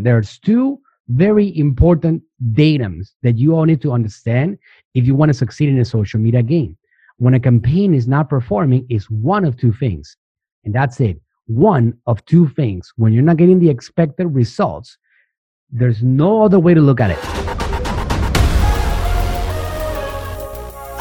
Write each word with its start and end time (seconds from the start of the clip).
There's 0.00 0.38
two 0.38 0.78
very 1.08 1.58
important 1.58 2.22
datums 2.52 3.14
that 3.24 3.36
you 3.36 3.56
all 3.56 3.64
need 3.64 3.82
to 3.82 3.90
understand 3.90 4.56
if 4.94 5.04
you 5.08 5.16
want 5.16 5.30
to 5.30 5.34
succeed 5.34 5.70
in 5.70 5.78
a 5.80 5.84
social 5.84 6.20
media 6.20 6.40
game. 6.40 6.76
When 7.16 7.34
a 7.34 7.40
campaign 7.40 7.94
is 7.94 8.06
not 8.06 8.28
performing, 8.28 8.86
it's 8.88 9.10
one 9.10 9.44
of 9.44 9.56
two 9.56 9.72
things. 9.72 10.16
And 10.64 10.72
that's 10.72 11.00
it. 11.00 11.20
One 11.46 11.98
of 12.06 12.24
two 12.26 12.46
things. 12.50 12.92
When 12.94 13.12
you're 13.12 13.24
not 13.24 13.38
getting 13.38 13.58
the 13.58 13.70
expected 13.70 14.28
results, 14.28 14.96
there's 15.68 16.00
no 16.00 16.42
other 16.42 16.60
way 16.60 16.74
to 16.74 16.80
look 16.80 17.00
at 17.00 17.10
it. 17.10 17.18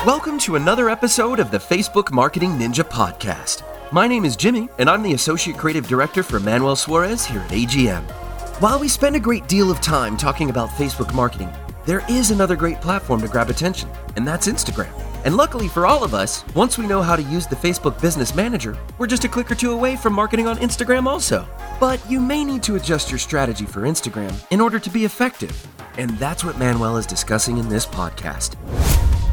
Welcome 0.08 0.40
to 0.40 0.56
another 0.56 0.90
episode 0.90 1.40
of 1.40 1.52
the 1.52 1.60
Facebook 1.60 2.12
Marketing 2.12 2.54
Ninja 2.54 2.84
Podcast. 2.84 3.62
My 3.92 4.08
name 4.08 4.26
is 4.26 4.36
Jimmy, 4.36 4.70
and 4.80 4.90
I'm 4.90 5.04
the 5.04 5.14
Associate 5.14 5.56
Creative 5.56 5.88
Director 5.88 6.24
for 6.24 6.40
Manuel 6.40 6.76
Suarez 6.76 7.28
here 7.28 7.42
at 7.42 7.52
AGM. 7.52 8.27
While 8.60 8.80
we 8.80 8.88
spend 8.88 9.16
a 9.16 9.20
great 9.20 9.48
deal 9.48 9.70
of 9.70 9.82
time 9.82 10.18
talking 10.18 10.50
about 10.50 10.70
Facebook 10.70 11.14
marketing, 11.14 11.54
there 11.86 12.04
is 12.10 12.32
another 12.32 12.56
great 12.56 12.82
platform 12.82 13.22
to 13.22 13.28
grab 13.28 13.52
attention, 13.52 13.88
and 14.16 14.28
that's 14.28 14.48
Instagram. 14.48 14.90
And 15.26 15.38
luckily 15.38 15.68
for 15.68 15.86
all 15.86 16.04
of 16.04 16.16
us, 16.16 16.44
once 16.56 16.76
we 16.76 16.88
know 16.88 17.04
how 17.04 17.16
to 17.16 17.22
use 17.22 17.46
the 17.46 17.56
Facebook 17.56 18.02
Business 18.02 18.34
Manager, 18.34 18.76
we're 18.98 19.06
just 19.06 19.26
a 19.26 19.30
click 19.30 19.52
or 19.52 19.54
two 19.54 19.74
away 19.74 19.96
from 19.96 20.14
marketing 20.14 20.48
on 20.48 20.58
Instagram 20.58 21.06
also. 21.06 21.48
But 21.80 22.04
you 22.10 22.20
may 22.20 22.44
need 22.44 22.64
to 22.64 22.78
adjust 22.78 23.12
your 23.12 23.20
strategy 23.20 23.66
for 23.66 23.82
Instagram 23.82 24.34
in 24.50 24.60
order 24.60 24.80
to 24.80 24.90
be 24.90 25.06
effective, 25.06 25.68
and 26.00 26.10
that's 26.18 26.44
what 26.44 26.58
Manuel 26.58 26.98
is 26.98 27.06
discussing 27.06 27.60
in 27.60 27.70
this 27.70 27.86
podcast. 27.86 28.56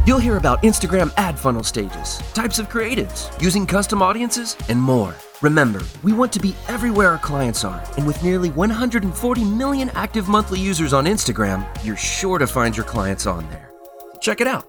You'll 0.07 0.19
hear 0.19 0.37
about 0.37 0.63
Instagram 0.63 1.15
ad 1.17 1.39
funnel 1.39 1.63
stages, 1.63 2.19
types 2.35 2.59
of 2.59 2.69
creatives, 2.69 3.41
using 3.41 3.65
custom 3.65 4.03
audiences, 4.03 4.55
and 4.69 4.79
more. 4.79 5.15
Remember, 5.41 5.81
we 6.03 6.13
want 6.13 6.31
to 6.35 6.41
be 6.41 6.55
everywhere 6.69 7.13
our 7.13 7.19
clients 7.19 7.65
are, 7.65 7.83
and 7.97 8.07
with 8.07 8.23
nearly 8.23 8.51
140 8.51 9.45
million 9.45 9.89
active 9.95 10.29
monthly 10.29 10.61
users 10.61 10.93
on 10.93 11.07
Instagram, 11.07 11.67
you're 11.83 11.97
sure 11.97 12.39
to 12.39 12.47
find 12.47 12.77
your 12.77 12.85
clients 12.85 13.27
on 13.27 13.49
there. 13.49 13.73
Check 14.21 14.43
it 14.43 14.47
out. 14.47 14.69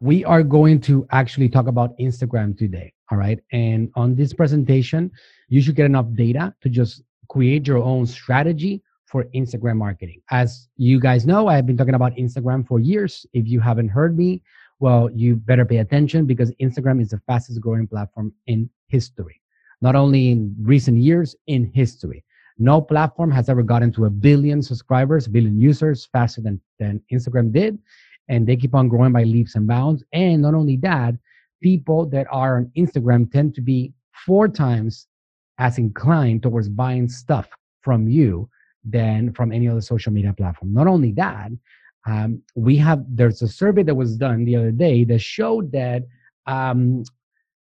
We 0.00 0.22
are 0.26 0.42
going 0.42 0.82
to 0.82 1.06
actually 1.10 1.48
talk 1.48 1.66
about 1.66 1.96
Instagram 1.98 2.58
today. 2.58 2.92
All 3.10 3.16
right. 3.16 3.40
And 3.52 3.90
on 3.94 4.14
this 4.14 4.34
presentation, 4.34 5.10
you 5.48 5.62
should 5.62 5.76
get 5.76 5.86
enough 5.86 6.12
data 6.12 6.54
to 6.60 6.68
just 6.68 7.02
create 7.30 7.66
your 7.66 7.78
own 7.78 8.04
strategy 8.04 8.82
for 9.06 9.24
Instagram 9.34 9.76
marketing. 9.76 10.20
As 10.30 10.68
you 10.76 11.00
guys 11.00 11.26
know, 11.26 11.46
I 11.46 11.56
have 11.56 11.66
been 11.66 11.76
talking 11.76 11.94
about 11.94 12.14
Instagram 12.16 12.66
for 12.66 12.80
years. 12.80 13.24
If 13.32 13.46
you 13.46 13.60
haven't 13.60 13.88
heard 13.88 14.16
me, 14.16 14.42
well, 14.80 15.08
you 15.14 15.36
better 15.36 15.64
pay 15.64 15.78
attention 15.78 16.26
because 16.26 16.50
Instagram 16.60 17.00
is 17.00 17.10
the 17.10 17.20
fastest 17.26 17.60
growing 17.60 17.86
platform 17.86 18.32
in 18.46 18.68
history. 18.88 19.40
Not 19.80 19.94
only 19.94 20.30
in 20.30 20.54
recent 20.60 20.98
years, 20.98 21.36
in 21.46 21.70
history. 21.72 22.24
No 22.58 22.80
platform 22.80 23.30
has 23.30 23.48
ever 23.48 23.62
gotten 23.62 23.92
to 23.92 24.06
a 24.06 24.10
billion 24.10 24.62
subscribers, 24.62 25.28
billion 25.28 25.60
users 25.60 26.06
faster 26.06 26.40
than, 26.40 26.60
than 26.78 27.00
Instagram 27.12 27.52
did. 27.52 27.78
And 28.28 28.46
they 28.46 28.56
keep 28.56 28.74
on 28.74 28.88
growing 28.88 29.12
by 29.12 29.22
leaps 29.22 29.54
and 29.54 29.66
bounds. 29.66 30.02
And 30.12 30.42
not 30.42 30.54
only 30.54 30.76
that, 30.78 31.14
people 31.62 32.06
that 32.06 32.26
are 32.30 32.56
on 32.56 32.72
Instagram 32.76 33.30
tend 33.30 33.54
to 33.54 33.60
be 33.60 33.92
four 34.24 34.48
times 34.48 35.06
as 35.58 35.78
inclined 35.78 36.42
towards 36.42 36.68
buying 36.68 37.08
stuff 37.08 37.48
from 37.82 38.08
you 38.08 38.48
than 38.88 39.32
from 39.32 39.52
any 39.52 39.68
other 39.68 39.80
social 39.80 40.12
media 40.12 40.32
platform. 40.32 40.72
Not 40.72 40.86
only 40.86 41.12
that, 41.12 41.50
um, 42.06 42.42
we 42.54 42.76
have 42.76 43.04
there's 43.08 43.42
a 43.42 43.48
survey 43.48 43.82
that 43.82 43.94
was 43.94 44.16
done 44.16 44.44
the 44.44 44.56
other 44.56 44.70
day 44.70 45.04
that 45.04 45.20
showed 45.20 45.72
that 45.72 46.04
um, 46.46 47.02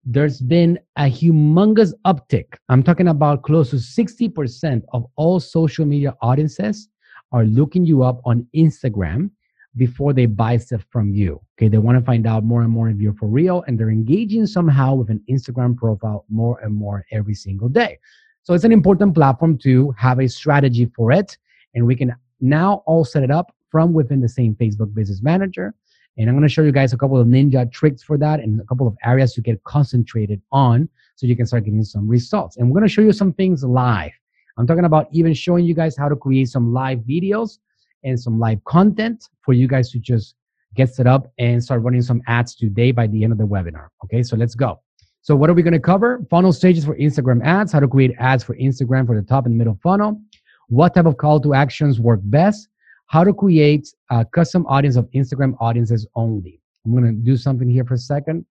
there's 0.04 0.40
been 0.40 0.78
a 0.96 1.04
humongous 1.04 1.92
uptick. 2.04 2.56
I'm 2.68 2.82
talking 2.82 3.08
about 3.08 3.42
close 3.42 3.70
to 3.70 3.76
60% 3.76 4.82
of 4.92 5.06
all 5.16 5.40
social 5.40 5.86
media 5.86 6.14
audiences 6.20 6.88
are 7.32 7.44
looking 7.44 7.86
you 7.86 8.02
up 8.02 8.20
on 8.24 8.46
Instagram 8.54 9.30
before 9.76 10.12
they 10.12 10.26
buy 10.26 10.56
stuff 10.56 10.84
from 10.90 11.12
you. 11.12 11.40
Okay, 11.56 11.68
they 11.68 11.78
want 11.78 11.98
to 11.98 12.04
find 12.04 12.26
out 12.26 12.44
more 12.44 12.62
and 12.62 12.70
more 12.70 12.88
if 12.88 12.98
you're 12.98 13.14
for 13.14 13.28
real, 13.28 13.64
and 13.66 13.78
they're 13.78 13.90
engaging 13.90 14.46
somehow 14.46 14.94
with 14.94 15.10
an 15.10 15.22
Instagram 15.30 15.76
profile 15.76 16.24
more 16.28 16.60
and 16.60 16.74
more 16.74 17.04
every 17.10 17.34
single 17.34 17.68
day. 17.68 17.98
So 18.44 18.52
it's 18.52 18.64
an 18.64 18.72
important 18.72 19.14
platform 19.14 19.56
to 19.58 19.94
have 19.98 20.20
a 20.20 20.28
strategy 20.28 20.84
for 20.94 21.10
it. 21.10 21.38
And 21.74 21.86
we 21.86 21.96
can 21.96 22.14
now 22.42 22.82
all 22.84 23.02
set 23.02 23.22
it 23.22 23.30
up 23.30 23.54
from 23.70 23.94
within 23.94 24.20
the 24.20 24.28
same 24.28 24.54
Facebook 24.54 24.94
Business 24.94 25.22
Manager. 25.22 25.74
And 26.18 26.28
I'm 26.28 26.36
going 26.36 26.46
to 26.46 26.52
show 26.52 26.62
you 26.62 26.70
guys 26.70 26.92
a 26.92 26.98
couple 26.98 27.18
of 27.18 27.26
ninja 27.26 27.72
tricks 27.72 28.02
for 28.02 28.18
that 28.18 28.40
and 28.40 28.60
a 28.60 28.64
couple 28.64 28.86
of 28.86 28.96
areas 29.02 29.32
to 29.34 29.40
get 29.40 29.64
concentrated 29.64 30.42
on 30.52 30.90
so 31.16 31.26
you 31.26 31.34
can 31.36 31.46
start 31.46 31.64
getting 31.64 31.82
some 31.84 32.06
results. 32.06 32.58
And 32.58 32.68
we're 32.68 32.80
going 32.80 32.86
to 32.86 32.92
show 32.92 33.00
you 33.00 33.12
some 33.12 33.32
things 33.32 33.64
live. 33.64 34.12
I'm 34.58 34.66
talking 34.66 34.84
about 34.84 35.08
even 35.10 35.32
showing 35.32 35.64
you 35.64 35.74
guys 35.74 35.96
how 35.96 36.10
to 36.10 36.14
create 36.14 36.50
some 36.50 36.72
live 36.72 36.98
videos 36.98 37.58
and 38.04 38.20
some 38.20 38.38
live 38.38 38.62
content 38.64 39.30
for 39.40 39.54
you 39.54 39.66
guys 39.66 39.90
to 39.92 39.98
just 39.98 40.34
get 40.74 40.94
set 40.94 41.06
up 41.06 41.32
and 41.38 41.64
start 41.64 41.82
running 41.82 42.02
some 42.02 42.20
ads 42.26 42.54
today 42.54 42.92
by 42.92 43.06
the 43.06 43.24
end 43.24 43.32
of 43.32 43.38
the 43.38 43.46
webinar. 43.46 43.88
Okay, 44.04 44.22
so 44.22 44.36
let's 44.36 44.54
go. 44.54 44.80
So 45.24 45.34
what 45.34 45.48
are 45.48 45.54
we 45.54 45.62
going 45.62 45.72
to 45.72 45.80
cover? 45.80 46.22
Funnel 46.28 46.52
stages 46.52 46.84
for 46.84 46.94
Instagram 46.98 47.42
ads, 47.42 47.72
how 47.72 47.80
to 47.80 47.88
create 47.88 48.14
ads 48.18 48.44
for 48.44 48.54
Instagram 48.56 49.06
for 49.06 49.18
the 49.18 49.26
top 49.26 49.46
and 49.46 49.56
middle 49.56 49.78
funnel, 49.82 50.20
what 50.68 50.94
type 50.94 51.06
of 51.06 51.16
call 51.16 51.40
to 51.40 51.54
actions 51.54 51.98
work 51.98 52.20
best, 52.24 52.68
how 53.06 53.24
to 53.24 53.32
create 53.32 53.88
a 54.10 54.26
custom 54.26 54.66
audience 54.66 54.96
of 54.96 55.10
Instagram 55.12 55.54
audiences 55.60 56.06
only. 56.14 56.60
I'm 56.84 56.92
going 56.92 57.04
to 57.04 57.12
do 57.12 57.38
something 57.38 57.70
here 57.70 57.86
for 57.86 57.94
a 57.94 57.98
second 57.98 58.44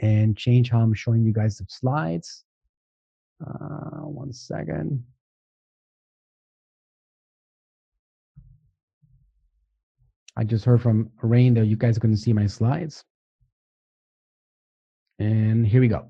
and 0.00 0.36
change 0.36 0.68
how 0.68 0.80
I'm 0.80 0.92
showing 0.94 1.22
you 1.22 1.32
guys 1.32 1.58
the 1.58 1.66
slides. 1.68 2.42
Uh, 3.40 4.00
one 4.02 4.32
second. 4.32 5.04
I 10.36 10.42
just 10.42 10.64
heard 10.64 10.82
from 10.82 11.12
Rain 11.22 11.54
that 11.54 11.66
you 11.66 11.76
guys 11.76 11.98
couldn't 11.98 12.16
see 12.16 12.32
my 12.32 12.48
slides. 12.48 13.04
And 15.18 15.66
here 15.66 15.80
we 15.80 15.88
go. 15.88 16.06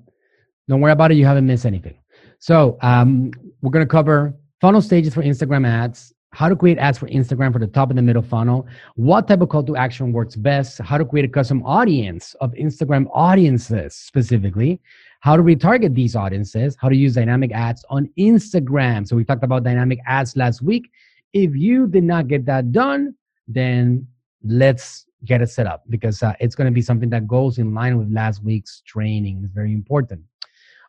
Don't 0.67 0.81
worry 0.81 0.91
about 0.91 1.11
it. 1.11 1.15
You 1.15 1.25
haven't 1.25 1.47
missed 1.47 1.65
anything. 1.65 1.95
So 2.39 2.77
um, 2.81 3.31
we're 3.61 3.71
going 3.71 3.85
to 3.85 3.89
cover 3.89 4.35
funnel 4.61 4.81
stages 4.81 5.13
for 5.13 5.23
Instagram 5.23 5.67
ads, 5.67 6.13
how 6.31 6.47
to 6.47 6.55
create 6.55 6.77
ads 6.77 6.97
for 6.97 7.07
Instagram 7.07 7.51
for 7.51 7.59
the 7.59 7.67
top 7.67 7.89
and 7.89 7.97
the 7.97 8.01
middle 8.03 8.21
funnel, 8.21 8.67
what 8.95 9.27
type 9.27 9.41
of 9.41 9.49
call 9.49 9.63
to 9.63 9.75
action 9.75 10.13
works 10.13 10.35
best, 10.35 10.79
how 10.79 10.97
to 10.97 11.05
create 11.05 11.25
a 11.25 11.29
custom 11.29 11.65
audience 11.65 12.35
of 12.39 12.51
Instagram 12.53 13.07
audiences 13.13 13.95
specifically, 13.95 14.79
how 15.21 15.35
to 15.35 15.43
retarget 15.43 15.95
these 15.95 16.15
audiences, 16.15 16.77
how 16.79 16.87
to 16.87 16.95
use 16.95 17.15
dynamic 17.15 17.51
ads 17.51 17.83
on 17.89 18.09
Instagram. 18.17 19.07
So 19.07 19.15
we 19.15 19.25
talked 19.25 19.43
about 19.43 19.63
dynamic 19.63 19.99
ads 20.05 20.37
last 20.37 20.61
week. 20.61 20.91
If 21.33 21.55
you 21.55 21.87
did 21.87 22.03
not 22.03 22.27
get 22.27 22.45
that 22.45 22.71
done, 22.71 23.15
then 23.47 24.07
let's 24.43 25.05
get 25.25 25.41
it 25.41 25.49
set 25.49 25.67
up 25.67 25.83
because 25.89 26.23
uh, 26.23 26.33
it's 26.39 26.55
going 26.55 26.65
to 26.65 26.73
be 26.73 26.81
something 26.81 27.09
that 27.09 27.27
goes 27.27 27.57
in 27.57 27.73
line 27.73 27.97
with 27.97 28.11
last 28.11 28.43
week's 28.43 28.81
training. 28.81 29.41
It's 29.43 29.53
very 29.53 29.73
important. 29.73 30.21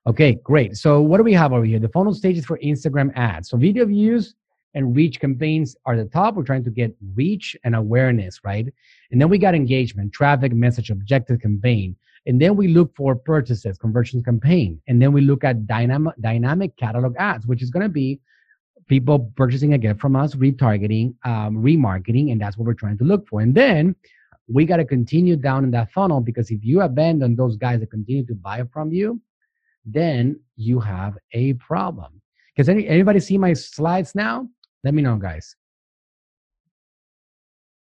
Okay, 0.07 0.35
great. 0.43 0.77
So 0.77 1.01
what 1.01 1.19
do 1.19 1.25
we 1.25 1.35
have 1.35 1.53
over 1.53 1.65
here? 1.65 1.79
The 1.79 1.89
funnel 1.89 2.15
stages 2.15 2.47
for 2.47 2.59
Instagram 2.59 3.13
ads. 3.17 3.51
So 3.51 3.57
video 3.57 3.85
views 3.85 4.35
and 4.75 4.95
reach 4.95 5.21
campaigns 5.21 5.77
are 5.85 5.97
the 5.97 6.07
top. 6.07 6.37
We're 6.37 6.45
trying 6.45 6.65
to 6.65 6.71
get 6.71 6.95
reach 7.15 7.57
and 7.65 7.75
awareness, 7.75 8.41
right? 8.45 8.67
And 9.11 9.21
then 9.21 9.29
we 9.29 9.37
got 9.37 9.55
engagement, 9.55 10.13
traffic, 10.13 10.53
message, 10.53 10.91
objective 10.91 11.41
campaign. 11.41 11.97
And 12.27 12.41
then 12.41 12.57
we 12.57 12.69
look 12.69 12.95
for 12.95 13.15
purchases, 13.15 13.79
conversions 13.79 14.25
campaign. 14.25 14.81
And 14.87 15.03
then 15.03 15.13
we 15.13 15.23
look 15.23 15.43
at 15.43 15.67
dynamic 15.67 16.15
dynamic 16.21 16.77
catalog 16.77 17.17
ads, 17.19 17.47
which 17.47 17.63
is 17.63 17.71
going 17.71 17.83
to 17.83 17.89
be 17.89 18.21
people 18.87 19.31
purchasing 19.37 19.75
again 19.75 19.97
from 19.97 20.17
us, 20.17 20.35
retargeting, 20.35 21.15
um, 21.25 21.57
remarketing, 21.57 22.33
and 22.33 22.41
that's 22.41 22.59
what 22.59 22.67
we're 22.67 22.75
trying 22.75 22.99
to 22.99 23.05
look 23.05 23.27
for. 23.29 23.41
And 23.41 23.55
then 23.55 23.95
we 24.53 24.65
got 24.65 24.79
to 24.79 24.85
continue 24.85 25.37
down 25.37 25.65
in 25.65 25.71
that 25.71 25.93
funnel 25.93 26.21
because 26.21 26.51
if 26.51 26.65
you 26.65 26.81
abandon 26.81 27.37
those 27.37 27.57
guys 27.57 27.81
that 27.81 27.91
continue 27.91 28.27
to 28.27 28.35
buy 28.35 28.63
from 28.73 28.93
you, 28.93 29.21
then 29.85 30.39
you 30.57 30.81
have 30.81 31.17
a 31.33 31.53
problem. 31.55 32.21
Because 32.55 32.69
any, 32.69 32.87
anybody 32.89 33.21
see 33.21 33.39
my 33.39 33.53
slides 33.53 34.15
now? 34.15 34.49
Let 34.83 34.95
me 34.95 35.03
know, 35.03 35.17
guys. 35.17 35.55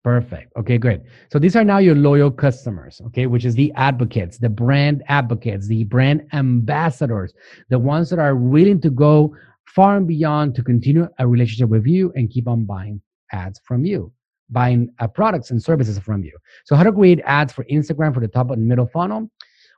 Perfect. 0.03 0.53
Okay, 0.57 0.77
great. 0.77 1.01
So 1.31 1.39
these 1.39 1.55
are 1.55 1.63
now 1.63 1.79
your 1.79 1.95
loyal 1.95 2.31
customers, 2.31 3.01
okay, 3.07 3.25
which 3.25 3.43
is 3.45 3.55
the 3.55 3.73
advocates, 3.75 4.37
the 4.37 4.49
brand 4.49 5.03
advocates, 5.07 5.67
the 5.67 5.83
brand 5.85 6.25
ambassadors, 6.33 7.33
the 7.69 7.79
ones 7.79 8.09
that 8.11 8.19
are 8.19 8.35
willing 8.35 8.79
to 8.81 8.89
go 8.89 9.35
far 9.65 9.97
and 9.97 10.07
beyond 10.07 10.55
to 10.55 10.63
continue 10.63 11.07
a 11.19 11.27
relationship 11.27 11.69
with 11.69 11.85
you 11.85 12.13
and 12.15 12.29
keep 12.29 12.47
on 12.47 12.65
buying 12.65 13.01
ads 13.33 13.59
from 13.65 13.85
you 13.85 14.11
buying 14.49 14.89
uh, 14.99 15.07
products 15.07 15.51
and 15.51 15.61
services 15.61 15.99
from 15.99 16.23
you. 16.23 16.37
So, 16.65 16.75
how 16.75 16.83
to 16.83 16.91
create 16.91 17.21
ads 17.25 17.53
for 17.53 17.63
Instagram 17.65 18.13
for 18.13 18.19
the 18.19 18.27
top 18.27 18.51
and 18.51 18.67
middle 18.67 18.87
funnel? 18.87 19.29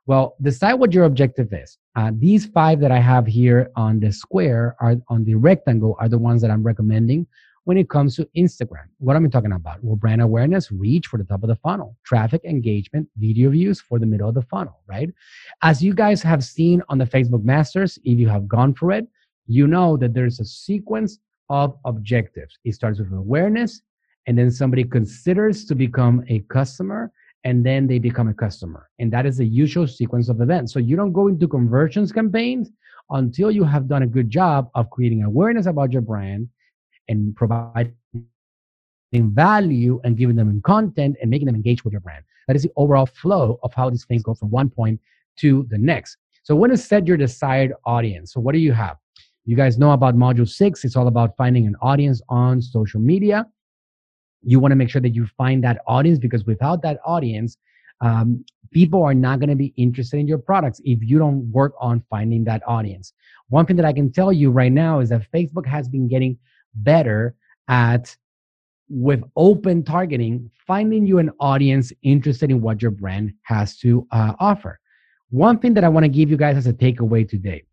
Well, 0.08 0.36
decide 0.42 0.74
what 0.76 0.94
your 0.94 1.06
objective 1.06 1.54
is. 1.54 1.78
Uh, 1.96 2.12
these 2.18 2.48
five 2.48 2.80
that 2.80 2.92
I 2.92 3.00
have 3.00 3.28
here 3.28 3.72
on 3.76 4.00
the 4.00 4.12
square 4.12 4.76
are 4.80 4.96
on 5.10 5.24
the 5.24 5.36
rectangle 5.36 5.96
are 6.00 6.10
the 6.10 6.18
ones 6.18 6.42
that 6.42 6.50
I'm 6.50 6.64
recommending 6.64 7.28
when 7.66 7.78
it 7.78 7.90
comes 7.90 8.16
to 8.16 8.28
Instagram. 8.36 8.86
What 8.98 9.16
am 9.16 9.26
I 9.26 9.30
talking 9.30 9.52
about? 9.52 9.84
Well, 9.84 9.96
brand 9.96 10.22
awareness, 10.22 10.72
reach 10.72 11.08
for 11.08 11.18
the 11.18 11.24
top 11.24 11.44
of 11.44 11.50
the 11.50 11.56
funnel, 11.56 11.96
traffic 12.04 12.44
engagement, 12.44 13.08
video 13.18 13.52
views 13.52 13.80
for 13.80 14.00
the 14.00 14.06
middle 14.06 14.28
of 14.28 14.36
the 14.36 14.42
funnel, 14.42 14.80
right? 14.88 15.10
As 15.62 15.84
you 15.84 15.94
guys 15.94 16.24
have 16.24 16.44
seen 16.44 16.82
on 16.90 16.98
the 16.98 17.06
Facebook 17.06 17.44
Masters, 17.44 18.00
if 18.04 18.18
you 18.18 18.28
have 18.30 18.48
gone 18.48 18.74
for 18.74 18.92
it, 18.92 19.08
you 19.46 19.68
know 19.68 19.98
that 19.98 20.14
there's 20.14 20.40
a 20.40 20.46
sequence 20.46 21.20
of 21.50 21.78
objectives. 21.86 22.58
It 22.64 22.74
starts 22.74 23.00
with 23.00 23.12
awareness, 23.12 23.82
and 24.28 24.38
then 24.38 24.52
somebody 24.52 24.84
considers 24.84 25.66
to 25.66 25.76
become 25.76 26.24
a 26.28 26.40
customer, 26.50 27.12
and 27.44 27.66
then 27.66 27.88
they 27.88 27.98
become 27.98 28.28
a 28.28 28.34
customer. 28.34 28.90
And 29.00 29.12
that 29.14 29.26
is 29.26 29.38
the 29.38 29.46
usual 29.46 29.88
sequence 29.88 30.30
of 30.30 30.42
events. 30.42 30.74
So 30.74 30.80
you 30.80 30.96
don't 30.96 31.12
go 31.12 31.28
into 31.28 31.48
conversions 31.48 32.12
campaigns 32.12 32.70
until 33.10 33.50
you 33.52 33.64
have 33.64 33.88
done 33.88 34.04
a 34.04 34.08
good 34.08 34.30
job 34.30 34.70
of 34.76 34.90
creating 34.90 35.24
awareness 35.24 35.66
about 35.66 35.92
your 35.92 36.02
brand 36.02 36.48
and 37.10 37.36
providing 37.36 37.96
value 39.14 40.00
and 40.04 40.16
giving 40.16 40.36
them 40.36 40.62
content 40.62 41.18
and 41.22 41.30
making 41.30 41.48
them 41.48 41.56
engage 41.56 41.84
with 41.84 41.92
your 41.92 42.02
brand. 42.02 42.24
That 42.48 42.56
is 42.56 42.64
the 42.64 42.72
overall 42.76 43.08
flow 43.08 43.60
of 43.64 43.74
how 43.74 43.90
these 43.90 44.06
things 44.06 44.24
go 44.24 44.34
from 44.34 44.52
one 44.52 44.70
point 44.70 45.00
to 45.38 45.66
the 45.70 45.78
next. 45.78 46.18
So 46.44 46.56
when 46.56 46.70
to 46.70 46.78
set 46.78 47.08
your 47.08 47.18
desired 47.18 47.74
audience. 47.86 48.34
So 48.34 48.40
what 48.40 48.54
do 48.54 48.60
you 48.60 48.72
have? 48.74 48.98
You 49.46 49.56
guys 49.56 49.78
know 49.78 49.92
about 49.92 50.16
module 50.16 50.48
six. 50.48 50.86
It's 50.86 50.96
all 50.96 51.08
about 51.08 51.36
finding 51.36 51.66
an 51.66 51.76
audience 51.82 52.22
on 52.30 52.62
social 52.62 53.02
media. 53.02 53.48
You 54.44 54.60
want 54.60 54.72
to 54.72 54.76
make 54.76 54.90
sure 54.90 55.02
that 55.02 55.16
you 55.16 55.28
find 55.38 55.64
that 55.64 55.80
audience 55.88 56.20
because 56.20 56.46
without 56.46 56.82
that 56.84 57.00
audience, 57.06 57.58
um, 58.02 58.44
people 58.72 59.04
are 59.04 59.14
not 59.14 59.40
going 59.40 59.50
to 59.50 59.56
be 59.56 59.74
interested 59.78 60.18
in 60.18 60.28
your 60.28 60.38
products 60.38 60.82
if 60.84 61.00
you 61.04 61.20
don't 61.20 61.52
work 61.52 61.74
on 61.80 62.04
finding 62.10 62.44
that 62.46 62.64
audience. 62.68 63.14
One 63.50 63.66
thing 63.66 63.76
that 63.76 63.86
I 63.86 63.94
can 63.94 64.12
tell 64.12 64.32
you 64.32 64.50
right 64.50 64.72
now 64.72 65.00
is 65.00 65.10
that 65.10 65.30
Facebook 65.32 65.66
has 65.66 65.88
been 65.88 66.08
getting 66.08 66.38
better 66.74 67.36
at 67.68 68.16
with 68.90 69.24
open 69.36 69.84
targeting, 69.84 70.50
finding 70.68 71.06
you 71.06 71.20
an 71.20 71.32
audience 71.40 71.94
interested 72.04 72.52
in 72.52 72.62
what 72.62 72.82
your 72.82 72.92
brand 72.92 73.34
has 73.44 73.78
to 73.78 74.06
uh, 74.12 74.34
offer. 74.40 74.80
One 75.30 75.60
thing 75.60 75.74
that 75.76 75.84
I 75.84 75.90
want 75.90 76.04
to 76.04 76.10
give 76.10 76.30
you 76.30 76.36
guys 76.36 76.58
as 76.58 76.68
a 76.68 76.74
takeaway 76.74 77.28
today, 77.28 77.64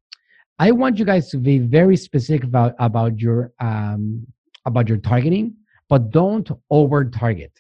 I 0.60 0.70
want 0.70 0.98
you 0.98 1.04
guys 1.04 1.28
to 1.30 1.38
be 1.38 1.58
very 1.58 1.96
specific 1.96 2.44
about 2.44 2.74
about 2.78 3.20
your 3.20 3.52
um, 3.60 4.26
about 4.64 4.88
your 4.88 4.98
targeting, 4.98 5.54
but 5.88 6.10
don't 6.10 6.50
over 6.70 7.04
target. 7.04 7.52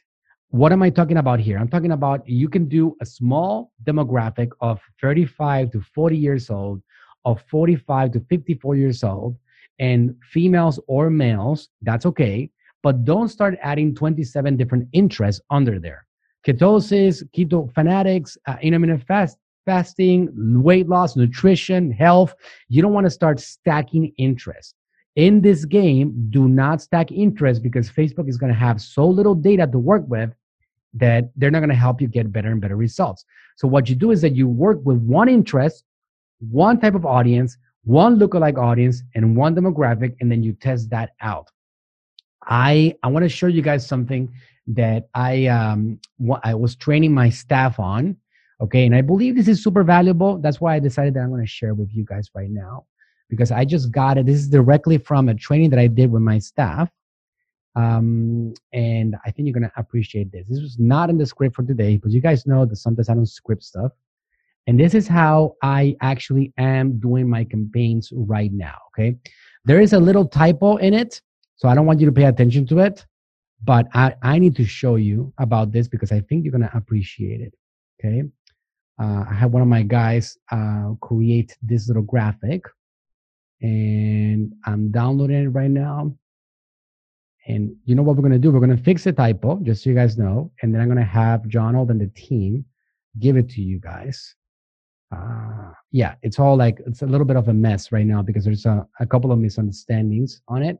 What 0.50 0.72
am 0.72 0.82
I 0.82 0.90
talking 0.90 1.18
about 1.18 1.40
here? 1.40 1.58
I'm 1.58 1.68
talking 1.68 1.92
about 1.92 2.26
you 2.28 2.48
can 2.48 2.68
do 2.68 2.96
a 3.00 3.06
small 3.06 3.72
demographic 3.84 4.48
of 4.60 4.80
35 5.00 5.70
to 5.72 5.80
40 5.80 6.16
years 6.16 6.48
old, 6.50 6.80
of 7.24 7.42
45 7.50 8.12
to 8.12 8.20
54 8.20 8.76
years 8.76 9.04
old, 9.04 9.36
and 9.78 10.14
females 10.32 10.80
or 10.86 11.10
males. 11.10 11.68
That's 11.82 12.06
okay, 12.06 12.50
but 12.82 13.04
don't 13.04 13.28
start 13.28 13.58
adding 13.62 13.94
27 13.94 14.56
different 14.56 14.88
interests 14.92 15.42
under 15.50 15.78
there. 15.78 16.06
Ketosis, 16.46 17.22
keto 17.36 17.72
fanatics, 17.74 18.38
uh, 18.46 18.56
intermittent 18.62 19.06
fast, 19.06 19.36
fasting, 19.66 20.30
weight 20.62 20.88
loss, 20.88 21.14
nutrition, 21.14 21.90
health. 21.90 22.34
You 22.68 22.80
don't 22.80 22.94
want 22.94 23.04
to 23.04 23.10
start 23.10 23.38
stacking 23.38 24.12
interest. 24.16 24.74
In 25.18 25.40
this 25.40 25.64
game, 25.64 26.28
do 26.30 26.46
not 26.46 26.80
stack 26.80 27.10
interest 27.10 27.60
because 27.60 27.90
Facebook 27.90 28.28
is 28.28 28.38
going 28.38 28.52
to 28.52 28.58
have 28.58 28.80
so 28.80 29.04
little 29.04 29.34
data 29.34 29.66
to 29.66 29.76
work 29.76 30.04
with 30.06 30.30
that 30.94 31.30
they're 31.34 31.50
not 31.50 31.58
going 31.58 31.70
to 31.70 31.74
help 31.74 32.00
you 32.00 32.06
get 32.06 32.32
better 32.32 32.52
and 32.52 32.60
better 32.60 32.76
results. 32.76 33.24
So 33.56 33.66
what 33.66 33.88
you 33.88 33.96
do 33.96 34.12
is 34.12 34.22
that 34.22 34.36
you 34.36 34.46
work 34.46 34.78
with 34.84 34.98
one 34.98 35.28
interest, 35.28 35.82
one 36.38 36.78
type 36.78 36.94
of 36.94 37.04
audience, 37.04 37.56
one 37.82 38.16
lookalike 38.16 38.58
audience, 38.58 39.02
and 39.16 39.36
one 39.36 39.56
demographic, 39.56 40.14
and 40.20 40.30
then 40.30 40.44
you 40.44 40.52
test 40.52 40.88
that 40.90 41.10
out. 41.20 41.50
I 42.44 42.94
I 43.02 43.08
want 43.08 43.24
to 43.24 43.28
show 43.28 43.48
you 43.48 43.60
guys 43.60 43.84
something 43.84 44.32
that 44.68 45.08
I 45.14 45.46
um 45.46 45.98
I 46.44 46.54
was 46.54 46.76
training 46.76 47.12
my 47.12 47.28
staff 47.28 47.80
on 47.80 48.16
Okay. 48.60 48.86
And 48.86 48.94
I 48.94 49.02
believe 49.02 49.36
this 49.36 49.48
is 49.48 49.62
super 49.62 49.84
valuable. 49.84 50.38
That's 50.38 50.60
why 50.60 50.74
I 50.74 50.80
decided 50.80 51.14
that 51.14 51.20
I'm 51.20 51.30
going 51.30 51.40
to 51.40 51.46
share 51.46 51.74
with 51.74 51.94
you 51.94 52.04
guys 52.04 52.28
right 52.34 52.50
now 52.50 52.86
because 53.28 53.50
I 53.50 53.64
just 53.64 53.90
got 53.90 54.18
it. 54.18 54.26
This 54.26 54.36
is 54.36 54.48
directly 54.48 54.98
from 54.98 55.28
a 55.28 55.34
training 55.34 55.70
that 55.70 55.78
I 55.78 55.86
did 55.86 56.10
with 56.10 56.22
my 56.22 56.38
staff. 56.38 56.90
Um, 57.76 58.54
and 58.72 59.16
I 59.24 59.30
think 59.30 59.46
you're 59.46 59.58
going 59.58 59.70
to 59.70 59.72
appreciate 59.76 60.32
this. 60.32 60.48
This 60.48 60.60
was 60.60 60.78
not 60.78 61.10
in 61.10 61.18
the 61.18 61.26
script 61.26 61.54
for 61.54 61.62
today, 61.62 61.96
but 61.96 62.10
you 62.10 62.20
guys 62.20 62.46
know 62.46 62.64
that 62.64 62.76
sometimes 62.76 63.08
I 63.08 63.14
don't 63.14 63.26
script 63.26 63.62
stuff. 63.62 63.92
And 64.66 64.78
this 64.78 64.94
is 64.94 65.06
how 65.06 65.54
I 65.62 65.96
actually 66.00 66.52
am 66.58 66.98
doing 66.98 67.28
my 67.28 67.44
campaigns 67.44 68.12
right 68.12 68.52
now. 68.52 68.76
Okay. 68.92 69.16
There 69.64 69.80
is 69.80 69.92
a 69.92 69.98
little 69.98 70.26
typo 70.26 70.76
in 70.76 70.92
it. 70.92 71.20
So 71.56 71.68
I 71.68 71.74
don't 71.74 71.86
want 71.86 72.00
you 72.00 72.06
to 72.06 72.12
pay 72.12 72.24
attention 72.24 72.66
to 72.68 72.78
it, 72.80 73.04
but 73.64 73.88
I, 73.94 74.14
I 74.22 74.38
need 74.38 74.54
to 74.56 74.64
show 74.64 74.94
you 74.96 75.32
about 75.38 75.72
this 75.72 75.88
because 75.88 76.12
I 76.12 76.20
think 76.20 76.44
you're 76.44 76.52
going 76.52 76.68
to 76.68 76.76
appreciate 76.76 77.40
it. 77.40 77.54
Okay 77.98 78.22
uh, 79.00 79.24
I 79.28 79.34
had 79.34 79.52
one 79.52 79.62
of 79.62 79.68
my 79.68 79.82
guys 79.82 80.36
uh, 80.50 80.94
create 81.00 81.56
this 81.62 81.88
little 81.88 82.02
graphic 82.02 82.62
and 83.60 84.52
I'm 84.64 84.90
downloading 84.90 85.44
it 85.44 85.48
right 85.48 85.70
now. 85.70 86.14
And 87.46 87.74
you 87.84 87.94
know 87.94 88.02
what 88.02 88.16
we're 88.16 88.22
to 88.32 88.38
do? 88.38 88.50
We're 88.50 88.60
to 88.76 88.82
fix 88.82 89.04
the 89.04 89.12
typo, 89.12 89.58
just 89.62 89.82
so 89.82 89.90
you 89.90 89.96
guys 89.96 90.18
know. 90.18 90.52
And 90.62 90.72
then 90.72 90.82
I'm 90.82 90.88
to 90.98 91.04
have 91.04 91.48
John 91.48 91.74
Old 91.74 91.90
and 91.90 92.00
the 92.00 92.08
team 92.08 92.64
give 93.18 93.36
it 93.36 93.48
to 93.50 93.62
you 93.62 93.80
guys. 93.80 94.34
Uh, 95.10 95.72
yeah, 95.90 96.16
it's 96.22 96.38
all 96.38 96.56
like, 96.56 96.78
it's 96.86 97.00
a 97.00 97.06
little 97.06 97.24
bit 97.24 97.36
of 97.36 97.48
a 97.48 97.54
mess 97.54 97.90
right 97.90 98.04
now 98.04 98.20
because 98.20 98.44
there's 98.44 98.66
a, 98.66 98.86
a 99.00 99.06
couple 99.06 99.32
of 99.32 99.38
misunderstandings 99.38 100.42
on 100.48 100.62
it. 100.62 100.78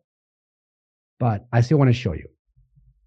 But 1.19 1.47
I 1.53 1.63
still 1.63 1.79
want 1.79 1.89
to 1.89 1.95
show 1.95 2.13
you. 2.13 2.29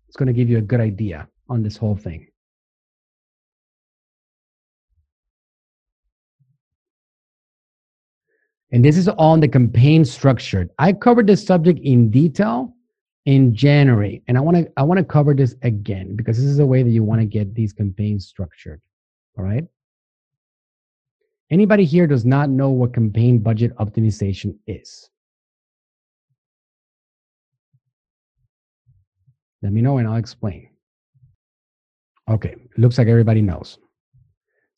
It's 0.08 0.18
to 0.28 0.34
give 0.34 0.50
you 0.50 0.58
a 0.58 0.62
good 0.62 0.82
idea 0.82 1.28
on 1.48 1.62
this 1.62 1.78
whole 1.78 1.96
thing. 1.96 2.28
And 8.72 8.86
this 8.86 8.98
is 8.98 9.08
on 9.10 9.40
the 9.42 9.48
campaign 9.48 10.06
structured. 10.06 10.70
I 10.80 10.94
covered 10.94 11.28
this 11.28 11.46
subject 11.46 11.80
in 11.80 12.10
detail 12.10 12.74
in 13.26 13.54
January, 13.54 14.24
and 14.28 14.38
I 14.38 14.42
want 14.42 14.58
to 14.58 14.72
I 14.78 14.84
want 14.84 14.98
to 14.98 15.04
cover 15.04 15.34
this 15.34 15.56
again 15.62 16.16
because 16.16 16.38
this 16.38 16.46
is 16.46 16.58
the 16.58 16.66
way 16.66 16.82
that 16.82 16.90
you 16.90 17.04
want 17.04 17.22
to 17.22 17.26
get 17.26 17.54
these 17.54 17.74
campaigns 17.74 18.28
structured. 18.28 18.82
All 19.38 19.44
right. 19.44 19.66
Anybody 21.52 21.84
here 21.84 22.08
does 22.08 22.24
not 22.24 22.50
know 22.50 22.70
what 22.70 22.94
campaign 22.94 23.40
budget 23.40 23.76
optimization 23.76 24.56
is? 24.68 25.10
Let 29.62 29.74
me 29.74 29.82
know 29.82 29.98
and 29.98 30.08
I'll 30.08 30.16
explain. 30.16 30.70
Okay, 32.30 32.56
looks 32.78 32.98
like 32.98 33.08
everybody 33.08 33.42
knows. 33.42 33.78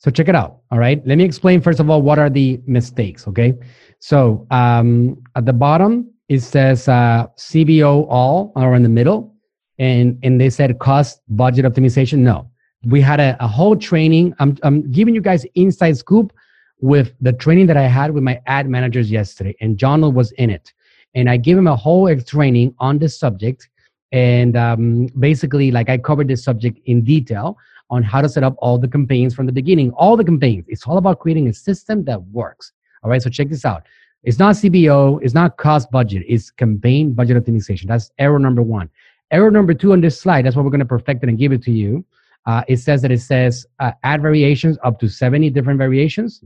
So 0.04 0.12
check 0.12 0.28
it 0.28 0.36
out. 0.36 0.60
All 0.70 0.80
right. 0.80 1.06
Let 1.08 1.18
me 1.18 1.24
explain 1.24 1.62
first 1.62 1.80
of 1.80 1.90
all 1.90 2.02
what 2.02 2.20
are 2.20 2.30
the 2.30 2.60
mistakes. 2.66 3.28
Okay. 3.28 3.54
So 4.00 4.46
um, 4.52 5.22
at 5.36 5.46
the 5.46 5.54
bottom 5.54 6.14
it 6.28 6.42
says 6.42 6.88
uh, 6.88 7.28
CBO 7.38 8.06
all 8.10 8.52
or 8.56 8.76
in 8.76 8.84
the 8.84 8.90
middle, 8.90 9.36
and 9.80 10.18
and 10.24 10.40
they 10.40 10.50
said 10.50 10.78
cost 10.80 11.22
budget 11.30 11.66
optimization. 11.66 12.20
No, 12.20 12.50
we 12.86 13.02
had 13.02 13.20
a, 13.20 13.38
a 13.40 13.48
whole 13.48 13.76
training. 13.76 14.34
I'm 14.40 14.58
I'm 14.64 14.92
giving 14.92 15.16
you 15.16 15.22
guys 15.22 15.46
inside 15.56 15.98
scoop 15.98 16.34
with 16.80 17.14
the 17.22 17.34
training 17.34 17.68
that 17.68 17.78
I 17.78 17.88
had 17.88 18.12
with 18.12 18.24
my 18.24 18.42
ad 18.46 18.70
managers 18.70 19.12
yesterday, 19.12 19.56
and 19.62 19.78
John 19.78 20.14
was 20.14 20.32
in 20.34 20.50
it, 20.50 20.74
and 21.14 21.30
I 21.30 21.38
gave 21.38 21.58
him 21.58 21.68
a 21.68 21.76
whole 21.76 22.14
training 22.22 22.74
on 22.80 23.00
this 23.00 23.20
subject, 23.20 23.70
and 24.12 24.56
um, 24.56 25.08
basically 25.20 25.72
like 25.72 25.90
I 25.90 25.98
covered 25.98 26.28
this 26.30 26.44
subject 26.44 26.80
in 26.86 27.04
detail 27.04 27.58
on 27.94 28.04
how 28.04 28.22
to 28.22 28.28
set 28.28 28.44
up 28.44 28.56
all 28.58 28.78
the 28.78 28.88
campaigns 28.88 29.36
from 29.36 29.46
the 29.46 29.52
beginning. 29.52 29.92
All 29.92 30.18
the 30.18 30.24
campaigns. 30.24 30.66
It's 30.68 30.86
all 30.88 30.98
about 30.98 31.20
creating 31.20 31.48
a 31.48 31.54
system 31.54 32.04
that 32.06 32.22
works. 32.40 32.72
All 33.04 33.10
right. 33.10 33.22
So 33.22 33.30
check 33.30 33.50
this 33.50 33.66
out. 33.66 33.84
It's 34.24 34.40
not 34.40 34.56
CBO. 34.56 35.20
It's 35.22 35.34
not 35.34 35.58
cost 35.58 35.92
budget. 35.92 36.24
It's 36.28 36.50
campaign 36.50 37.14
budget 37.14 37.38
optimization. 37.38 37.88
That's 37.88 38.12
error 38.18 38.40
number 38.40 38.62
one. 38.62 38.90
Error 39.32 39.52
number 39.52 39.74
two 39.74 39.92
on 39.94 40.02
this 40.02 40.20
slide. 40.20 40.44
That's 40.46 40.56
what 40.56 40.66
we're 40.66 40.72
going 40.72 40.88
to 40.88 40.94
perfect 40.98 41.24
it 41.24 41.30
and 41.30 41.38
give 41.38 41.52
it 41.52 41.62
to 41.64 41.72
you. 41.72 42.04
Uh, 42.46 42.64
it 42.68 42.78
says 42.78 43.02
that 43.02 43.12
it 43.12 43.22
says 43.22 43.66
uh, 43.80 43.92
ad 44.04 44.22
variations 44.22 44.78
up 44.84 45.00
to 45.00 45.08
70 45.08 45.50
different 45.52 45.78
variations 45.78 46.42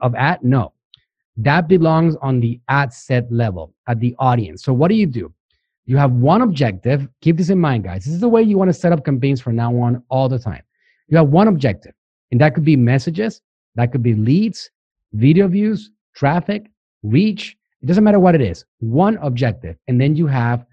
of 0.00 0.14
ad. 0.14 0.42
No, 0.42 0.72
that 1.36 1.68
belongs 1.68 2.16
on 2.22 2.40
the 2.40 2.58
ad 2.68 2.92
set 2.92 3.30
level 3.30 3.74
at 3.86 4.00
the 4.00 4.14
audience. 4.18 4.64
So 4.64 4.72
what 4.72 4.88
do 4.88 4.94
you 4.94 5.06
do? 5.06 5.32
You 5.84 5.96
have 5.98 6.12
one 6.12 6.42
objective. 6.42 7.08
Keep 7.20 7.36
this 7.36 7.50
in 7.50 7.60
mind, 7.60 7.84
guys. 7.84 8.04
This 8.04 8.14
is 8.14 8.20
the 8.20 8.28
way 8.28 8.42
you 8.42 8.58
want 8.58 8.68
to 8.68 8.74
set 8.74 8.92
up 8.92 9.04
campaigns 9.04 9.40
from 9.40 9.54
now 9.54 9.74
on 9.76 10.02
all 10.08 10.28
the 10.28 10.38
time. 10.38 10.62
You 11.08 11.16
have 11.16 11.28
one 11.28 11.48
objective, 11.48 11.92
and 12.30 12.40
that 12.40 12.54
could 12.54 12.64
be 12.64 12.76
messages, 12.76 13.40
that 13.74 13.92
could 13.92 14.02
be 14.02 14.14
leads, 14.14 14.70
video 15.12 15.48
views, 15.48 15.90
traffic, 16.14 16.66
reach. 17.02 17.56
It 17.82 17.86
doesn't 17.86 18.04
matter 18.04 18.18
what 18.18 18.34
it 18.34 18.40
is. 18.40 18.64
One 18.80 19.16
objective. 19.18 19.76
And 19.86 20.00
then 20.00 20.16
you 20.16 20.26
have 20.26 20.64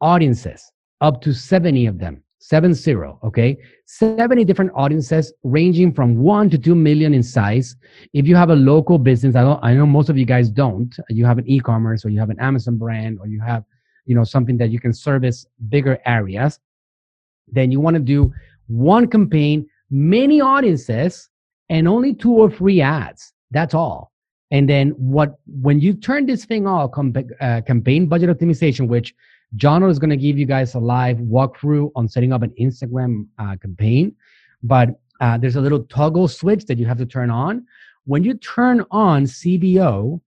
audiences, 0.00 0.62
up 1.00 1.20
to 1.22 1.32
70 1.32 1.86
of 1.86 1.98
them, 1.98 2.22
seven 2.38 2.74
zero. 2.74 3.18
Okay. 3.24 3.56
70 3.86 4.44
different 4.44 4.70
audiences 4.74 5.32
ranging 5.42 5.92
from 5.92 6.18
one 6.18 6.50
to 6.50 6.58
two 6.58 6.74
million 6.74 7.14
in 7.14 7.22
size. 7.22 7.74
If 8.12 8.26
you 8.26 8.36
have 8.36 8.50
a 8.50 8.56
local 8.56 8.98
business, 8.98 9.34
I, 9.34 9.58
I 9.62 9.74
know 9.74 9.86
most 9.86 10.10
of 10.10 10.18
you 10.18 10.26
guys 10.26 10.50
don't. 10.50 10.94
You 11.08 11.24
have 11.24 11.38
an 11.38 11.48
e 11.48 11.60
commerce 11.60 12.04
or 12.04 12.10
you 12.10 12.20
have 12.20 12.30
an 12.30 12.38
Amazon 12.40 12.76
brand 12.76 13.18
or 13.20 13.26
you 13.26 13.40
have 13.40 13.64
you 14.08 14.14
know 14.14 14.24
something 14.24 14.56
that 14.58 14.70
you 14.70 14.80
can 14.80 14.92
service 14.92 15.46
bigger 15.68 15.98
areas 16.06 16.58
then 17.52 17.70
you 17.70 17.78
want 17.78 17.94
to 17.94 18.00
do 18.00 18.32
one 18.66 19.06
campaign 19.06 19.66
many 19.90 20.40
audiences 20.40 21.28
and 21.68 21.88
only 21.88 22.14
two 22.14 22.32
or 22.32 22.50
three 22.50 22.80
ads. 22.80 23.32
That's 23.50 23.74
all. 23.74 24.12
And 24.50 24.68
then 24.68 24.90
what 24.90 25.38
when 25.46 25.80
you 25.80 25.92
turn 25.92 26.26
this 26.26 26.44
thing 26.44 26.66
off, 26.66 26.92
uh, 26.96 27.60
campaign 27.62 28.06
budget 28.06 28.30
optimization, 28.30 28.88
which 28.88 29.14
John 29.56 29.82
is 29.82 29.98
going 29.98 30.10
to 30.10 30.16
give 30.16 30.38
you 30.38 30.46
guys 30.46 30.74
a 30.74 30.78
live 30.78 31.18
walkthrough 31.18 31.90
on 31.96 32.08
setting 32.08 32.32
up 32.32 32.42
an 32.42 32.52
Instagram 32.60 33.26
uh, 33.38 33.56
campaign, 33.56 34.14
but 34.62 35.00
uh, 35.20 35.36
there's 35.36 35.56
a 35.56 35.60
little 35.60 35.82
toggle 35.84 36.28
switch 36.28 36.64
that 36.66 36.78
you 36.78 36.86
have 36.86 36.98
to 36.98 37.06
turn 37.06 37.30
on. 37.30 37.66
When 38.04 38.24
you 38.24 38.34
turn 38.34 38.84
on 38.90 39.24
CBO, 39.24 40.20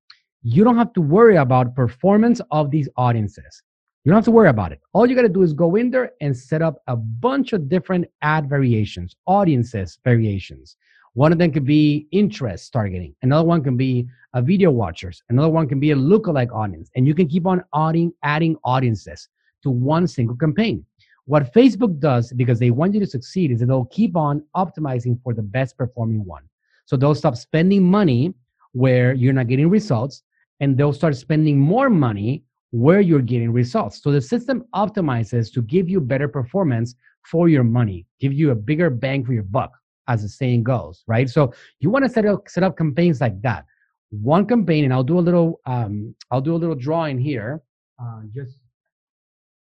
you 0.43 0.63
don't 0.63 0.77
have 0.77 0.93
to 0.93 1.01
worry 1.01 1.37
about 1.37 1.75
performance 1.75 2.41
of 2.51 2.71
these 2.71 2.89
audiences. 2.97 3.63
You 4.03 4.09
don't 4.09 4.17
have 4.17 4.25
to 4.25 4.31
worry 4.31 4.49
about 4.49 4.71
it. 4.71 4.81
All 4.93 5.05
you 5.05 5.15
got 5.15 5.21
to 5.21 5.29
do 5.29 5.43
is 5.43 5.53
go 5.53 5.75
in 5.75 5.91
there 5.91 6.13
and 6.21 6.35
set 6.35 6.63
up 6.63 6.81
a 6.87 6.95
bunch 6.95 7.53
of 7.53 7.69
different 7.69 8.07
ad 8.23 8.49
variations, 8.49 9.15
audiences 9.27 9.99
variations. 10.03 10.75
One 11.13 11.31
of 11.31 11.37
them 11.37 11.51
could 11.51 11.65
be 11.65 12.07
interest 12.11 12.73
targeting. 12.73 13.13
Another 13.21 13.47
one 13.47 13.63
can 13.63 13.77
be 13.77 14.07
a 14.33 14.41
video 14.41 14.71
watchers. 14.71 15.21
Another 15.29 15.49
one 15.49 15.67
can 15.67 15.79
be 15.79 15.91
a 15.91 15.95
lookalike 15.95 16.51
audience. 16.51 16.89
And 16.95 17.05
you 17.05 17.13
can 17.13 17.27
keep 17.27 17.45
on 17.45 17.63
adding, 17.75 18.11
adding 18.23 18.55
audiences 18.63 19.29
to 19.61 19.69
one 19.69 20.07
single 20.07 20.35
campaign. 20.35 20.83
What 21.25 21.53
Facebook 21.53 21.99
does, 21.99 22.33
because 22.33 22.57
they 22.57 22.71
want 22.71 22.95
you 22.95 22.99
to 23.01 23.05
succeed, 23.05 23.51
is 23.51 23.59
that 23.59 23.67
they'll 23.67 23.85
keep 23.85 24.17
on 24.17 24.43
optimizing 24.55 25.21
for 25.21 25.35
the 25.35 25.43
best 25.43 25.77
performing 25.77 26.25
one. 26.25 26.43
So 26.85 26.97
they'll 26.97 27.13
stop 27.13 27.35
spending 27.37 27.83
money 27.83 28.33
where 28.71 29.13
you're 29.13 29.33
not 29.33 29.47
getting 29.47 29.69
results, 29.69 30.23
and 30.59 30.75
they'll 30.75 30.91
start 30.91 31.15
spending 31.15 31.59
more 31.59 31.89
money 31.89 32.43
where 32.71 33.01
you're 33.01 33.21
getting 33.21 33.51
results. 33.51 34.01
So 34.01 34.11
the 34.11 34.21
system 34.21 34.65
optimizes 34.73 35.53
to 35.53 35.61
give 35.61 35.89
you 35.89 35.99
better 36.01 36.27
performance 36.27 36.95
for 37.29 37.49
your 37.49 37.63
money, 37.63 38.05
give 38.19 38.33
you 38.33 38.51
a 38.51 38.55
bigger 38.55 38.89
bang 38.89 39.23
for 39.23 39.33
your 39.33 39.43
buck, 39.43 39.71
as 40.07 40.23
the 40.23 40.29
saying 40.29 40.63
goes, 40.63 41.03
right? 41.07 41.29
So 41.29 41.53
you 41.79 41.89
want 41.89 42.05
to 42.05 42.09
set 42.09 42.25
up 42.25 42.49
set 42.49 42.63
up 42.63 42.77
campaigns 42.77 43.21
like 43.21 43.41
that. 43.41 43.65
One 44.09 44.45
campaign, 44.45 44.83
and 44.83 44.93
I'll 44.93 45.03
do 45.03 45.19
a 45.19 45.21
little 45.21 45.61
um, 45.65 46.15
I'll 46.31 46.41
do 46.41 46.55
a 46.55 46.57
little 46.57 46.75
drawing 46.75 47.19
here, 47.19 47.61
uh, 48.01 48.21
just 48.33 48.57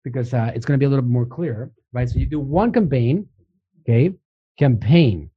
because 0.03 0.33
uh, 0.33 0.51
it's 0.55 0.65
going 0.65 0.79
to 0.79 0.81
be 0.81 0.85
a 0.85 0.89
little 0.89 1.05
more 1.05 1.25
clear, 1.25 1.71
right? 1.93 2.09
So 2.09 2.19
you 2.19 2.25
do 2.25 2.39
one 2.39 2.71
campaign, 2.71 3.27
okay? 3.81 4.13
Campaign. 4.57 5.29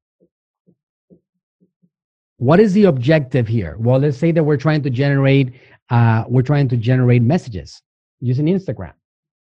What 2.39 2.59
is 2.59 2.73
the 2.73 2.85
objective 2.85 3.47
here? 3.47 3.77
Well, 3.79 3.99
let's 3.99 4.19
say 4.19 4.33
that 4.33 4.43
we're 4.43 4.57
trying 4.57 4.83
to 4.83 4.91
generate 4.91 5.53
uh, 5.93 6.25
we're 6.27 6.43
trying 6.43 6.69
to 6.69 6.77
generate 6.77 7.23
messages 7.23 7.83
using 8.21 8.47
Instagram, 8.47 8.95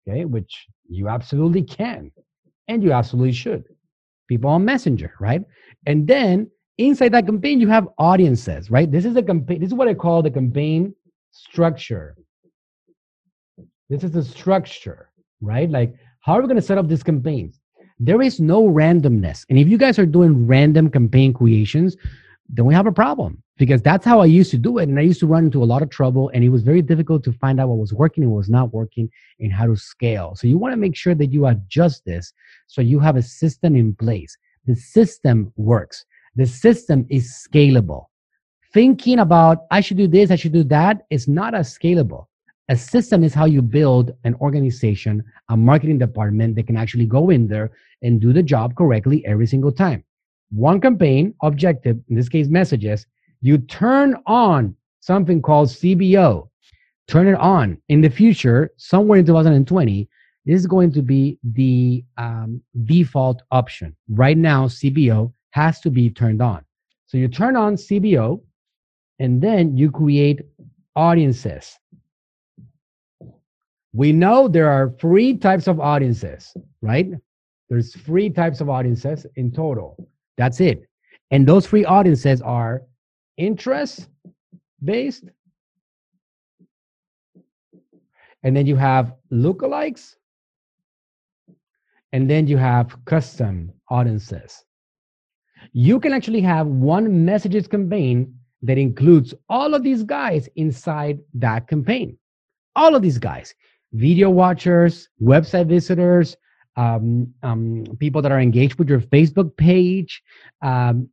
okay, 0.07 0.23
which 0.23 0.65
you 0.89 1.09
absolutely 1.09 1.61
can 1.61 2.09
and 2.69 2.81
you 2.81 2.93
absolutely 2.93 3.33
should. 3.33 3.65
People 4.29 4.49
on 4.49 4.63
Messenger, 4.63 5.13
right? 5.19 5.41
And 5.85 6.07
then 6.07 6.49
inside 6.77 7.11
that 7.11 7.25
campaign, 7.25 7.59
you 7.59 7.67
have 7.67 7.89
audiences, 7.97 8.71
right? 8.71 8.89
This 8.89 9.03
is 9.03 9.15
a 9.17 9.21
campaign, 9.21 9.59
this 9.59 9.67
is 9.67 9.73
what 9.73 9.89
I 9.89 9.93
call 9.93 10.23
the 10.23 10.31
campaign 10.31 10.95
structure. 11.31 12.15
This 13.89 14.05
is 14.05 14.11
the 14.11 14.23
structure, 14.23 15.09
right? 15.41 15.69
Like, 15.69 15.95
how 16.21 16.33
are 16.33 16.41
we 16.41 16.47
going 16.47 16.55
to 16.55 16.61
set 16.61 16.77
up 16.77 16.87
these 16.87 17.03
campaigns? 17.03 17.59
There 17.99 18.21
is 18.21 18.39
no 18.39 18.63
randomness. 18.63 19.45
And 19.49 19.59
if 19.59 19.67
you 19.67 19.77
guys 19.77 19.99
are 19.99 20.05
doing 20.05 20.47
random 20.47 20.89
campaign 20.91 21.33
creations, 21.33 21.97
then 22.47 22.65
we 22.65 22.73
have 22.73 22.87
a 22.87 22.91
problem 22.91 23.43
because 23.57 23.81
that's 23.81 24.05
how 24.05 24.19
I 24.21 24.25
used 24.25 24.51
to 24.51 24.57
do 24.57 24.77
it. 24.77 24.87
And 24.87 24.99
I 24.99 25.01
used 25.01 25.19
to 25.21 25.27
run 25.27 25.45
into 25.45 25.63
a 25.63 25.65
lot 25.65 25.81
of 25.81 25.89
trouble 25.89 26.29
and 26.33 26.43
it 26.43 26.49
was 26.49 26.61
very 26.61 26.81
difficult 26.81 27.23
to 27.25 27.33
find 27.33 27.59
out 27.59 27.69
what 27.69 27.79
was 27.79 27.93
working 27.93 28.23
and 28.23 28.31
what 28.31 28.37
was 28.37 28.49
not 28.49 28.73
working 28.73 29.09
and 29.39 29.51
how 29.51 29.65
to 29.65 29.75
scale. 29.75 30.35
So 30.35 30.47
you 30.47 30.57
want 30.57 30.73
to 30.73 30.77
make 30.77 30.95
sure 30.95 31.15
that 31.15 31.33
you 31.33 31.47
adjust 31.47 32.05
this 32.05 32.33
so 32.67 32.81
you 32.81 32.99
have 32.99 33.15
a 33.15 33.21
system 33.21 33.75
in 33.75 33.95
place. 33.95 34.37
The 34.65 34.75
system 34.75 35.51
works. 35.55 36.05
The 36.35 36.45
system 36.45 37.05
is 37.09 37.47
scalable. 37.49 38.05
Thinking 38.73 39.19
about, 39.19 39.65
I 39.71 39.81
should 39.81 39.97
do 39.97 40.07
this, 40.07 40.29
I 40.29 40.35
should 40.35 40.53
do 40.53 40.63
that, 40.65 41.05
is 41.09 41.27
not 41.27 41.55
as 41.55 41.75
scalable. 41.75 42.27
A 42.69 42.75
system 42.75 43.23
is 43.23 43.33
how 43.33 43.45
you 43.45 43.61
build 43.61 44.11
an 44.25 44.35
organization, 44.35 45.23
a 45.49 45.55
marketing 45.55 45.97
department 45.97 46.55
that 46.55 46.67
can 46.67 46.75
actually 46.75 47.05
go 47.05 47.29
in 47.29 47.47
there 47.47 47.71
and 48.03 48.19
do 48.19 48.33
the 48.33 48.43
job 48.43 48.75
correctly 48.75 49.25
every 49.25 49.47
single 49.47 49.71
time. 49.71 50.03
One 50.51 50.81
campaign 50.81 51.33
objective, 51.41 51.97
in 52.09 52.15
this 52.15 52.29
case, 52.29 52.49
messages, 52.49 53.07
you 53.41 53.57
turn 53.57 54.15
on 54.25 54.75
something 54.99 55.41
called 55.41 55.69
CBO. 55.69 56.49
Turn 57.07 57.27
it 57.27 57.35
on. 57.35 57.77
In 57.87 58.01
the 58.01 58.09
future, 58.09 58.71
somewhere 58.77 59.19
in 59.19 59.25
2020, 59.25 60.09
this 60.45 60.59
is 60.59 60.67
going 60.67 60.91
to 60.93 61.01
be 61.01 61.37
the 61.43 62.03
um, 62.17 62.61
default 62.85 63.41
option. 63.51 63.95
Right 64.09 64.37
now, 64.37 64.67
CBO 64.67 65.31
has 65.51 65.79
to 65.81 65.89
be 65.89 66.09
turned 66.09 66.41
on. 66.41 66.63
So 67.07 67.17
you 67.17 67.27
turn 67.27 67.55
on 67.55 67.75
CBO 67.75 68.41
and 69.19 69.41
then 69.41 69.77
you 69.77 69.91
create 69.91 70.41
audiences. 70.95 71.77
We 73.93 74.11
know 74.11 74.47
there 74.47 74.69
are 74.69 74.93
three 74.99 75.37
types 75.37 75.67
of 75.67 75.79
audiences, 75.79 76.55
right? 76.81 77.09
There's 77.69 77.95
three 77.95 78.29
types 78.29 78.61
of 78.61 78.69
audiences 78.69 79.25
in 79.35 79.51
total. 79.51 79.97
That's 80.37 80.59
it. 80.59 80.87
And 81.31 81.47
those 81.47 81.65
three 81.65 81.83
audiences 81.83 82.41
are 82.41 82.83
interest 83.37 84.07
based. 84.83 85.25
And 88.43 88.55
then 88.55 88.65
you 88.65 88.75
have 88.75 89.13
lookalikes. 89.31 90.15
And 92.13 92.29
then 92.29 92.47
you 92.47 92.57
have 92.57 92.97
custom 93.05 93.71
audiences. 93.89 94.63
You 95.73 95.99
can 95.99 96.13
actually 96.13 96.41
have 96.41 96.67
one 96.67 97.25
messages 97.25 97.67
campaign 97.67 98.33
that 98.61 98.77
includes 98.77 99.33
all 99.49 99.73
of 99.73 99.83
these 99.83 100.03
guys 100.03 100.49
inside 100.55 101.19
that 101.35 101.67
campaign. 101.67 102.17
All 102.75 102.95
of 102.95 103.01
these 103.01 103.17
guys 103.17 103.53
video 103.93 104.29
watchers, 104.29 105.09
website 105.21 105.67
visitors, 105.67 106.35
um, 106.75 107.33
um, 107.41 107.83
people 107.99 108.21
that 108.21 108.31
are 108.31 108.39
engaged 108.39 108.75
with 108.75 108.89
your 108.89 108.99
Facebook 108.99 109.55
page, 109.57 110.21
um, 110.61 111.09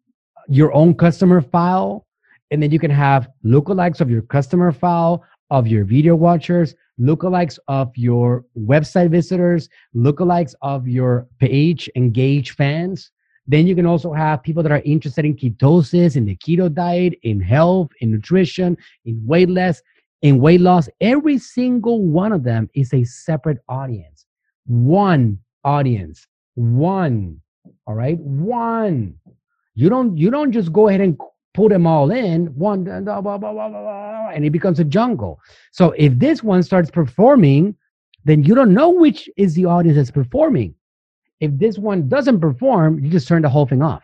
your 0.49 0.73
own 0.75 0.95
customer 0.95 1.41
file, 1.41 2.07
and 2.55 2.63
then 2.63 2.71
you 2.71 2.79
can 2.79 2.91
have 2.91 3.29
lookalikes 3.45 4.01
of 4.01 4.09
your 4.09 4.23
customer 4.23 4.71
file, 4.71 5.25
of 5.51 5.67
your 5.67 5.85
video 5.85 6.15
watchers, 6.15 6.77
lookalikes 7.01 7.59
of 7.67 7.91
your 7.97 8.45
website 8.57 9.11
visitors, 9.11 9.69
lookalikes 9.97 10.55
of 10.63 10.87
your 10.87 11.27
page 11.41 11.91
engaged 11.97 12.53
fans. 12.53 13.11
Then 13.49 13.67
you 13.67 13.75
can 13.75 13.87
also 13.87 14.13
have 14.13 14.45
people 14.45 14.63
that 14.63 14.71
are 14.71 14.83
interested 14.85 15.25
in 15.25 15.35
ketosis, 15.35 16.15
in 16.17 16.27
the 16.27 16.37
keto 16.37 16.73
diet, 16.73 17.15
in 17.25 17.41
health, 17.41 17.89
in 18.01 18.13
nutrition, 18.13 18.79
in 19.05 19.21
weight 19.27 19.51
loss, 19.51 19.83
in 20.23 20.39
weight 20.39 20.61
loss. 20.61 20.89
Every 21.01 21.39
single 21.39 22.03
one 22.03 22.33
of 22.33 22.45
them 22.45 22.71
is 22.75 22.95
a 22.95 23.03
separate 23.03 23.59
audience. 23.69 24.27
One 24.67 25.41
audience. 25.65 26.25
One. 26.55 27.41
All 27.89 27.97
right. 27.97 28.17
One. 28.19 29.19
You 29.75 29.89
don't 29.89 30.17
you 30.17 30.31
don't 30.31 30.53
just 30.53 30.73
go 30.73 30.87
ahead 30.87 31.01
and 31.01 31.19
put 31.55 31.71
them 31.71 31.87
all 31.87 32.11
in 32.11 32.47
one 32.57 32.85
blah, 32.85 33.21
blah, 33.21 33.39
blah, 33.39 34.31
and 34.31 34.45
it 34.45 34.51
becomes 34.51 34.81
a 34.81 34.85
jungle. 34.85 35.41
So 35.71 35.93
if 35.97 36.19
this 36.19 36.43
one 36.43 36.63
starts 36.63 36.91
performing 36.91 37.77
then 38.27 38.43
you 38.43 38.55
don't 38.55 38.75
know 38.75 38.89
which 38.89 39.29
is 39.37 39.55
the 39.55 39.67
audience 39.67 39.97
that's 39.97 40.11
performing. 40.11 40.75
If 41.41 41.51
this 41.59 41.79
one 41.79 42.09
doesn't 42.09 42.41
perform 42.41 42.99
you 42.99 43.11
just 43.11 43.29
turn 43.29 43.43
the 43.43 43.49
whole 43.49 43.67
thing 43.67 43.83
off. 43.83 44.03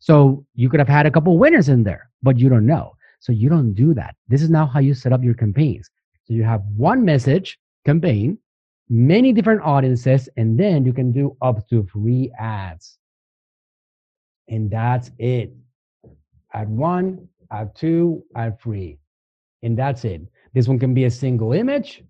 So 0.00 0.44
you 0.54 0.68
could 0.68 0.80
have 0.80 0.88
had 0.88 1.06
a 1.06 1.10
couple 1.10 1.38
winners 1.38 1.68
in 1.68 1.84
there 1.84 2.10
but 2.22 2.38
you 2.38 2.48
don't 2.48 2.66
know. 2.66 2.94
So 3.20 3.32
you 3.32 3.48
don't 3.48 3.72
do 3.72 3.94
that. 3.94 4.16
This 4.28 4.42
is 4.42 4.50
now 4.50 4.66
how 4.66 4.80
you 4.80 4.94
set 4.94 5.12
up 5.12 5.22
your 5.22 5.34
campaigns. 5.34 5.90
So 6.24 6.34
you 6.34 6.42
have 6.44 6.62
one 6.76 7.04
message 7.04 7.58
campaign 7.86 8.38
many 8.90 9.32
different 9.32 9.62
audiences 9.62 10.28
and 10.36 10.58
then 10.58 10.84
you 10.84 10.92
can 10.92 11.12
do 11.12 11.36
up 11.42 11.68
to 11.68 11.86
three 11.92 12.32
ads. 12.38 12.98
And 14.48 14.70
that's 14.70 15.10
it 15.18 15.52
add 16.54 16.68
one, 16.68 17.28
add 17.50 17.74
two, 17.74 18.22
add 18.36 18.60
three. 18.60 18.98
And 19.62 19.76
that's 19.76 20.04
it. 20.04 20.22
This 20.54 20.68
one 20.68 20.78
can 20.78 20.94
be 20.94 21.04
a 21.04 21.10
single 21.10 21.52
image. 21.52 22.02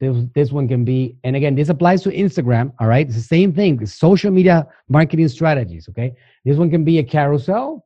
This, 0.00 0.16
this 0.34 0.52
one 0.52 0.68
can 0.68 0.84
be, 0.84 1.16
and 1.24 1.34
again, 1.34 1.56
this 1.56 1.70
applies 1.70 2.02
to 2.02 2.10
Instagram, 2.10 2.72
all 2.78 2.86
right? 2.86 3.06
It's 3.06 3.16
the 3.16 3.22
same 3.22 3.52
thing, 3.52 3.84
social 3.84 4.30
media 4.30 4.66
marketing 4.88 5.26
strategies, 5.28 5.88
okay? 5.88 6.14
This 6.44 6.56
one 6.56 6.70
can 6.70 6.84
be 6.84 6.98
a 6.98 7.02
carousel, 7.02 7.84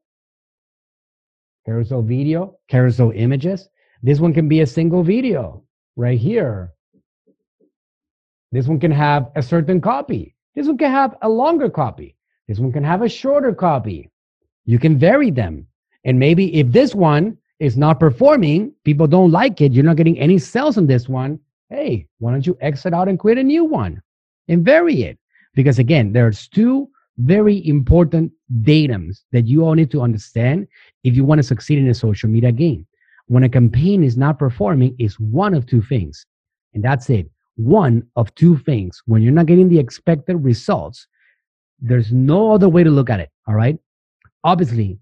carousel 1.65 2.03
video, 2.03 2.59
carousel 2.69 3.13
images. 3.15 3.69
This 4.03 4.21
one 4.21 4.35
can 4.35 4.47
be 4.47 4.61
a 4.61 4.67
single 4.67 5.03
video 5.03 5.65
right 5.97 6.19
here. 6.19 6.73
This 8.51 8.67
one 8.67 8.79
can 8.79 8.91
have 8.91 9.31
a 9.35 9.43
certain 9.43 9.81
copy. 9.81 10.35
This 10.55 10.67
one 10.67 10.77
can 10.77 10.91
have 10.91 11.17
a 11.23 11.29
longer 11.29 11.71
copy. 11.71 12.17
This 12.47 12.59
one 12.59 12.73
can 12.73 12.85
have 12.85 13.01
a 13.01 13.09
shorter 13.09 13.55
copy. 13.55 14.11
You 14.67 14.79
can 14.79 14.99
vary 14.99 15.31
them. 15.31 15.67
And 16.05 16.19
maybe 16.19 16.55
if 16.59 16.73
this 16.73 16.95
one 16.95 17.39
is 17.61 17.77
not 17.77 18.01
performing, 18.01 18.73
people 18.85 19.07
don't 19.07 19.31
like 19.31 19.61
it, 19.61 19.73
you're 19.73 19.85
not 19.85 19.97
getting 19.97 20.19
any 20.19 20.39
sales 20.39 20.77
on 20.77 20.87
this 20.87 21.09
one. 21.09 21.39
Hey, 21.71 22.07
why 22.19 22.33
don't 22.33 22.47
you 22.47 22.57
exit 22.61 22.93
out 22.93 23.09
and 23.09 23.19
create 23.19 23.39
a 23.39 23.43
new 23.43 23.65
one 23.65 24.03
and 24.49 24.65
vary 24.65 25.03
it? 25.03 25.19
Because 25.55 25.79
again, 25.79 26.13
there's 26.13 26.49
two 26.49 26.89
very 27.19 27.67
important 27.69 28.33
datums 28.63 29.23
that 29.33 29.47
you 29.47 29.63
all 29.65 29.75
need 29.75 29.91
to 29.91 30.01
understand 30.01 30.67
if 31.05 31.15
you 31.15 31.25
want 31.25 31.39
to 31.39 31.43
succeed 31.43 31.79
in 31.79 31.89
a 31.89 31.95
social 31.95 32.29
media 32.29 32.51
game. 32.51 32.87
when 33.27 33.45
a 33.45 33.49
campaign 33.49 34.05
is 34.05 34.17
not 34.17 34.39
performing 34.39 34.95
is 34.99 35.19
one 35.19 35.55
of 35.55 35.67
two 35.67 35.83
things. 35.83 36.27
And 36.75 36.83
that's 36.85 37.09
it. 37.11 37.31
One 37.57 38.07
of 38.17 38.35
two 38.35 38.59
things. 38.59 39.03
When 39.07 39.23
you're 39.23 39.33
not 39.33 39.47
getting 39.47 39.69
the 39.69 39.79
expected 39.79 40.37
results, 40.37 41.07
there's 41.81 42.13
no 42.13 42.53
other 42.53 42.69
way 42.69 42.85
to 42.85 42.91
look 42.91 43.11
at 43.11 43.21
it. 43.21 43.31
All 43.47 43.55
right. 43.55 43.79
Obviously, 44.45 44.99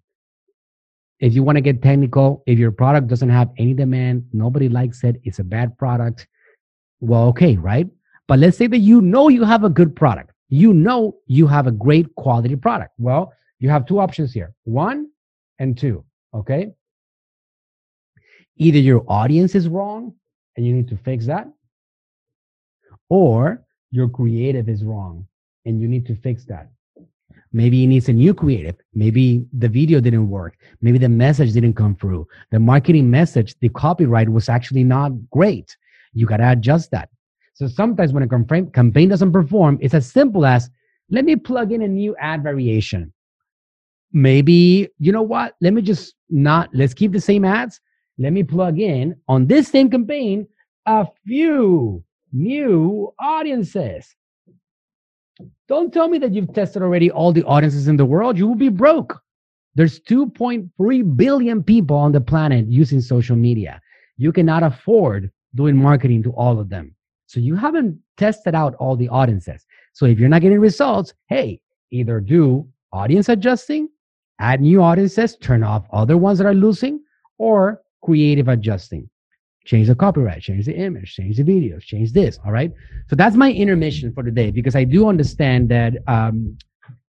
if 1.20 1.34
you 1.34 1.42
want 1.42 1.56
to 1.56 1.60
get 1.60 1.82
technical, 1.82 2.42
if 2.46 2.58
your 2.58 2.72
product 2.72 3.06
doesn't 3.06 3.28
have 3.28 3.50
any 3.58 3.74
demand, 3.74 4.26
nobody 4.32 4.68
likes 4.68 5.04
it, 5.04 5.20
it's 5.22 5.38
a 5.38 5.44
bad 5.44 5.76
product, 5.78 6.26
well, 7.00 7.28
okay, 7.28 7.56
right? 7.56 7.86
But 8.26 8.38
let's 8.38 8.56
say 8.56 8.66
that 8.66 8.78
you 8.78 9.00
know 9.00 9.28
you 9.28 9.44
have 9.44 9.64
a 9.64 9.70
good 9.70 9.94
product. 9.94 10.32
You 10.48 10.72
know 10.72 11.16
you 11.26 11.46
have 11.46 11.66
a 11.66 11.70
great 11.70 12.14
quality 12.16 12.56
product. 12.56 12.92
Well, 12.98 13.32
you 13.58 13.68
have 13.68 13.86
two 13.86 14.00
options 14.00 14.32
here 14.32 14.54
one 14.64 15.08
and 15.58 15.76
two, 15.76 16.04
okay? 16.34 16.72
Either 18.56 18.78
your 18.78 19.04
audience 19.08 19.54
is 19.54 19.68
wrong 19.68 20.14
and 20.56 20.66
you 20.66 20.72
need 20.72 20.88
to 20.88 20.96
fix 20.96 21.26
that, 21.26 21.48
or 23.08 23.62
your 23.90 24.08
creative 24.08 24.68
is 24.68 24.84
wrong 24.84 25.26
and 25.66 25.80
you 25.80 25.88
need 25.88 26.06
to 26.06 26.14
fix 26.16 26.44
that. 26.46 26.70
Maybe 27.52 27.82
it 27.82 27.88
needs 27.88 28.08
a 28.08 28.12
new 28.12 28.32
creative. 28.32 28.76
Maybe 28.94 29.44
the 29.52 29.68
video 29.68 30.00
didn't 30.00 30.28
work. 30.28 30.56
Maybe 30.80 30.98
the 30.98 31.08
message 31.08 31.52
didn't 31.52 31.74
come 31.74 31.96
through. 31.96 32.28
The 32.52 32.60
marketing 32.60 33.10
message, 33.10 33.56
the 33.60 33.68
copyright 33.70 34.28
was 34.28 34.48
actually 34.48 34.84
not 34.84 35.12
great. 35.30 35.76
You 36.12 36.26
got 36.26 36.36
to 36.38 36.50
adjust 36.50 36.90
that. 36.92 37.08
So 37.54 37.66
sometimes 37.66 38.12
when 38.12 38.22
a 38.22 38.28
campaign 38.28 39.08
doesn't 39.08 39.32
perform, 39.32 39.78
it's 39.80 39.94
as 39.94 40.10
simple 40.10 40.46
as 40.46 40.70
let 41.10 41.24
me 41.24 41.36
plug 41.36 41.72
in 41.72 41.82
a 41.82 41.88
new 41.88 42.14
ad 42.20 42.42
variation. 42.42 43.12
Maybe, 44.12 44.88
you 44.98 45.12
know 45.12 45.22
what? 45.22 45.54
Let 45.60 45.72
me 45.72 45.82
just 45.82 46.14
not, 46.30 46.70
let's 46.72 46.94
keep 46.94 47.12
the 47.12 47.20
same 47.20 47.44
ads. 47.44 47.80
Let 48.18 48.32
me 48.32 48.44
plug 48.44 48.78
in 48.78 49.16
on 49.28 49.46
this 49.46 49.68
same 49.68 49.90
campaign 49.90 50.46
a 50.86 51.06
few 51.26 52.04
new 52.32 53.12
audiences. 53.18 54.14
Don't 55.68 55.92
tell 55.92 56.08
me 56.08 56.18
that 56.18 56.32
you've 56.32 56.52
tested 56.54 56.82
already 56.82 57.10
all 57.10 57.32
the 57.32 57.44
audiences 57.44 57.88
in 57.88 57.96
the 57.96 58.04
world. 58.04 58.38
You 58.38 58.46
will 58.46 58.54
be 58.54 58.68
broke. 58.68 59.20
There's 59.74 60.00
2.3 60.00 61.16
billion 61.16 61.62
people 61.62 61.96
on 61.96 62.12
the 62.12 62.20
planet 62.20 62.66
using 62.68 63.00
social 63.00 63.36
media. 63.36 63.80
You 64.16 64.32
cannot 64.32 64.62
afford 64.62 65.30
doing 65.54 65.76
marketing 65.76 66.22
to 66.24 66.30
all 66.32 66.58
of 66.58 66.68
them. 66.68 66.94
So 67.26 67.40
you 67.40 67.54
haven't 67.54 67.98
tested 68.16 68.54
out 68.54 68.74
all 68.76 68.96
the 68.96 69.08
audiences. 69.08 69.64
So 69.92 70.06
if 70.06 70.18
you're 70.18 70.28
not 70.28 70.42
getting 70.42 70.60
results, 70.60 71.14
hey, 71.28 71.60
either 71.90 72.20
do 72.20 72.68
audience 72.92 73.28
adjusting, 73.28 73.88
add 74.40 74.60
new 74.60 74.82
audiences, 74.82 75.36
turn 75.36 75.62
off 75.62 75.86
other 75.92 76.16
ones 76.16 76.38
that 76.38 76.46
are 76.46 76.54
losing, 76.54 77.00
or 77.38 77.82
creative 78.02 78.48
adjusting 78.48 79.09
change 79.70 79.86
the 79.86 79.94
copyright, 79.94 80.42
change 80.42 80.66
the 80.66 80.74
image, 80.74 81.14
change 81.14 81.36
the 81.36 81.44
videos, 81.44 81.82
change 81.82 82.12
this. 82.12 82.40
All 82.44 82.50
right. 82.50 82.72
So 83.08 83.14
that's 83.14 83.36
my 83.36 83.52
intermission 83.52 84.12
for 84.12 84.24
today 84.24 84.50
because 84.50 84.74
I 84.74 84.82
do 84.82 85.08
understand 85.08 85.68
that 85.68 85.92
um, 86.08 86.58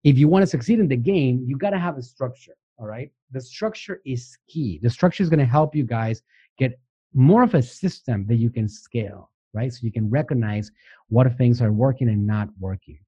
if 0.03 0.15
you 0.19 0.27
want 0.27 0.43
to 0.43 0.47
succeed 0.47 0.79
in 0.79 0.87
the 0.87 0.95
game, 0.95 1.43
you 1.43 1.57
got 1.57 1.71
to 1.71 1.79
have 1.79 1.97
a 1.97 2.03
structure. 2.03 2.55
All 2.77 2.85
right. 2.85 3.09
The 3.31 3.41
structure 3.41 3.99
is 4.05 4.37
key. 4.47 4.79
The 4.83 4.91
structure 4.91 5.23
is 5.23 5.29
going 5.29 5.39
to 5.39 5.45
help 5.45 5.75
you 5.75 5.83
guys 5.83 6.21
get 6.59 6.79
more 7.15 7.41
of 7.41 7.55
a 7.55 7.63
system 7.63 8.27
that 8.27 8.35
you 8.35 8.51
can 8.51 8.67
scale, 8.69 9.31
right? 9.53 9.73
So 9.73 9.79
you 9.81 9.91
can 9.91 10.07
recognize 10.11 10.71
what 11.09 11.35
things 11.39 11.63
are 11.63 11.71
working 11.71 12.09
and 12.09 12.27
not 12.27 12.49
working. 12.59 12.99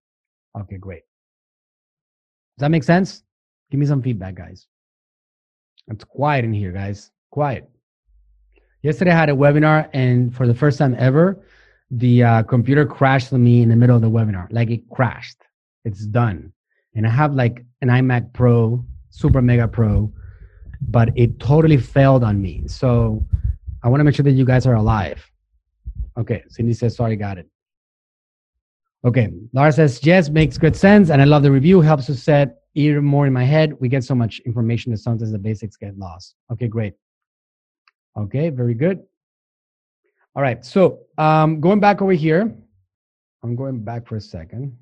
Okay, 0.60 0.77
great. 0.77 1.03
Does 2.57 2.63
that 2.63 2.72
make 2.72 2.83
sense? 2.83 3.22
Give 3.69 3.79
me 3.79 3.86
some 3.86 4.01
feedback, 4.01 4.33
guys. 4.33 4.65
It's 5.89 6.03
quiet 6.03 6.43
in 6.43 6.53
here, 6.53 6.72
guys. 6.72 7.12
Quiet. 7.29 7.69
Yesterday 8.83 9.11
I 9.11 9.15
had 9.15 9.29
a 9.29 9.33
webinar, 9.33 9.89
and 9.93 10.35
for 10.35 10.45
the 10.45 10.53
first 10.53 10.77
time 10.77 10.93
ever, 10.99 11.41
the 11.89 12.23
uh, 12.23 12.43
computer 12.43 12.85
crashed 12.85 13.31
on 13.31 13.41
me 13.41 13.61
in 13.61 13.69
the 13.69 13.77
middle 13.77 13.95
of 13.95 14.01
the 14.01 14.09
webinar. 14.09 14.47
Like 14.51 14.69
it 14.69 14.89
crashed. 14.89 15.37
It's 15.85 16.05
done. 16.05 16.51
And 16.93 17.08
I 17.08 17.10
have 17.10 17.34
like 17.34 17.65
an 17.81 17.88
iMac 17.88 18.34
Pro, 18.34 18.84
Super 19.10 19.41
Mega 19.41 19.69
Pro, 19.69 20.12
but 20.81 21.10
it 21.15 21.39
totally 21.39 21.77
failed 21.77 22.25
on 22.25 22.41
me. 22.41 22.63
So 22.67 23.25
I 23.84 23.88
want 23.88 24.01
to 24.01 24.03
make 24.03 24.15
sure 24.15 24.23
that 24.23 24.31
you 24.31 24.43
guys 24.43 24.67
are 24.67 24.75
alive. 24.75 25.31
Okay, 26.17 26.43
Cindy 26.49 26.73
says, 26.73 26.95
sorry, 26.97 27.15
got 27.15 27.38
it. 27.38 27.47
Okay, 29.05 29.29
Laura 29.53 29.71
says, 29.71 30.05
yes, 30.05 30.29
makes 30.29 30.58
good 30.58 30.75
sense. 30.75 31.10
And 31.10 31.21
I 31.21 31.25
love 31.25 31.43
the 31.43 31.51
review, 31.51 31.79
helps 31.79 32.08
to 32.08 32.15
set 32.15 32.63
even 32.75 33.05
more 33.05 33.27
in 33.27 33.34
my 33.34 33.45
head. 33.45 33.73
We 33.79 33.88
get 33.88 34.03
so 34.03 34.13
much 34.13 34.41
information 34.41 34.91
that 34.91 34.97
sometimes 34.97 35.31
the 35.31 35.39
basics 35.39 35.77
get 35.77 35.97
lost. 35.97 36.36
Okay, 36.51 36.67
great. 36.67 36.95
Okay, 38.17 38.49
very 38.49 38.73
good. 38.73 39.04
All 40.36 40.41
right, 40.41 40.63
so 40.65 40.99
um, 41.17 41.62
going 41.62 41.80
back 41.80 42.02
over 42.02 42.13
here, 42.13 42.54
I'm 43.43 43.56
going 43.56 43.84
back 43.84 44.08
for 44.08 44.15
a 44.15 44.21
second 44.21 44.78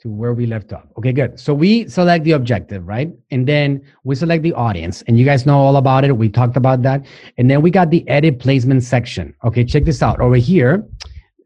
to 0.00 0.08
where 0.08 0.34
we 0.34 0.46
left 0.46 0.72
off. 0.72 0.86
Okay, 0.98 1.12
good. 1.12 1.38
So 1.38 1.54
we 1.54 1.88
select 1.88 2.24
the 2.24 2.32
objective, 2.32 2.86
right? 2.86 3.12
And 3.30 3.46
then 3.46 3.82
we 4.04 4.14
select 4.14 4.42
the 4.42 4.52
audience, 4.52 5.02
and 5.02 5.18
you 5.18 5.24
guys 5.24 5.46
know 5.46 5.58
all 5.58 5.76
about 5.76 6.04
it. 6.04 6.16
We 6.16 6.28
talked 6.28 6.56
about 6.56 6.82
that. 6.82 7.06
And 7.38 7.50
then 7.50 7.62
we 7.62 7.70
got 7.70 7.90
the 7.90 8.08
edit 8.08 8.38
placement 8.38 8.82
section. 8.82 9.34
Okay, 9.44 9.64
check 9.64 9.84
this 9.84 10.02
out. 10.02 10.20
Over 10.20 10.36
here, 10.36 10.84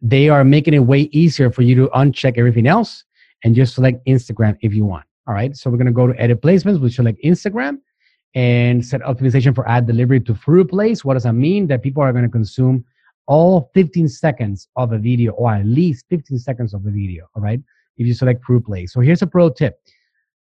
they 0.00 0.28
are 0.28 0.44
making 0.44 0.74
it 0.74 0.80
way 0.80 1.02
easier 1.12 1.50
for 1.50 1.62
you 1.62 1.74
to 1.74 1.88
uncheck 1.88 2.38
everything 2.38 2.66
else 2.66 3.04
and 3.44 3.54
just 3.54 3.74
select 3.74 4.04
Instagram 4.06 4.56
if 4.60 4.74
you 4.74 4.84
want. 4.84 5.04
All 5.26 5.34
right, 5.34 5.56
so 5.56 5.70
we're 5.70 5.76
gonna 5.76 5.92
go 5.92 6.06
to 6.06 6.18
edit 6.20 6.40
placements. 6.40 6.80
We 6.80 6.90
select 6.90 7.22
Instagram 7.22 7.78
and 8.34 8.84
set 8.84 9.00
optimization 9.02 9.54
for 9.54 9.68
ad 9.68 9.86
delivery 9.86 10.20
to 10.20 10.34
through 10.34 10.66
play. 10.66 10.94
What 11.02 11.14
does 11.14 11.24
that 11.24 11.32
mean? 11.32 11.66
That 11.66 11.82
people 11.82 12.02
are 12.02 12.12
going 12.12 12.24
to 12.24 12.30
consume 12.30 12.84
all 13.26 13.70
15 13.74 14.08
seconds 14.08 14.68
of 14.76 14.92
a 14.92 14.98
video 14.98 15.32
or 15.32 15.52
at 15.52 15.66
least 15.66 16.06
15 16.10 16.38
seconds 16.38 16.74
of 16.74 16.82
the 16.84 16.90
video. 16.90 17.28
All 17.34 17.42
right. 17.42 17.60
If 17.96 18.06
you 18.06 18.14
select 18.14 18.44
through 18.44 18.60
play. 18.60 18.86
So 18.86 19.00
here's 19.00 19.22
a 19.22 19.26
pro 19.26 19.50
tip. 19.50 19.80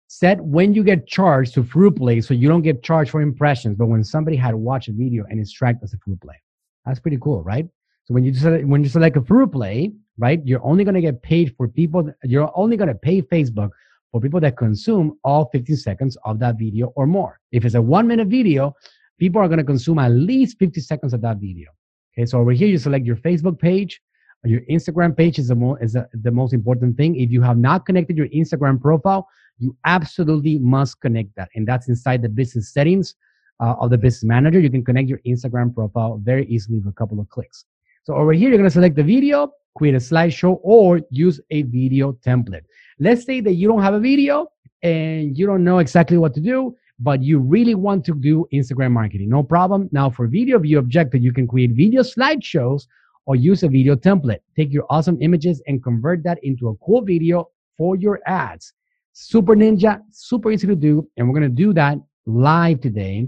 Set 0.08 0.40
when 0.40 0.72
you 0.72 0.84
get 0.84 1.06
charged 1.06 1.54
to 1.54 1.64
through 1.64 1.92
play 1.92 2.20
so 2.20 2.34
you 2.34 2.48
don't 2.48 2.62
get 2.62 2.82
charged 2.82 3.10
for 3.10 3.20
impressions, 3.20 3.76
but 3.76 3.86
when 3.86 4.04
somebody 4.04 4.36
had 4.36 4.54
watched 4.54 4.88
a 4.88 4.92
video 4.92 5.24
and 5.28 5.40
it's 5.40 5.52
tracked 5.52 5.82
as 5.82 5.94
a 5.94 5.96
through 5.98 6.16
play. 6.16 6.36
That's 6.84 7.00
pretty 7.00 7.18
cool, 7.20 7.42
right? 7.42 7.66
So 8.04 8.14
when 8.14 8.24
you 8.24 8.32
select, 8.32 8.64
when 8.66 8.84
you 8.84 8.88
select 8.88 9.16
a 9.16 9.20
through 9.20 9.48
play, 9.48 9.92
right, 10.16 10.40
you're 10.44 10.64
only 10.64 10.84
going 10.84 10.94
to 10.94 11.00
get 11.00 11.22
paid 11.22 11.54
for 11.56 11.66
people. 11.66 12.12
You're 12.22 12.52
only 12.54 12.76
going 12.76 12.88
to 12.88 12.94
pay 12.94 13.20
Facebook 13.20 13.70
for 14.16 14.20
people 14.22 14.40
that 14.40 14.56
consume 14.56 15.18
all 15.24 15.50
15 15.52 15.76
seconds 15.76 16.16
of 16.24 16.38
that 16.38 16.58
video 16.58 16.86
or 16.96 17.06
more. 17.06 17.38
If 17.52 17.66
it's 17.66 17.74
a 17.74 17.82
one 17.82 18.08
minute 18.08 18.28
video, 18.28 18.74
people 19.18 19.42
are 19.42 19.46
going 19.46 19.58
to 19.58 19.64
consume 19.64 19.98
at 19.98 20.10
least 20.10 20.58
50 20.58 20.80
seconds 20.80 21.12
of 21.12 21.20
that 21.20 21.36
video. 21.36 21.68
Okay, 22.16 22.24
so 22.24 22.40
over 22.40 22.52
here, 22.52 22.66
you 22.66 22.78
select 22.78 23.04
your 23.04 23.16
Facebook 23.16 23.58
page. 23.58 24.00
Your 24.44 24.62
Instagram 24.70 25.14
page 25.14 25.38
is, 25.38 25.48
the, 25.48 25.54
mo- 25.54 25.76
is 25.82 25.92
the, 25.92 26.08
the 26.14 26.30
most 26.30 26.54
important 26.54 26.96
thing. 26.96 27.16
If 27.16 27.30
you 27.30 27.42
have 27.42 27.58
not 27.58 27.84
connected 27.84 28.16
your 28.16 28.28
Instagram 28.28 28.80
profile, 28.80 29.28
you 29.58 29.76
absolutely 29.84 30.58
must 30.60 30.98
connect 31.02 31.36
that. 31.36 31.50
And 31.54 31.68
that's 31.68 31.88
inside 31.88 32.22
the 32.22 32.30
business 32.30 32.72
settings 32.72 33.16
uh, 33.60 33.74
of 33.78 33.90
the 33.90 33.98
business 33.98 34.24
manager. 34.24 34.60
You 34.60 34.70
can 34.70 34.82
connect 34.82 35.10
your 35.10 35.20
Instagram 35.26 35.74
profile 35.74 36.22
very 36.24 36.46
easily 36.46 36.78
with 36.78 36.88
a 36.88 36.96
couple 36.96 37.20
of 37.20 37.28
clicks. 37.28 37.66
So 38.06 38.14
over 38.14 38.32
here, 38.32 38.50
you're 38.50 38.58
going 38.58 38.70
to 38.70 38.72
select 38.72 38.94
the 38.94 39.02
video, 39.02 39.50
create 39.76 39.96
a 39.96 39.98
slideshow, 39.98 40.60
or 40.62 41.00
use 41.10 41.40
a 41.50 41.62
video 41.62 42.12
template. 42.24 42.62
Let's 43.00 43.24
say 43.24 43.40
that 43.40 43.54
you 43.54 43.66
don't 43.66 43.82
have 43.82 43.94
a 43.94 43.98
video 43.98 44.46
and 44.84 45.36
you 45.36 45.44
don't 45.44 45.64
know 45.64 45.78
exactly 45.78 46.16
what 46.16 46.32
to 46.34 46.40
do, 46.40 46.76
but 47.00 47.20
you 47.20 47.40
really 47.40 47.74
want 47.74 48.04
to 48.04 48.14
do 48.14 48.46
Instagram 48.54 48.92
marketing. 48.92 49.28
No 49.28 49.42
problem. 49.42 49.88
Now, 49.90 50.08
for 50.08 50.28
video 50.28 50.60
view 50.60 50.78
objective, 50.78 51.20
you 51.20 51.32
can 51.32 51.48
create 51.48 51.72
video 51.72 52.02
slideshows 52.02 52.86
or 53.26 53.34
use 53.34 53.64
a 53.64 53.68
video 53.68 53.96
template. 53.96 54.38
Take 54.56 54.72
your 54.72 54.86
awesome 54.88 55.20
images 55.20 55.60
and 55.66 55.82
convert 55.82 56.22
that 56.22 56.38
into 56.44 56.68
a 56.68 56.76
cool 56.76 57.02
video 57.02 57.48
for 57.76 57.96
your 57.96 58.20
ads. 58.26 58.72
Super 59.14 59.56
Ninja, 59.56 60.00
super 60.12 60.52
easy 60.52 60.68
to 60.68 60.76
do. 60.76 61.08
And 61.16 61.26
we're 61.26 61.36
going 61.36 61.50
to 61.50 61.62
do 61.64 61.72
that 61.72 61.98
live 62.24 62.80
today 62.80 63.26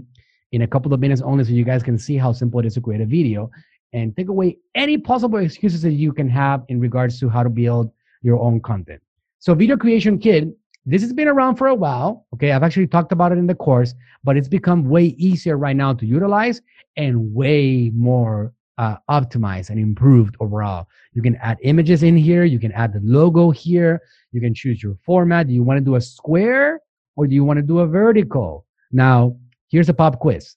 in 0.53 0.61
a 0.61 0.67
couple 0.67 0.93
of 0.93 1.01
minutes 1.01 1.21
only 1.21 1.43
so 1.43 1.51
you 1.51 1.65
guys 1.65 1.83
can 1.83 1.97
see 1.97 2.15
how 2.15 2.31
simple 2.31 2.61
it 2.61 2.65
is 2.65 2.75
to 2.75 2.81
create 2.81 3.01
a 3.01 3.05
video 3.05 3.51
and 3.93 4.15
take 4.15 4.29
away 4.29 4.57
any 4.75 4.97
possible 4.97 5.39
excuses 5.39 5.81
that 5.81 5.93
you 5.93 6.11
can 6.13 6.29
have 6.29 6.63
in 6.69 6.79
regards 6.79 7.19
to 7.19 7.29
how 7.29 7.43
to 7.43 7.49
build 7.49 7.91
your 8.21 8.39
own 8.39 8.59
content. 8.61 9.01
So 9.39 9.53
Video 9.55 9.77
Creation 9.77 10.19
Kit, 10.19 10.49
this 10.85 11.01
has 11.01 11.13
been 11.13 11.27
around 11.27 11.55
for 11.55 11.67
a 11.67 11.75
while. 11.75 12.25
Okay, 12.33 12.51
I've 12.51 12.63
actually 12.63 12.87
talked 12.87 13.11
about 13.11 13.31
it 13.31 13.37
in 13.37 13.47
the 13.47 13.55
course, 13.55 13.93
but 14.23 14.37
it's 14.37 14.47
become 14.47 14.89
way 14.89 15.05
easier 15.17 15.57
right 15.57 15.75
now 15.75 15.93
to 15.93 16.05
utilize 16.05 16.61
and 16.97 17.33
way 17.33 17.91
more 17.95 18.53
uh, 18.77 18.95
optimized 19.09 19.69
and 19.69 19.79
improved 19.79 20.35
overall. 20.39 20.87
You 21.13 21.21
can 21.21 21.35
add 21.37 21.57
images 21.63 22.01
in 22.03 22.15
here. 22.17 22.45
You 22.45 22.59
can 22.59 22.71
add 22.71 22.93
the 22.93 23.01
logo 23.03 23.51
here. 23.51 24.01
You 24.31 24.41
can 24.41 24.53
choose 24.53 24.81
your 24.81 24.95
format. 25.05 25.47
Do 25.47 25.53
you 25.53 25.63
want 25.63 25.77
to 25.77 25.83
do 25.83 25.95
a 25.95 26.01
square 26.01 26.81
or 27.15 27.27
do 27.27 27.35
you 27.35 27.43
want 27.43 27.57
to 27.57 27.63
do 27.63 27.79
a 27.79 27.87
vertical? 27.87 28.65
Now, 28.91 29.35
here's 29.69 29.89
a 29.89 29.93
pop 29.93 30.19
quiz. 30.19 30.55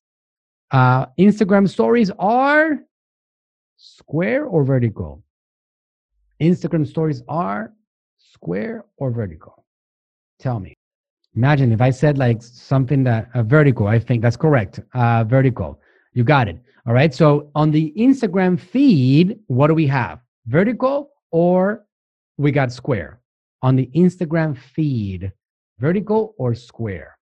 Uh, 0.70 1.06
Instagram 1.18 1.68
stories 1.68 2.10
are 2.18 2.78
square 3.82 4.44
or 4.44 4.62
vertical? 4.62 5.24
Instagram 6.40 6.86
stories 6.86 7.22
are 7.28 7.72
square 8.16 8.84
or 8.96 9.10
vertical? 9.10 9.64
Tell 10.38 10.60
me. 10.60 10.74
Imagine 11.34 11.72
if 11.72 11.80
I 11.80 11.90
said 11.90 12.16
like 12.16 12.42
something 12.42 13.02
that 13.04 13.28
uh, 13.34 13.42
vertical, 13.42 13.88
I 13.88 13.98
think 13.98 14.22
that's 14.22 14.36
correct. 14.36 14.78
Uh, 14.94 15.24
vertical. 15.24 15.80
You 16.12 16.22
got 16.22 16.46
it. 16.46 16.60
All 16.86 16.92
right. 16.92 17.12
So 17.12 17.50
on 17.56 17.72
the 17.72 17.92
Instagram 17.98 18.60
feed, 18.60 19.38
what 19.46 19.66
do 19.66 19.74
we 19.74 19.86
have? 19.88 20.20
Vertical 20.46 21.10
or 21.32 21.84
we 22.36 22.52
got 22.52 22.70
square? 22.70 23.20
On 23.62 23.74
the 23.74 23.90
Instagram 23.96 24.56
feed, 24.56 25.32
vertical 25.78 26.34
or 26.38 26.54
square? 26.54 27.18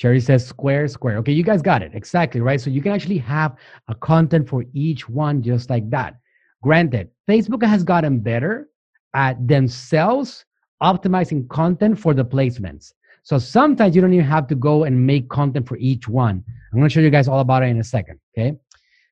Sherry 0.00 0.18
says 0.18 0.46
square, 0.46 0.88
square. 0.88 1.18
Okay, 1.18 1.32
you 1.32 1.42
guys 1.42 1.60
got 1.60 1.82
it. 1.82 1.90
Exactly, 1.94 2.40
right? 2.40 2.58
So 2.58 2.70
you 2.70 2.80
can 2.80 2.92
actually 2.92 3.18
have 3.18 3.56
a 3.88 3.94
content 3.94 4.48
for 4.48 4.64
each 4.72 5.10
one 5.10 5.42
just 5.42 5.68
like 5.68 5.90
that. 5.90 6.14
Granted, 6.62 7.10
Facebook 7.28 7.62
has 7.66 7.84
gotten 7.84 8.18
better 8.18 8.70
at 9.12 9.46
themselves 9.46 10.46
optimizing 10.82 11.46
content 11.50 11.98
for 11.98 12.14
the 12.14 12.24
placements. 12.24 12.94
So 13.24 13.36
sometimes 13.36 13.94
you 13.94 14.00
don't 14.00 14.14
even 14.14 14.24
have 14.24 14.46
to 14.46 14.54
go 14.54 14.84
and 14.84 15.06
make 15.06 15.28
content 15.28 15.68
for 15.68 15.76
each 15.76 16.08
one. 16.08 16.42
I'm 16.72 16.78
going 16.78 16.88
to 16.88 16.94
show 16.94 17.00
you 17.00 17.10
guys 17.10 17.28
all 17.28 17.40
about 17.40 17.62
it 17.62 17.66
in 17.66 17.78
a 17.78 17.84
second. 17.84 18.18
Okay. 18.32 18.56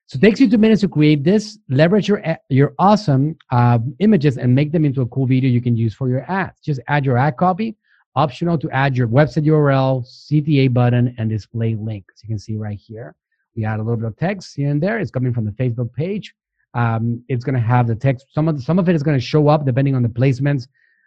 So 0.06 0.16
it 0.16 0.22
takes 0.22 0.40
you 0.40 0.48
two 0.48 0.56
minutes 0.56 0.80
to 0.80 0.88
create 0.88 1.22
this. 1.22 1.58
Leverage 1.68 2.08
your 2.08 2.22
your 2.48 2.72
awesome 2.78 3.36
uh, 3.50 3.78
images 3.98 4.38
and 4.38 4.54
make 4.54 4.72
them 4.72 4.86
into 4.86 5.02
a 5.02 5.06
cool 5.08 5.26
video 5.26 5.50
you 5.50 5.60
can 5.60 5.76
use 5.76 5.92
for 5.92 6.08
your 6.08 6.24
ads. 6.30 6.58
Just 6.62 6.80
add 6.88 7.04
your 7.04 7.18
ad 7.18 7.36
copy. 7.36 7.76
Optional 8.18 8.58
to 8.58 8.68
add 8.72 8.96
your 8.96 9.06
website 9.06 9.44
URL, 9.44 10.04
CTA 10.04 10.74
button, 10.74 11.14
and 11.18 11.30
display 11.30 11.76
link. 11.76 12.04
As 12.12 12.20
you 12.24 12.28
can 12.28 12.38
see 12.40 12.56
right 12.56 12.76
here, 12.76 13.14
we 13.54 13.64
add 13.64 13.78
a 13.78 13.82
little 13.84 13.96
bit 13.96 14.06
of 14.06 14.16
text 14.16 14.56
here 14.56 14.70
and 14.70 14.82
there. 14.82 14.98
It's 14.98 15.12
coming 15.12 15.32
from 15.32 15.44
the 15.44 15.52
Facebook 15.52 15.92
page. 15.94 16.34
Um, 16.74 17.22
it's 17.28 17.44
going 17.44 17.54
to 17.54 17.60
have 17.60 17.86
the 17.86 17.94
text. 17.94 18.26
Some 18.32 18.48
of 18.48 18.56
the, 18.56 18.62
some 18.62 18.76
of 18.80 18.88
it 18.88 18.96
is 18.96 19.04
going 19.04 19.16
to 19.16 19.24
show 19.24 19.46
up 19.46 19.64
depending 19.64 19.94
on 19.94 20.02
the 20.02 20.08
placements 20.08 20.66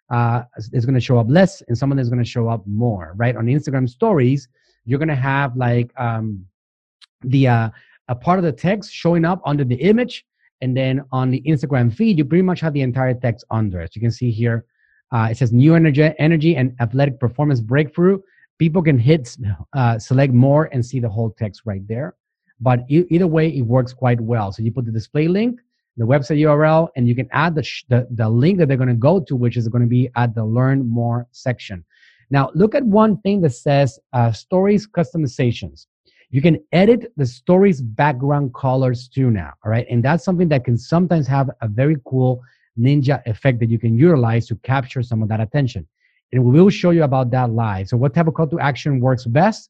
uh, 0.10 0.43
is 0.71 0.86
going 0.86 0.95
to 0.95 1.02
show 1.02 1.17
up 1.17 1.28
less 1.30 1.62
and 1.67 1.78
some 1.78 1.91
of 1.91 1.97
it 1.97 2.02
is 2.02 2.08
going 2.08 2.24
to 2.24 2.30
show 2.30 2.47
up 2.47 2.65
more, 2.65 3.12
right? 3.17 3.36
On 3.36 3.45
Instagram 3.45 3.89
stories, 3.89 4.47
you're 4.86 5.00
going 5.00 5.10
to 5.10 5.15
have 5.15 5.58
like 5.58 5.91
um, 6.00 6.45
the 7.24 7.45
uh, 7.45 7.69
a 8.08 8.15
part 8.15 8.39
of 8.39 8.45
the 8.45 8.54
text 8.54 8.89
showing 8.89 9.26
up 9.26 9.41
under 9.45 9.65
the 9.65 9.76
image. 9.76 10.26
And 10.62 10.78
then 10.78 11.04
on 11.12 11.30
the 11.30 11.41
Instagram 11.41 11.93
feed, 11.93 12.17
you 12.17 12.24
pretty 12.24 12.43
much 12.43 12.62
have 12.62 12.71
the 12.71 12.82
entire 12.82 13.15
text 13.15 13.43
under 13.52 13.82
it. 13.82 13.91
So 13.91 13.97
you 13.97 14.02
can 14.02 14.12
see 14.12 14.32
here, 14.32 14.63
uh, 15.12 15.28
it 15.32 15.38
says 15.38 15.52
new 15.52 15.76
energy, 15.76 16.10
energy 16.19 16.56
and 16.56 16.76
athletic 16.80 17.19
performance 17.19 17.60
breakthrough. 17.60 18.19
People 18.60 18.82
can 18.82 18.97
hit 18.97 19.36
uh, 19.74 19.97
select 20.00 20.34
more 20.34 20.69
and 20.71 20.86
see 20.86 21.00
the 21.00 21.10
whole 21.10 21.32
text 21.32 21.62
right 21.65 21.86
there. 21.88 22.15
But 22.60 22.86
e- 22.89 23.06
either 23.10 23.28
way, 23.28 23.50
it 23.50 23.62
works 23.62 23.93
quite 23.93 24.21
well. 24.21 24.52
So 24.52 24.62
you 24.62 24.71
put 24.71 24.86
the 24.86 24.91
display 24.91 25.28
link, 25.28 25.60
the 25.97 26.06
website 26.06 26.38
URL, 26.38 26.89
and 26.95 27.08
you 27.08 27.15
can 27.15 27.28
add 27.32 27.56
the, 27.56 27.63
sh- 27.63 27.84
the, 27.89 28.08
the 28.12 28.30
link 28.30 28.60
that 28.60 28.67
they're 28.67 28.78
going 28.78 28.88
to 28.89 28.95
go 28.95 29.19
to, 29.19 29.36
which 29.36 29.58
is 29.58 29.67
going 29.67 29.82
to 29.82 29.88
be 29.88 30.10
at 30.15 30.36
the 30.36 30.45
Learn 30.45 30.88
More 30.88 31.28
section. 31.32 31.84
Now, 32.30 32.50
look 32.54 32.76
at 32.76 32.86
one 32.86 33.17
thing 33.21 33.41
that 33.41 33.50
says 33.52 34.00
uh, 34.13 34.32
Stories 34.32 34.88
Customizations. 34.88 35.88
You 36.30 36.41
can 36.41 36.63
edit 36.71 37.12
the 37.17 37.26
stories 37.26 37.82
background 37.82 38.54
colors 38.54 39.10
too 39.10 39.32
now, 39.32 39.52
all 39.65 39.71
right? 39.71 39.86
And 39.89 40.02
that's 40.02 40.24
something 40.24 40.47
that 40.47 40.63
can 40.63 40.78
sometimes 40.78 41.28
have 41.28 41.50
a 41.62 41.67
very 41.67 41.97
cool 42.06 42.41
ninja 42.80 43.22
effect 43.26 43.60
that 43.60 43.70
you 43.70 43.80
can 43.80 43.98
utilize 43.98 44.48
to 44.48 44.56
capture 44.58 45.04
some 45.04 45.22
of 45.22 45.30
that 45.30 45.40
attention. 45.40 45.88
And 46.32 46.44
we 46.46 46.62
will 46.62 46.70
show 46.70 46.92
you 46.92 47.04
about 47.04 47.32
that 47.32 47.52
live. 47.52 47.90
So 47.90 47.98
what 47.98 48.14
type 48.14 48.28
of 48.28 48.34
call 48.34 48.48
to 48.48 48.60
action 48.60 49.00
works 49.00 49.26
best? 49.26 49.70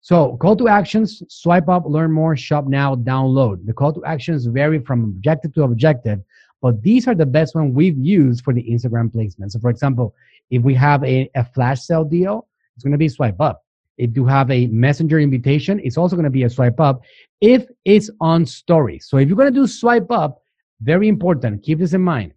So 0.00 0.38
call 0.38 0.56
to 0.56 0.68
actions, 0.68 1.22
swipe 1.28 1.68
up, 1.68 1.84
learn 1.86 2.10
more, 2.10 2.34
shop 2.36 2.66
now, 2.66 2.94
download. 2.94 3.66
The 3.66 3.74
call 3.74 3.92
to 3.92 4.04
actions 4.04 4.46
vary 4.46 4.78
from 4.78 5.04
objective 5.04 5.52
to 5.54 5.64
objective, 5.64 6.20
but 6.62 6.82
these 6.82 7.06
are 7.06 7.14
the 7.14 7.26
best 7.26 7.54
one 7.54 7.74
we've 7.74 7.98
used 7.98 8.42
for 8.42 8.54
the 8.54 8.62
Instagram 8.62 9.12
placement. 9.12 9.52
So 9.52 9.58
for 9.58 9.68
example, 9.68 10.14
if 10.50 10.62
we 10.62 10.74
have 10.74 11.04
a, 11.04 11.30
a 11.34 11.44
flash 11.44 11.82
sale 11.82 12.04
deal, 12.04 12.48
it's 12.74 12.84
going 12.84 12.92
to 12.92 12.98
be 12.98 13.08
swipe 13.08 13.40
up. 13.40 13.62
If 13.98 14.16
you 14.16 14.24
have 14.24 14.50
a 14.50 14.66
messenger 14.68 15.20
invitation, 15.20 15.78
it's 15.84 15.98
also 15.98 16.16
going 16.16 16.24
to 16.24 16.30
be 16.30 16.44
a 16.44 16.50
swipe 16.50 16.80
up 16.80 17.02
if 17.42 17.66
it's 17.84 18.08
on 18.22 18.46
stories. 18.46 19.06
So 19.06 19.18
if 19.18 19.28
you're 19.28 19.36
going 19.36 19.52
to 19.52 19.60
do 19.60 19.66
swipe 19.66 20.10
up, 20.10 20.39
very 20.82 21.08
important, 21.08 21.62
keep 21.62 21.78
this 21.78 21.92
in 21.92 22.02
mind. 22.02 22.32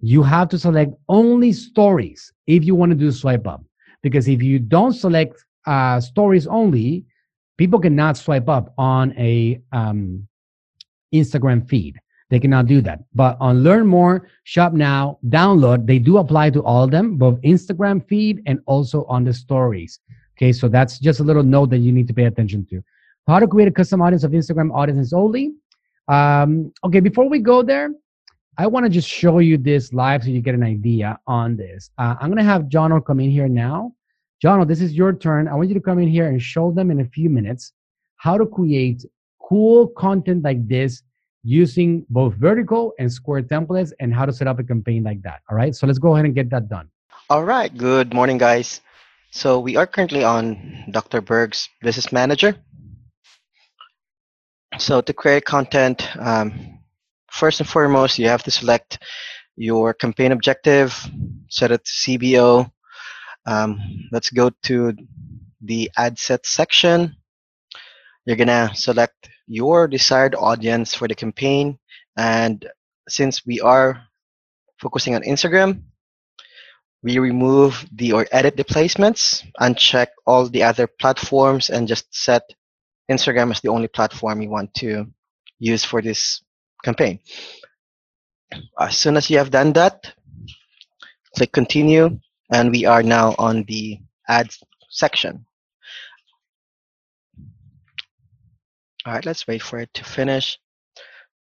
You 0.00 0.22
have 0.22 0.48
to 0.50 0.58
select 0.58 0.92
only 1.08 1.52
stories 1.52 2.32
if 2.46 2.64
you 2.64 2.74
want 2.74 2.90
to 2.90 2.96
do 2.96 3.12
swipe 3.12 3.46
up. 3.46 3.62
Because 4.02 4.28
if 4.28 4.42
you 4.42 4.58
don't 4.58 4.92
select 4.92 5.44
uh, 5.66 6.00
stories 6.00 6.46
only, 6.46 7.04
people 7.56 7.78
cannot 7.78 8.16
swipe 8.16 8.48
up 8.48 8.74
on 8.78 9.16
a 9.16 9.60
um, 9.72 10.26
Instagram 11.14 11.68
feed. 11.68 11.98
They 12.30 12.40
cannot 12.40 12.66
do 12.66 12.80
that. 12.80 13.00
But 13.14 13.36
on 13.40 13.62
Learn 13.62 13.86
More, 13.86 14.28
Shop 14.44 14.72
Now, 14.72 15.18
Download, 15.28 15.86
they 15.86 15.98
do 15.98 16.16
apply 16.16 16.50
to 16.50 16.62
all 16.64 16.82
of 16.82 16.90
them, 16.90 17.16
both 17.16 17.40
Instagram 17.42 18.06
feed 18.08 18.42
and 18.46 18.58
also 18.66 19.04
on 19.04 19.22
the 19.22 19.34
stories. 19.34 20.00
Okay, 20.36 20.52
so 20.52 20.66
that's 20.66 20.98
just 20.98 21.20
a 21.20 21.22
little 21.22 21.42
note 21.42 21.70
that 21.70 21.78
you 21.78 21.92
need 21.92 22.08
to 22.08 22.14
pay 22.14 22.24
attention 22.24 22.66
to. 22.70 22.82
How 23.28 23.38
to 23.38 23.46
create 23.46 23.68
a 23.68 23.70
custom 23.70 24.00
audience 24.02 24.24
of 24.24 24.32
Instagram 24.32 24.74
audiences 24.74 25.12
only. 25.12 25.52
Um, 26.12 26.74
okay, 26.84 27.00
before 27.00 27.26
we 27.26 27.38
go 27.38 27.62
there, 27.62 27.90
I 28.58 28.66
want 28.66 28.84
to 28.84 28.90
just 28.90 29.08
show 29.08 29.38
you 29.38 29.56
this 29.56 29.94
live 29.94 30.22
so 30.22 30.28
you 30.28 30.42
get 30.42 30.54
an 30.54 30.62
idea 30.62 31.18
on 31.26 31.56
this. 31.56 31.90
Uh, 31.96 32.16
I'm 32.20 32.28
going 32.28 32.36
to 32.36 32.44
have 32.44 32.68
John 32.68 33.00
come 33.00 33.18
in 33.18 33.30
here 33.30 33.48
now. 33.48 33.94
John, 34.42 34.66
this 34.68 34.82
is 34.82 34.92
your 34.92 35.14
turn. 35.14 35.48
I 35.48 35.54
want 35.54 35.68
you 35.70 35.74
to 35.74 35.80
come 35.80 35.98
in 35.98 36.08
here 36.08 36.26
and 36.26 36.42
show 36.42 36.70
them 36.70 36.90
in 36.90 37.00
a 37.00 37.06
few 37.06 37.30
minutes 37.30 37.72
how 38.16 38.36
to 38.36 38.44
create 38.44 39.06
cool 39.40 39.88
content 39.88 40.44
like 40.44 40.68
this 40.68 41.02
using 41.44 42.04
both 42.10 42.34
vertical 42.34 42.92
and 42.98 43.10
square 43.10 43.42
templates 43.42 43.92
and 43.98 44.12
how 44.12 44.26
to 44.26 44.34
set 44.34 44.46
up 44.46 44.58
a 44.58 44.64
campaign 44.64 45.02
like 45.02 45.22
that. 45.22 45.40
All 45.48 45.56
right, 45.56 45.74
so 45.74 45.86
let's 45.86 45.98
go 45.98 46.12
ahead 46.12 46.26
and 46.26 46.34
get 46.34 46.50
that 46.50 46.68
done. 46.68 46.90
All 47.30 47.44
right, 47.44 47.74
good 47.74 48.12
morning, 48.12 48.36
guys. 48.36 48.82
So 49.30 49.58
we 49.58 49.76
are 49.76 49.86
currently 49.86 50.24
on 50.24 50.84
Dr. 50.90 51.22
Berg's 51.22 51.70
Business 51.80 52.12
Manager. 52.12 52.54
So 54.78 55.00
to 55.00 55.12
create 55.12 55.44
content, 55.44 56.08
um, 56.18 56.78
first 57.30 57.60
and 57.60 57.68
foremost, 57.68 58.18
you 58.18 58.28
have 58.28 58.42
to 58.44 58.50
select 58.50 58.98
your 59.56 59.92
campaign 59.94 60.32
objective, 60.32 61.08
set 61.48 61.70
it 61.70 61.84
to 61.84 61.90
CBO, 61.90 62.70
um, 63.46 63.80
let's 64.12 64.30
go 64.30 64.50
to 64.64 64.94
the 65.60 65.90
ad 65.96 66.18
set 66.18 66.46
section. 66.46 67.16
You're 68.24 68.36
gonna 68.36 68.70
select 68.74 69.30
your 69.46 69.88
desired 69.88 70.34
audience 70.34 70.94
for 70.94 71.08
the 71.08 71.14
campaign. 71.14 71.78
And 72.16 72.64
since 73.08 73.44
we 73.44 73.60
are 73.60 74.02
focusing 74.78 75.14
on 75.14 75.22
Instagram, 75.22 75.82
we 77.02 77.18
remove 77.18 77.84
the 77.92 78.12
or 78.12 78.26
edit 78.30 78.56
the 78.56 78.64
placements, 78.64 79.44
uncheck 79.60 80.08
all 80.24 80.48
the 80.48 80.62
other 80.62 80.86
platforms, 80.86 81.68
and 81.68 81.88
just 81.88 82.06
set 82.14 82.42
Instagram 83.10 83.52
is 83.52 83.60
the 83.60 83.68
only 83.68 83.88
platform 83.88 84.42
you 84.42 84.50
want 84.50 84.72
to 84.74 85.06
use 85.58 85.84
for 85.84 86.02
this 86.02 86.42
campaign. 86.84 87.20
As 88.78 88.96
soon 88.96 89.16
as 89.16 89.30
you 89.30 89.38
have 89.38 89.50
done 89.50 89.72
that, 89.74 90.12
click 91.36 91.52
continue 91.52 92.18
and 92.52 92.70
we 92.70 92.84
are 92.84 93.02
now 93.02 93.34
on 93.38 93.64
the 93.64 93.98
ads 94.28 94.62
section. 94.90 95.46
All 99.04 99.14
right, 99.14 99.26
let's 99.26 99.46
wait 99.46 99.62
for 99.62 99.78
it 99.80 99.92
to 99.94 100.04
finish. 100.04 100.58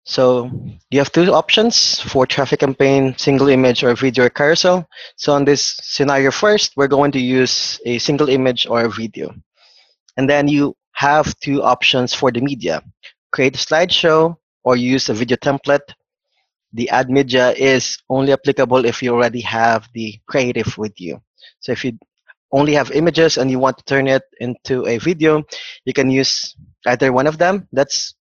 So 0.03 0.49
you 0.89 0.97
have 0.97 1.11
two 1.11 1.31
options 1.31 1.99
for 1.99 2.25
traffic 2.25 2.61
campaign, 2.61 3.15
single 3.17 3.49
image 3.49 3.83
or 3.83 3.93
video 3.95 4.25
or 4.25 4.29
carousel. 4.29 4.87
So 5.15 5.33
on 5.33 5.45
this 5.45 5.79
scenario 5.83 6.31
first, 6.31 6.73
we're 6.75 6.87
going 6.87 7.11
to 7.11 7.19
use 7.19 7.79
a 7.85 7.99
single 7.99 8.29
image 8.29 8.65
or 8.65 8.85
a 8.85 8.89
video. 8.89 9.35
And 10.17 10.27
then 10.27 10.47
you 10.47 10.75
have 11.07 11.27
two 11.39 11.63
options 11.63 12.13
for 12.13 12.31
the 12.31 12.41
media. 12.41 12.81
Create 13.31 13.55
a 13.55 13.63
slideshow 13.67 14.35
or 14.63 14.75
use 14.75 15.09
a 15.09 15.13
video 15.13 15.37
template 15.37 15.87
the 16.73 16.89
ad 16.89 17.09
media 17.09 17.51
is 17.51 17.97
only 18.09 18.31
applicable 18.33 18.85
if 18.85 19.01
you 19.01 19.13
already 19.13 19.41
have 19.41 19.89
the 19.93 20.19
creative 20.27 20.77
with 20.77 20.99
you. 20.99 21.21
So 21.59 21.71
if 21.71 21.83
you 21.83 21.97
only 22.51 22.73
have 22.73 22.91
images 22.91 23.37
and 23.37 23.51
you 23.51 23.59
want 23.59 23.77
to 23.77 23.83
turn 23.83 24.07
it 24.07 24.23
into 24.39 24.85
a 24.87 24.97
video, 24.97 25.43
you 25.85 25.93
can 25.93 26.09
use 26.09 26.55
either 26.85 27.11
one 27.11 27.27
of 27.27 27.37
them. 27.37 27.67
Let's 27.71 28.15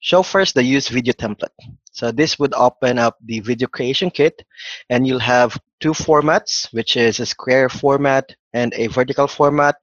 show 0.00 0.22
first 0.22 0.54
the 0.54 0.62
use 0.62 0.88
video 0.88 1.12
template. 1.12 1.54
So 1.92 2.10
this 2.10 2.38
would 2.38 2.54
open 2.54 2.98
up 2.98 3.16
the 3.24 3.40
video 3.40 3.68
creation 3.68 4.10
kit 4.10 4.44
and 4.90 5.06
you'll 5.06 5.20
have 5.20 5.56
two 5.80 5.92
formats, 5.92 6.72
which 6.72 6.96
is 6.96 7.20
a 7.20 7.26
square 7.26 7.68
format 7.68 8.34
and 8.52 8.74
a 8.74 8.88
vertical 8.88 9.28
format. 9.28 9.76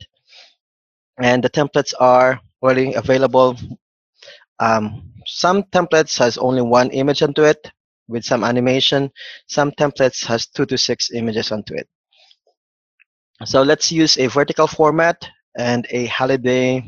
And 1.19 1.43
the 1.43 1.49
templates 1.49 1.93
are 1.99 2.39
already 2.61 2.93
available 2.93 3.57
um, 4.61 5.11
some 5.25 5.63
templates 5.63 6.17
has 6.19 6.37
only 6.37 6.61
one 6.61 6.91
image 6.91 7.23
onto 7.23 7.43
it 7.43 7.71
with 8.07 8.23
some 8.23 8.43
animation. 8.43 9.11
Some 9.47 9.71
templates 9.71 10.25
has 10.27 10.45
two 10.45 10.65
to 10.67 10.77
six 10.77 11.11
images 11.11 11.51
onto 11.51 11.73
it. 11.73 11.87
So 13.45 13.63
let's 13.63 13.91
use 13.91 14.17
a 14.17 14.27
vertical 14.27 14.67
format 14.67 15.27
and 15.57 15.87
a 15.89 16.05
holiday 16.05 16.87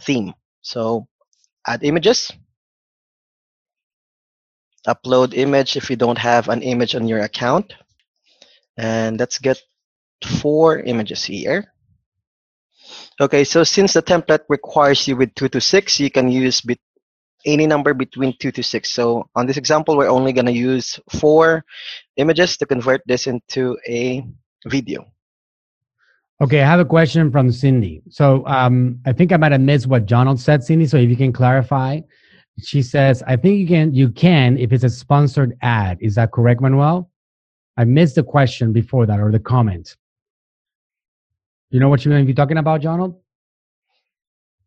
theme. 0.00 0.32
So 0.62 1.06
add 1.66 1.84
images, 1.84 2.32
upload 4.86 5.34
image 5.34 5.76
if 5.76 5.90
you 5.90 5.96
don't 5.96 6.18
have 6.18 6.48
an 6.48 6.62
image 6.62 6.94
on 6.94 7.06
your 7.06 7.20
account. 7.20 7.74
And 8.78 9.18
let's 9.18 9.38
get 9.38 9.60
four 10.24 10.80
images 10.80 11.24
here. 11.24 11.74
Okay, 13.20 13.44
so 13.44 13.64
since 13.64 13.92
the 13.94 14.02
template 14.02 14.44
requires 14.48 15.06
you 15.08 15.16
with 15.16 15.34
2 15.34 15.48
to 15.48 15.60
6, 15.60 16.00
you 16.00 16.10
can 16.10 16.30
use 16.30 16.62
any 17.44 17.66
number 17.66 17.94
between 17.94 18.36
2 18.38 18.52
to 18.52 18.62
6. 18.62 18.90
So 18.90 19.28
on 19.34 19.46
this 19.46 19.56
example, 19.56 19.96
we're 19.96 20.08
only 20.08 20.32
going 20.32 20.46
to 20.46 20.52
use 20.52 20.98
four 21.10 21.64
images 22.16 22.56
to 22.58 22.66
convert 22.66 23.02
this 23.06 23.26
into 23.26 23.76
a 23.86 24.24
video. 24.66 25.06
Okay, 26.40 26.62
I 26.62 26.66
have 26.66 26.78
a 26.78 26.84
question 26.84 27.32
from 27.32 27.50
Cindy. 27.50 28.02
So 28.10 28.46
um, 28.46 29.00
I 29.04 29.12
think 29.12 29.32
I 29.32 29.36
might 29.36 29.50
have 29.50 29.60
missed 29.60 29.88
what 29.88 30.06
Donald 30.06 30.38
said, 30.38 30.62
Cindy. 30.62 30.86
So 30.86 30.96
if 30.96 31.10
you 31.10 31.16
can 31.16 31.32
clarify, 31.32 32.00
she 32.62 32.82
says, 32.82 33.22
I 33.26 33.36
think 33.36 33.58
you 33.58 33.66
can 33.66 33.92
you 33.94 34.10
can 34.10 34.56
if 34.56 34.72
it's 34.72 34.84
a 34.84 34.90
sponsored 34.90 35.56
ad. 35.62 35.98
Is 36.00 36.14
that 36.14 36.30
correct, 36.32 36.60
Manuel? 36.60 37.10
I 37.76 37.84
missed 37.84 38.16
the 38.16 38.22
question 38.22 38.72
before 38.72 39.06
that 39.06 39.20
or 39.20 39.32
the 39.32 39.38
comment. 39.40 39.96
You 41.70 41.80
know 41.80 41.88
what 41.88 42.04
you're 42.04 42.12
going 42.12 42.24
to 42.24 42.26
be 42.26 42.34
talking 42.34 42.58
about, 42.58 42.82
Donald? 42.82 43.14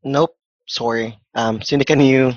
Nope, 0.03 0.35
sorry. 0.67 1.19
Um, 1.35 1.61
Cindy, 1.61 1.85
can 1.85 1.99
you 1.99 2.33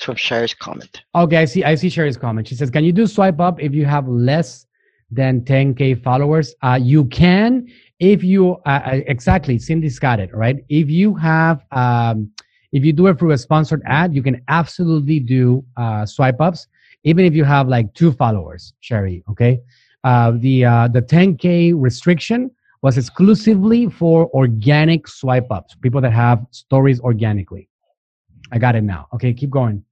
from 0.00 0.16
Sherry's 0.16 0.54
comment? 0.54 1.02
Okay, 1.14 1.36
I 1.36 1.44
see. 1.44 1.64
I 1.64 1.74
see 1.74 1.88
Sherry's 1.88 2.16
comment. 2.16 2.48
She 2.48 2.54
says, 2.54 2.70
"Can 2.70 2.84
you 2.84 2.92
do 2.92 3.06
swipe 3.06 3.40
up 3.40 3.60
if 3.60 3.74
you 3.74 3.84
have 3.86 4.08
less 4.08 4.66
than 5.10 5.42
10k 5.42 6.02
followers? 6.02 6.54
Uh, 6.62 6.78
you 6.80 7.04
can 7.06 7.66
if 8.00 8.24
you 8.24 8.56
uh, 8.66 8.80
uh, 8.86 9.00
exactly 9.06 9.58
cindy's 9.58 9.98
got 9.98 10.18
it 10.18 10.34
right 10.34 10.64
if 10.68 10.90
you 10.90 11.14
have 11.14 11.64
um, 11.70 12.30
if 12.72 12.84
you 12.84 12.92
do 12.92 13.06
it 13.06 13.18
through 13.18 13.30
a 13.30 13.38
sponsored 13.38 13.82
ad 13.84 14.14
you 14.14 14.22
can 14.22 14.42
absolutely 14.48 15.20
do 15.20 15.64
uh, 15.76 16.04
swipe 16.04 16.40
ups 16.40 16.66
even 17.04 17.24
if 17.24 17.34
you 17.34 17.44
have 17.44 17.68
like 17.68 17.92
two 17.94 18.10
followers 18.10 18.72
sherry 18.80 19.22
okay 19.28 19.60
uh, 20.04 20.32
the 20.36 20.64
uh, 20.64 20.88
the 20.88 21.02
10k 21.02 21.74
restriction 21.76 22.50
was 22.82 22.96
exclusively 22.96 23.88
for 23.88 24.28
organic 24.30 25.06
swipe 25.06 25.50
ups 25.50 25.74
people 25.82 26.00
that 26.00 26.12
have 26.12 26.44
stories 26.50 27.00
organically 27.00 27.68
i 28.52 28.58
got 28.58 28.74
it 28.74 28.82
now 28.82 29.06
okay 29.12 29.32
keep 29.32 29.50
going 29.50 29.82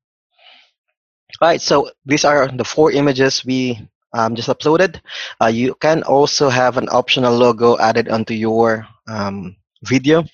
all 1.40 1.48
right 1.48 1.60
so 1.60 1.90
these 2.06 2.24
are 2.24 2.48
the 2.48 2.64
four 2.64 2.90
images 2.92 3.44
we 3.44 3.78
um, 4.12 4.34
just 4.34 4.48
uploaded. 4.48 5.00
Uh, 5.40 5.46
you 5.46 5.74
can 5.76 6.02
also 6.02 6.48
have 6.48 6.76
an 6.76 6.88
optional 6.90 7.36
logo 7.36 7.78
added 7.78 8.08
onto 8.08 8.34
your 8.34 8.86
um, 9.06 9.56
video. 9.84 10.24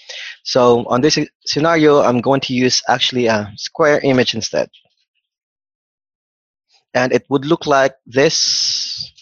So 0.44 0.84
on 0.86 1.00
this 1.00 1.18
scenario, 1.44 2.00
I'm 2.00 2.20
going 2.20 2.40
to 2.42 2.54
use 2.54 2.82
actually 2.88 3.26
a 3.26 3.52
square 3.56 4.00
image 4.00 4.34
instead. 4.34 4.70
And 6.94 7.12
it 7.12 7.26
would 7.28 7.44
look 7.44 7.66
like 7.66 7.94
this 8.06 9.12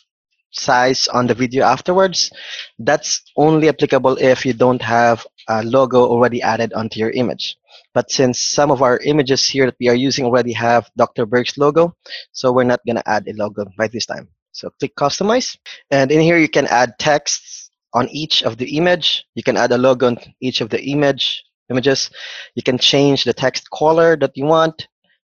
size 0.52 1.08
on 1.08 1.26
the 1.26 1.34
video 1.34 1.64
afterwards. 1.64 2.30
That's 2.78 3.22
only 3.36 3.68
applicable 3.68 4.16
if 4.18 4.46
you 4.46 4.52
don't 4.52 4.82
have 4.82 5.26
a 5.48 5.62
logo 5.62 6.04
already 6.04 6.40
added 6.42 6.72
onto 6.72 7.00
your 7.00 7.10
image. 7.10 7.56
But 7.94 8.10
since 8.10 8.40
some 8.40 8.70
of 8.70 8.82
our 8.82 8.98
images 8.98 9.44
here 9.48 9.66
that 9.66 9.76
we 9.80 9.88
are 9.88 9.94
using 9.94 10.24
already 10.24 10.52
have 10.52 10.90
Dr. 10.96 11.26
Berg's 11.26 11.58
logo, 11.58 11.96
so 12.32 12.52
we're 12.52 12.64
not 12.64 12.80
going 12.86 12.96
to 12.96 13.08
add 13.08 13.26
a 13.28 13.32
logo 13.34 13.66
by 13.76 13.88
this 13.88 14.06
time. 14.06 14.28
So 14.52 14.70
click 14.78 14.94
customize. 14.96 15.56
And 15.90 16.12
in 16.12 16.20
here, 16.20 16.38
you 16.38 16.48
can 16.48 16.66
add 16.66 16.98
texts 16.98 17.70
on 17.94 18.08
each 18.08 18.42
of 18.42 18.56
the 18.56 18.76
image. 18.76 19.24
You 19.34 19.42
can 19.42 19.56
add 19.56 19.72
a 19.72 19.78
logo 19.78 20.06
on 20.06 20.18
each 20.40 20.60
of 20.60 20.70
the 20.70 20.82
image 20.82 21.42
images. 21.70 22.10
You 22.54 22.62
can 22.62 22.78
change 22.78 23.24
the 23.24 23.32
text 23.32 23.70
color 23.70 24.16
that 24.16 24.36
you 24.36 24.44
want. 24.44 24.88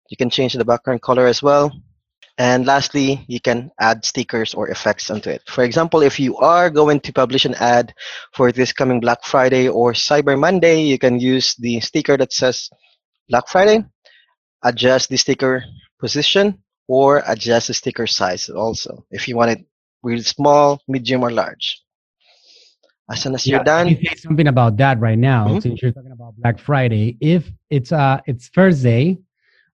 You 0.10 0.18
can 0.18 0.30
change 0.30 0.54
the 0.54 0.66
background 0.66 1.02
color 1.02 1.28
as 1.28 1.42
well. 1.42 1.72
And 2.42 2.66
lastly, 2.66 3.24
you 3.28 3.40
can 3.40 3.70
add 3.80 4.04
stickers 4.04 4.56
or 4.56 4.68
effects 4.70 5.12
onto 5.12 5.30
it. 5.30 5.44
For 5.46 5.64
example, 5.64 6.02
if 6.02 6.20
you 6.20 6.38
are 6.38 6.72
going 6.72 7.00
to 7.02 7.14
publish 7.14 7.46
an 7.46 7.54
ad 7.54 7.94
for 8.34 8.52
this 8.52 8.74
coming 8.74 9.00
Black 9.00 9.24
Friday 9.24 9.70
or 9.70 9.94
Cyber 9.94 10.34
Monday, 10.40 10.82
you 10.82 10.98
can 10.98 11.20
use 11.20 11.54
the 11.54 11.80
sticker 11.82 12.18
that 12.18 12.34
says 12.34 12.68
Black 13.30 13.48
Friday, 13.48 13.86
adjust 14.64 15.10
the 15.10 15.18
sticker 15.18 15.64
position, 16.00 16.58
or 16.88 17.22
adjust 17.28 17.68
the 17.68 17.76
sticker 17.76 18.08
size 18.08 18.50
also 18.50 19.06
if 19.12 19.28
you 19.28 19.38
want 19.38 19.52
it 19.52 19.64
really 20.02 20.24
small, 20.24 20.82
medium, 20.88 21.22
or 21.22 21.30
large. 21.30 21.80
As 23.12 23.22
soon 23.22 23.36
as 23.36 23.46
yeah, 23.46 23.58
you're 23.58 23.64
done, 23.64 23.88
you 23.88 23.98
say 24.02 24.16
something 24.16 24.48
about 24.48 24.78
that 24.78 25.00
right 25.00 25.20
now. 25.20 25.46
Mm-hmm. 25.46 25.60
Since 25.60 25.82
you're 25.84 25.92
talking 25.92 26.12
about 26.12 26.34
Black 26.38 26.58
Friday, 26.58 27.18
if 27.22 27.46
it's 27.70 27.92
uh 27.92 28.20
it's 28.26 28.50
Thursday 28.50 29.20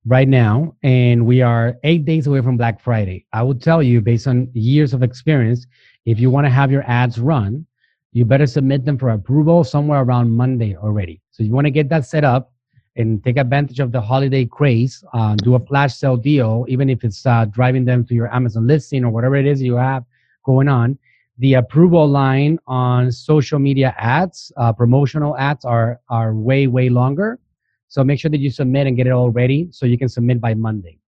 right 0.07 0.27
now, 0.27 0.73
and 0.83 1.25
we 1.25 1.41
are 1.41 1.75
eight 1.83 2.05
days 2.05 2.27
away 2.27 2.41
from 2.41 2.55
Black 2.55 2.79
Friday, 2.79 3.25
I 3.33 3.43
will 3.43 3.55
tell 3.55 3.83
you 3.83 3.99
based 3.99 4.25
on 4.25 4.49
years 4.53 4.93
of 4.93 5.03
experience, 5.03 5.67
if 6.05 6.19
you 6.19 6.31
want 6.31 6.45
to 6.45 6.49
have 6.49 6.71
your 6.71 6.83
ads 6.89 7.19
run, 7.19 7.65
you 8.13 8.23
better 8.23 8.47
submit 8.47 8.85
them 8.85 8.97
for 8.97 9.09
approval 9.09 9.65
somewhere 9.65 10.01
around 10.01 10.31
Monday 10.31 10.77
already. 10.77 11.21
So 11.31 11.43
you 11.43 11.51
want 11.51 11.65
to 11.65 11.71
get 11.71 11.89
that 11.89 12.05
set 12.05 12.23
up 12.23 12.53
and 12.95 13.21
take 13.23 13.37
advantage 13.37 13.79
of 13.79 13.91
the 13.91 13.99
holiday 13.99 14.45
craze. 14.45 15.03
Uh, 15.13 15.35
do 15.35 15.55
a 15.55 15.59
flash 15.59 15.95
sale 15.95 16.17
deal, 16.17 16.65
even 16.69 16.89
if 16.89 17.03
it's 17.03 17.25
uh, 17.25 17.45
driving 17.45 17.83
them 17.83 18.05
to 18.05 18.15
your 18.15 18.33
Amazon 18.33 18.65
listing 18.65 19.03
or 19.03 19.09
whatever 19.11 19.35
it 19.35 19.45
is 19.45 19.61
you 19.61 19.75
have 19.75 20.05
going 20.45 20.69
on. 20.69 20.97
The 21.39 21.55
approval 21.55 22.07
line 22.07 22.57
on 22.65 23.11
social 23.11 23.59
media 23.59 23.93
ads, 23.99 24.51
uh, 24.57 24.73
promotional 24.73 25.37
ads, 25.37 25.65
are 25.65 25.99
are 26.09 26.33
way 26.33 26.65
way 26.65 26.89
longer. 26.89 27.39
So 27.87 28.03
make 28.03 28.19
sure 28.19 28.29
that 28.31 28.39
you 28.39 28.49
submit 28.51 28.87
and 28.87 28.95
get 28.97 29.07
it 29.07 29.11
all 29.11 29.29
ready 29.29 29.69
so 29.71 29.85
you 29.85 29.97
can 29.97 30.09
submit 30.09 30.41
by 30.41 30.53
Monday. 30.53 30.99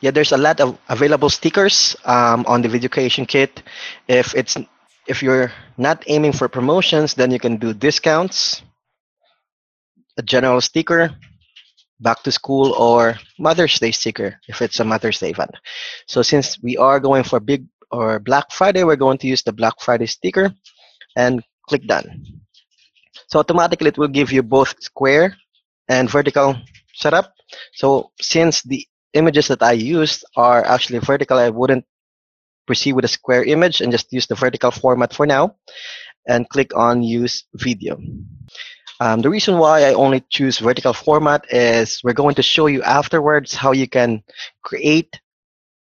Yeah, 0.00 0.10
there's 0.10 0.32
a 0.32 0.36
lot 0.36 0.60
of 0.60 0.78
available 0.88 1.30
stickers 1.30 1.96
um, 2.04 2.44
on 2.46 2.62
the 2.62 2.68
video 2.68 2.88
creation 2.88 3.26
kit. 3.26 3.62
If 4.06 4.34
it's 4.34 4.56
if 5.06 5.22
you're 5.22 5.50
not 5.78 6.04
aiming 6.06 6.32
for 6.32 6.48
promotions, 6.48 7.14
then 7.14 7.30
you 7.30 7.38
can 7.38 7.56
do 7.56 7.72
discounts 7.72 8.62
a 10.18 10.22
general 10.22 10.60
sticker, 10.60 11.14
back 12.00 12.22
to 12.24 12.32
school, 12.32 12.74
or 12.74 13.16
Mother's 13.38 13.78
Day 13.78 13.92
sticker 13.92 14.38
if 14.48 14.60
it's 14.60 14.80
a 14.80 14.84
Mother's 14.84 15.20
Day 15.20 15.30
event. 15.30 15.52
So 16.06 16.22
since 16.22 16.60
we 16.60 16.76
are 16.76 17.00
going 17.00 17.22
for 17.22 17.40
big 17.40 17.64
or 17.90 18.18
Black 18.18 18.50
Friday, 18.50 18.84
we're 18.84 18.96
going 18.96 19.18
to 19.18 19.28
use 19.28 19.42
the 19.42 19.52
Black 19.52 19.80
Friday 19.80 20.06
sticker 20.06 20.52
and 21.16 21.42
click 21.68 21.86
done. 21.86 22.24
So 23.28 23.38
automatically 23.38 23.88
it 23.88 23.98
will 23.98 24.08
give 24.08 24.32
you 24.32 24.42
both 24.42 24.74
square 24.82 25.36
and 25.88 26.10
vertical 26.10 26.56
setup. 26.94 27.32
So 27.74 28.10
since 28.20 28.62
the 28.62 28.86
images 29.14 29.48
that 29.48 29.62
I 29.62 29.72
used 29.72 30.24
are 30.36 30.64
actually 30.64 30.98
vertical, 31.00 31.38
I 31.38 31.50
wouldn't 31.50 31.84
proceed 32.66 32.92
with 32.92 33.04
a 33.04 33.08
square 33.08 33.44
image 33.44 33.80
and 33.80 33.90
just 33.90 34.12
use 34.12 34.26
the 34.26 34.34
vertical 34.34 34.70
format 34.70 35.14
for 35.14 35.26
now 35.26 35.56
and 36.26 36.48
click 36.48 36.76
on 36.76 37.02
use 37.02 37.44
video. 37.54 37.98
Um, 39.00 39.22
the 39.22 39.30
reason 39.30 39.58
why 39.58 39.84
I 39.84 39.94
only 39.94 40.24
choose 40.28 40.58
vertical 40.58 40.92
format 40.92 41.46
is 41.50 42.02
we're 42.02 42.12
going 42.12 42.34
to 42.34 42.42
show 42.42 42.66
you 42.66 42.82
afterwards 42.82 43.54
how 43.54 43.72
you 43.72 43.88
can 43.88 44.22
create 44.62 45.20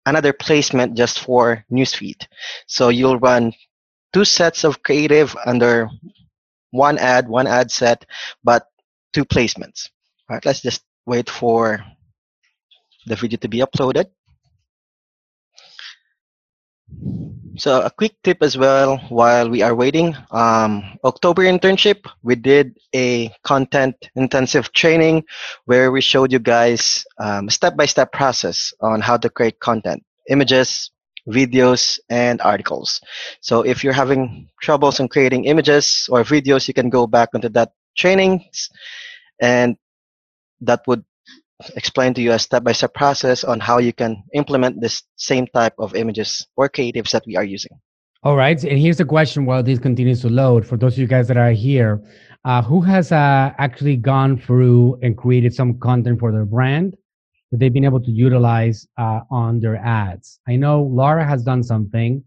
another 0.05 0.33
placement 0.33 0.97
just 0.97 1.19
for 1.19 1.63
newsfeed. 1.71 2.25
So 2.67 2.89
you'll 2.89 3.19
run 3.19 3.53
two 4.13 4.25
sets 4.25 4.63
of 4.63 4.83
creative 4.83 5.35
under 5.45 5.89
one 6.71 6.97
ad, 6.97 7.29
one 7.29 7.47
ad 7.47 7.71
set, 7.71 8.05
but 8.43 8.65
two 9.13 9.25
placements. 9.25 9.89
All 10.29 10.35
right, 10.35 10.45
let's 10.45 10.61
just 10.61 10.81
wait 11.05 11.29
for 11.29 11.83
the 13.05 13.15
video 13.15 13.37
to 13.37 13.47
be 13.47 13.59
uploaded. 13.59 14.07
So 17.55 17.81
a 17.81 17.91
quick 17.91 18.15
tip 18.23 18.41
as 18.41 18.57
well 18.57 18.97
while 19.09 19.47
we 19.47 19.61
are 19.61 19.75
waiting. 19.75 20.15
Um, 20.31 20.97
October 21.03 21.43
internship, 21.43 22.09
we 22.23 22.35
did 22.35 22.77
a 22.95 23.29
content 23.43 23.95
intensive 24.15 24.71
training 24.73 25.23
where 25.65 25.91
we 25.91 26.01
showed 26.01 26.31
you 26.31 26.39
guys 26.39 27.05
um, 27.19 27.49
step-by-step 27.49 28.11
process 28.11 28.73
on 28.81 29.01
how 29.01 29.17
to 29.17 29.29
create 29.29 29.59
content, 29.59 30.03
images, 30.29 30.89
videos, 31.29 31.99
and 32.09 32.41
articles. 32.41 32.99
So 33.41 33.61
if 33.61 33.83
you're 33.83 33.93
having 33.93 34.49
troubles 34.61 34.99
in 34.99 35.07
creating 35.07 35.45
images 35.45 36.07
or 36.09 36.23
videos, 36.23 36.67
you 36.67 36.73
can 36.73 36.89
go 36.89 37.05
back 37.05 37.29
into 37.33 37.49
that 37.49 37.73
training 37.95 38.43
and 39.41 39.77
that 40.61 40.81
would 40.87 41.03
explain 41.75 42.13
to 42.13 42.21
you 42.21 42.31
a 42.31 42.39
step-by-step 42.39 42.93
process 42.93 43.43
on 43.43 43.59
how 43.59 43.77
you 43.77 43.93
can 43.93 44.23
implement 44.33 44.81
this 44.81 45.03
same 45.15 45.47
type 45.47 45.73
of 45.77 45.95
images 45.95 46.47
or 46.55 46.69
creatives 46.69 47.11
that 47.11 47.23
we 47.25 47.35
are 47.35 47.43
using. 47.43 47.71
All 48.23 48.35
right, 48.35 48.61
and 48.63 48.79
here's 48.79 48.97
the 48.97 49.05
question 49.05 49.45
while 49.45 49.61
this 49.61 49.79
continues 49.79 50.21
to 50.21 50.29
load 50.29 50.65
for 50.65 50.77
those 50.77 50.93
of 50.93 50.99
you 50.99 51.07
guys 51.07 51.27
that 51.27 51.37
are 51.37 51.51
here. 51.51 52.01
Uh, 52.45 52.61
who 52.61 52.81
has 52.81 53.11
uh, 53.11 53.53
actually 53.57 53.95
gone 53.95 54.37
through 54.37 54.99
and 55.01 55.17
created 55.17 55.53
some 55.53 55.79
content 55.79 56.19
for 56.19 56.31
their 56.31 56.45
brand 56.45 56.95
that 57.51 57.57
they've 57.59 57.71
been 57.71 57.85
able 57.85 58.01
to 58.01 58.11
utilize 58.11 58.85
uh, 58.97 59.21
on 59.29 59.61
their 59.61 59.77
ads? 59.77 60.39
I 60.47 60.57
know 60.57 60.83
Laura 60.83 61.25
has 61.25 61.43
done 61.43 61.63
something. 61.63 62.23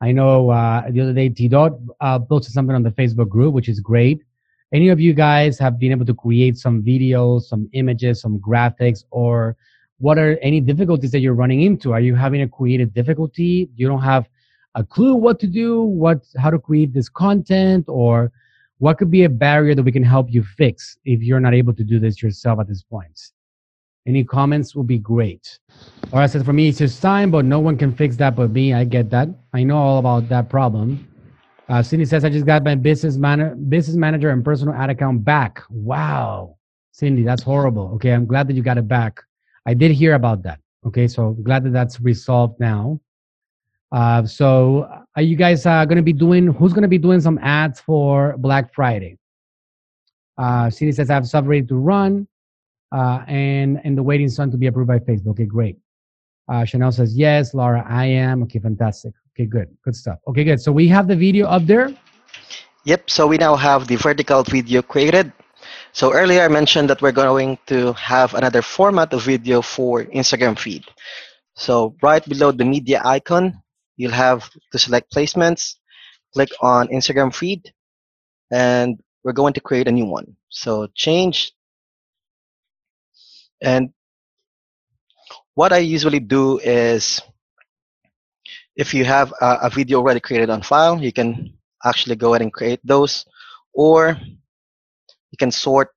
I 0.00 0.12
know 0.12 0.48
uh, 0.48 0.90
the 0.90 1.02
other 1.02 1.12
day 1.12 1.28
T 1.28 1.48
Dot 1.48 1.72
uh, 2.00 2.18
posted 2.18 2.54
something 2.54 2.74
on 2.74 2.82
the 2.82 2.90
Facebook 2.92 3.28
group, 3.28 3.52
which 3.52 3.68
is 3.68 3.80
great 3.80 4.22
any 4.72 4.88
of 4.88 5.00
you 5.00 5.12
guys 5.12 5.58
have 5.58 5.78
been 5.78 5.90
able 5.90 6.06
to 6.06 6.14
create 6.14 6.56
some 6.56 6.82
videos, 6.82 7.42
some 7.42 7.68
images, 7.72 8.20
some 8.20 8.38
graphics, 8.38 9.04
or 9.10 9.56
what 9.98 10.18
are 10.18 10.38
any 10.42 10.60
difficulties 10.60 11.10
that 11.10 11.20
you're 11.20 11.34
running 11.34 11.62
into? 11.62 11.92
Are 11.92 12.00
you 12.00 12.14
having 12.14 12.42
a 12.42 12.48
creative 12.48 12.94
difficulty? 12.94 13.68
You 13.74 13.88
don't 13.88 14.02
have 14.02 14.28
a 14.76 14.84
clue 14.84 15.14
what 15.14 15.40
to 15.40 15.46
do, 15.46 15.82
what 15.82 16.24
how 16.38 16.50
to 16.50 16.58
create 16.58 16.94
this 16.94 17.08
content, 17.08 17.84
or 17.88 18.30
what 18.78 18.96
could 18.96 19.10
be 19.10 19.24
a 19.24 19.28
barrier 19.28 19.74
that 19.74 19.82
we 19.82 19.92
can 19.92 20.04
help 20.04 20.30
you 20.30 20.42
fix 20.42 20.96
if 21.04 21.20
you're 21.20 21.40
not 21.40 21.54
able 21.54 21.74
to 21.74 21.84
do 21.84 21.98
this 21.98 22.22
yourself 22.22 22.60
at 22.60 22.68
this 22.68 22.82
point? 22.82 23.20
Any 24.06 24.24
comments 24.24 24.74
will 24.74 24.84
be 24.84 24.98
great. 24.98 25.58
Or 26.12 26.20
I 26.20 26.26
said, 26.26 26.44
for 26.44 26.54
me, 26.54 26.68
it's 26.68 26.78
just 26.78 27.02
time, 27.02 27.30
but 27.30 27.44
no 27.44 27.60
one 27.60 27.76
can 27.76 27.92
fix 27.92 28.16
that 28.16 28.34
but 28.34 28.50
me. 28.50 28.72
I 28.72 28.84
get 28.84 29.10
that. 29.10 29.28
I 29.52 29.62
know 29.62 29.76
all 29.76 29.98
about 29.98 30.28
that 30.30 30.48
problem. 30.48 31.06
Uh, 31.70 31.80
Cindy 31.80 32.04
says, 32.04 32.24
I 32.24 32.30
just 32.30 32.46
got 32.46 32.64
my 32.64 32.74
business, 32.74 33.16
man- 33.16 33.68
business 33.68 33.96
manager 33.96 34.30
and 34.30 34.44
personal 34.44 34.74
ad 34.74 34.90
account 34.90 35.24
back. 35.24 35.62
Wow. 35.70 36.56
Cindy, 36.90 37.22
that's 37.22 37.44
horrible. 37.44 37.92
Okay, 37.94 38.10
I'm 38.10 38.26
glad 38.26 38.48
that 38.48 38.54
you 38.54 38.62
got 38.62 38.76
it 38.76 38.88
back. 38.88 39.20
I 39.66 39.74
did 39.74 39.92
hear 39.92 40.14
about 40.14 40.42
that. 40.42 40.58
Okay, 40.84 41.06
so 41.06 41.36
glad 41.44 41.62
that 41.64 41.72
that's 41.72 42.00
resolved 42.00 42.58
now. 42.58 43.00
Uh, 43.92 44.26
so, 44.26 44.88
are 45.14 45.22
you 45.22 45.36
guys 45.36 45.64
uh, 45.64 45.84
going 45.84 45.96
to 45.96 46.02
be 46.02 46.12
doing? 46.12 46.48
Who's 46.48 46.72
going 46.72 46.82
to 46.82 46.88
be 46.88 46.98
doing 46.98 47.20
some 47.20 47.38
ads 47.38 47.80
for 47.80 48.36
Black 48.38 48.74
Friday? 48.74 49.16
Uh, 50.38 50.70
Cindy 50.70 50.92
says 50.92 51.08
I 51.08 51.14
have 51.14 51.26
stuff 51.26 51.44
ready 51.46 51.62
to 51.66 51.76
run, 51.76 52.26
uh, 52.92 53.22
and 53.28 53.80
and 53.84 53.96
the 53.96 54.02
waiting 54.02 54.28
zone 54.28 54.50
to 54.50 54.56
be 54.56 54.66
approved 54.66 54.88
by 54.88 54.98
Facebook. 54.98 55.30
Okay, 55.30 55.44
great. 55.44 55.76
Uh, 56.48 56.64
Chanel 56.64 56.90
says 56.90 57.16
yes. 57.16 57.54
Laura, 57.54 57.84
I 57.88 58.06
am. 58.06 58.42
Okay, 58.44 58.58
fantastic. 58.58 59.12
Okay, 59.40 59.48
good, 59.48 59.74
good 59.82 59.96
stuff. 59.96 60.18
Okay, 60.28 60.44
good. 60.44 60.60
So 60.60 60.70
we 60.70 60.86
have 60.88 61.08
the 61.08 61.16
video 61.16 61.46
up 61.46 61.64
there. 61.64 61.96
Yep. 62.84 63.08
So 63.08 63.26
we 63.26 63.38
now 63.38 63.56
have 63.56 63.88
the 63.88 63.96
vertical 63.96 64.42
video 64.42 64.82
created. 64.82 65.32
So 65.92 66.12
earlier 66.12 66.42
I 66.42 66.48
mentioned 66.48 66.90
that 66.90 67.00
we're 67.00 67.12
going 67.12 67.56
to 67.68 67.94
have 67.94 68.34
another 68.34 68.60
format 68.60 69.14
of 69.14 69.22
video 69.22 69.62
for 69.62 70.04
Instagram 70.04 70.58
feed. 70.58 70.84
So 71.54 71.96
right 72.02 72.22
below 72.28 72.52
the 72.52 72.66
media 72.66 73.00
icon, 73.02 73.62
you'll 73.96 74.12
have 74.12 74.50
to 74.72 74.78
select 74.78 75.10
placements, 75.10 75.76
click 76.34 76.50
on 76.60 76.88
Instagram 76.88 77.34
feed, 77.34 77.72
and 78.50 79.00
we're 79.24 79.32
going 79.32 79.54
to 79.54 79.60
create 79.62 79.88
a 79.88 79.92
new 79.92 80.04
one. 80.04 80.36
So 80.50 80.86
change. 80.94 81.52
And 83.62 83.88
what 85.54 85.72
I 85.72 85.78
usually 85.78 86.20
do 86.20 86.58
is 86.58 87.22
if 88.80 88.94
you 88.94 89.04
have 89.04 89.32
a, 89.42 89.68
a 89.68 89.70
video 89.70 89.98
already 89.98 90.20
created 90.20 90.48
on 90.48 90.62
file, 90.62 91.00
you 91.00 91.12
can 91.12 91.52
actually 91.84 92.16
go 92.16 92.32
ahead 92.32 92.42
and 92.42 92.52
create 92.52 92.80
those, 92.82 93.26
or 93.74 94.16
you 95.30 95.38
can 95.38 95.50
sort 95.50 95.90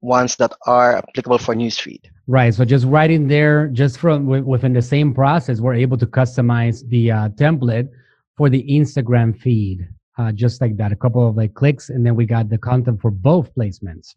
ones 0.00 0.36
that 0.36 0.52
are 0.66 0.96
applicable 0.96 1.38
for 1.38 1.54
newsfeed. 1.54 2.02
Right. 2.26 2.52
So 2.54 2.64
just 2.64 2.86
right 2.86 3.10
in 3.10 3.28
there, 3.28 3.68
just 3.68 3.98
from 3.98 4.26
within 4.26 4.72
the 4.72 4.82
same 4.82 5.14
process, 5.14 5.60
we're 5.60 5.74
able 5.74 5.98
to 5.98 6.06
customize 6.06 6.88
the 6.88 7.10
uh, 7.10 7.28
template 7.30 7.88
for 8.36 8.48
the 8.48 8.62
Instagram 8.68 9.38
feed, 9.38 9.86
uh, 10.18 10.32
just 10.32 10.60
like 10.62 10.76
that. 10.78 10.90
A 10.90 10.96
couple 10.96 11.28
of 11.28 11.36
like 11.36 11.52
clicks, 11.54 11.90
and 11.90 12.04
then 12.04 12.16
we 12.16 12.24
got 12.24 12.48
the 12.48 12.58
content 12.58 13.00
for 13.02 13.10
both 13.10 13.54
placements. 13.54 14.14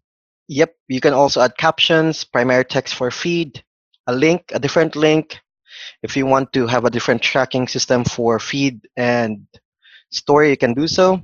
Yep. 0.48 0.74
You 0.88 1.02
can 1.02 1.14
also 1.14 1.42
add 1.42 1.58
captions, 1.58 2.24
primary 2.24 2.64
text 2.64 2.96
for 2.96 3.12
feed, 3.12 3.62
a 4.08 4.14
link, 4.16 4.52
a 4.54 4.60
different 4.60 4.96
link. 4.96 5.40
If 6.04 6.16
you 6.16 6.26
want 6.26 6.54
to 6.54 6.68
have 6.68 6.86
a 6.86 6.90
different 6.90 7.22
tracking 7.22 7.68
system 7.68 8.04
for 8.04 8.40
feed 8.40 8.88
and 8.96 9.48
story, 10.10 10.52
you 10.52 10.58
can 10.58 10.74
do 10.74 10.88
so. 10.88 11.22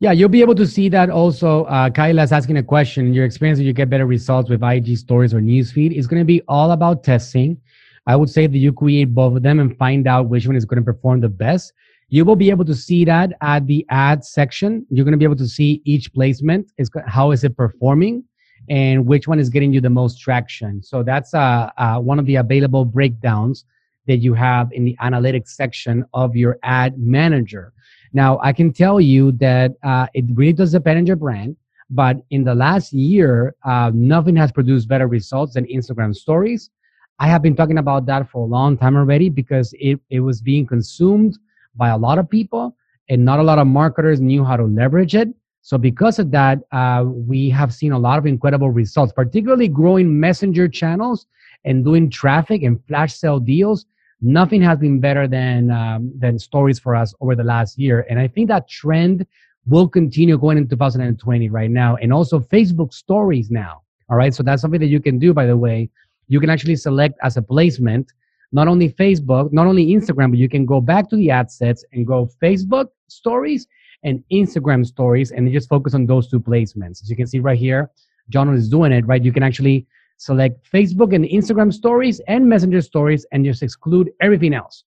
Yeah, 0.00 0.12
you'll 0.12 0.28
be 0.28 0.42
able 0.42 0.54
to 0.54 0.66
see 0.66 0.88
that 0.90 1.10
also. 1.10 1.64
Uh, 1.64 1.90
Kyla's 1.90 2.30
asking 2.30 2.56
a 2.56 2.62
question. 2.62 3.12
Your 3.12 3.24
experience, 3.24 3.58
you 3.58 3.72
get 3.72 3.90
better 3.90 4.06
results 4.06 4.48
with 4.48 4.62
IG 4.62 4.96
stories 4.96 5.34
or 5.34 5.40
newsfeed 5.40 5.92
is 5.92 6.06
going 6.06 6.20
to 6.20 6.24
be 6.24 6.40
all 6.46 6.70
about 6.70 7.02
testing. 7.02 7.60
I 8.06 8.14
would 8.14 8.30
say 8.30 8.46
that 8.46 8.56
you 8.56 8.72
create 8.72 9.12
both 9.12 9.36
of 9.36 9.42
them 9.42 9.58
and 9.58 9.76
find 9.76 10.06
out 10.06 10.28
which 10.28 10.46
one 10.46 10.54
is 10.54 10.64
going 10.64 10.78
to 10.80 10.84
perform 10.84 11.20
the 11.20 11.28
best. 11.28 11.72
You 12.10 12.24
will 12.24 12.36
be 12.36 12.48
able 12.48 12.64
to 12.66 12.74
see 12.74 13.04
that 13.06 13.32
at 13.42 13.66
the 13.66 13.84
ad 13.90 14.24
section. 14.24 14.86
You're 14.88 15.04
going 15.04 15.12
to 15.12 15.18
be 15.18 15.24
able 15.24 15.36
to 15.36 15.48
see 15.48 15.82
each 15.84 16.12
placement 16.14 16.70
is 16.78 16.90
how 17.06 17.32
is 17.32 17.42
it 17.42 17.56
performing 17.56 18.22
and 18.70 19.06
which 19.06 19.26
one 19.26 19.38
is 19.38 19.48
getting 19.48 19.72
you 19.72 19.80
the 19.80 19.90
most 19.90 20.20
traction. 20.20 20.82
So 20.82 21.02
that's 21.02 21.34
uh, 21.34 21.70
uh, 21.76 21.98
one 21.98 22.18
of 22.18 22.26
the 22.26 22.36
available 22.36 22.84
breakdowns 22.84 23.64
that 24.06 24.18
you 24.18 24.34
have 24.34 24.72
in 24.72 24.84
the 24.84 24.96
analytics 25.00 25.48
section 25.48 26.04
of 26.14 26.34
your 26.36 26.58
ad 26.62 26.98
manager. 26.98 27.72
Now, 28.12 28.38
I 28.42 28.52
can 28.52 28.72
tell 28.72 29.00
you 29.00 29.32
that 29.32 29.72
uh, 29.82 30.06
it 30.14 30.24
really 30.32 30.54
does 30.54 30.72
depend 30.72 30.98
on 30.98 31.06
your 31.06 31.16
brand, 31.16 31.56
but 31.90 32.16
in 32.30 32.42
the 32.44 32.54
last 32.54 32.92
year, 32.92 33.54
uh, 33.64 33.90
nothing 33.94 34.36
has 34.36 34.50
produced 34.50 34.88
better 34.88 35.06
results 35.06 35.54
than 35.54 35.66
Instagram 35.66 36.14
stories. 36.14 36.70
I 37.18 37.26
have 37.26 37.42
been 37.42 37.56
talking 37.56 37.78
about 37.78 38.06
that 38.06 38.30
for 38.30 38.44
a 38.44 38.46
long 38.46 38.78
time 38.78 38.96
already 38.96 39.28
because 39.28 39.74
it, 39.78 40.00
it 40.08 40.20
was 40.20 40.40
being 40.40 40.66
consumed 40.66 41.38
by 41.76 41.88
a 41.88 41.98
lot 41.98 42.18
of 42.18 42.30
people 42.30 42.76
and 43.08 43.24
not 43.24 43.40
a 43.40 43.42
lot 43.42 43.58
of 43.58 43.66
marketers 43.66 44.20
knew 44.20 44.44
how 44.44 44.56
to 44.56 44.64
leverage 44.64 45.14
it. 45.14 45.28
So, 45.68 45.76
because 45.76 46.18
of 46.18 46.30
that, 46.30 46.60
uh, 46.72 47.04
we 47.06 47.50
have 47.50 47.74
seen 47.74 47.92
a 47.92 47.98
lot 47.98 48.18
of 48.18 48.24
incredible 48.24 48.70
results, 48.70 49.12
particularly 49.12 49.68
growing 49.68 50.18
messenger 50.18 50.66
channels 50.66 51.26
and 51.66 51.84
doing 51.84 52.08
traffic 52.08 52.62
and 52.62 52.82
flash 52.86 53.12
sale 53.12 53.38
deals. 53.38 53.84
Nothing 54.22 54.62
has 54.62 54.78
been 54.78 54.98
better 54.98 55.28
than 55.28 55.70
um, 55.70 56.10
than 56.18 56.38
stories 56.38 56.78
for 56.78 56.96
us 56.96 57.12
over 57.20 57.36
the 57.36 57.44
last 57.44 57.78
year. 57.78 58.06
And 58.08 58.18
i 58.18 58.26
think 58.26 58.48
that 58.48 58.66
trend 58.66 59.26
will 59.66 59.86
continue 59.86 60.38
going 60.38 60.56
in 60.56 60.66
2020 60.66 61.50
right 61.50 61.70
now 61.70 61.96
and 61.96 62.14
also 62.14 62.40
facebook 62.40 62.94
stories 62.94 63.50
now. 63.50 63.82
All 64.08 64.16
right? 64.16 64.32
So 64.32 64.42
that's 64.42 64.62
something 64.62 64.80
that 64.80 64.86
you 64.86 65.00
can 65.00 65.18
do 65.18 65.34
by 65.34 65.44
the 65.44 65.58
way. 65.58 65.90
You 66.28 66.40
can 66.40 66.48
actually 66.48 66.76
select 66.76 67.18
as 67.22 67.36
a 67.36 67.42
placement 67.42 68.10
not 68.52 68.68
only 68.68 68.88
facebook 68.88 69.52
not 69.52 69.66
only 69.66 69.88
instagram 69.88 70.30
but 70.30 70.38
you 70.38 70.48
can 70.48 70.64
go 70.64 70.80
back 70.80 71.10
to 71.10 71.16
the 71.16 71.30
ad 71.30 71.50
sets 71.50 71.84
and 71.92 72.06
go 72.06 72.26
facebook 72.42 72.86
stories 73.08 73.66
and 74.04 74.22
instagram 74.32 74.86
stories 74.86 75.30
and 75.30 75.50
just 75.52 75.68
focus 75.68 75.94
on 75.94 76.06
those 76.06 76.28
two 76.28 76.40
placements 76.40 77.02
as 77.02 77.10
you 77.10 77.16
can 77.16 77.26
see 77.26 77.38
right 77.38 77.58
here 77.58 77.90
john 78.28 78.52
is 78.54 78.68
doing 78.68 78.92
it 78.92 79.06
right 79.06 79.24
you 79.24 79.32
can 79.32 79.42
actually 79.42 79.86
select 80.18 80.70
Facebook 80.70 81.14
and 81.14 81.24
Instagram 81.24 81.72
stories 81.72 82.20
and 82.26 82.46
Messenger 82.46 82.82
stories 82.82 83.24
and 83.32 83.44
just 83.44 83.62
exclude 83.62 84.10
everything 84.20 84.52
else. 84.52 84.84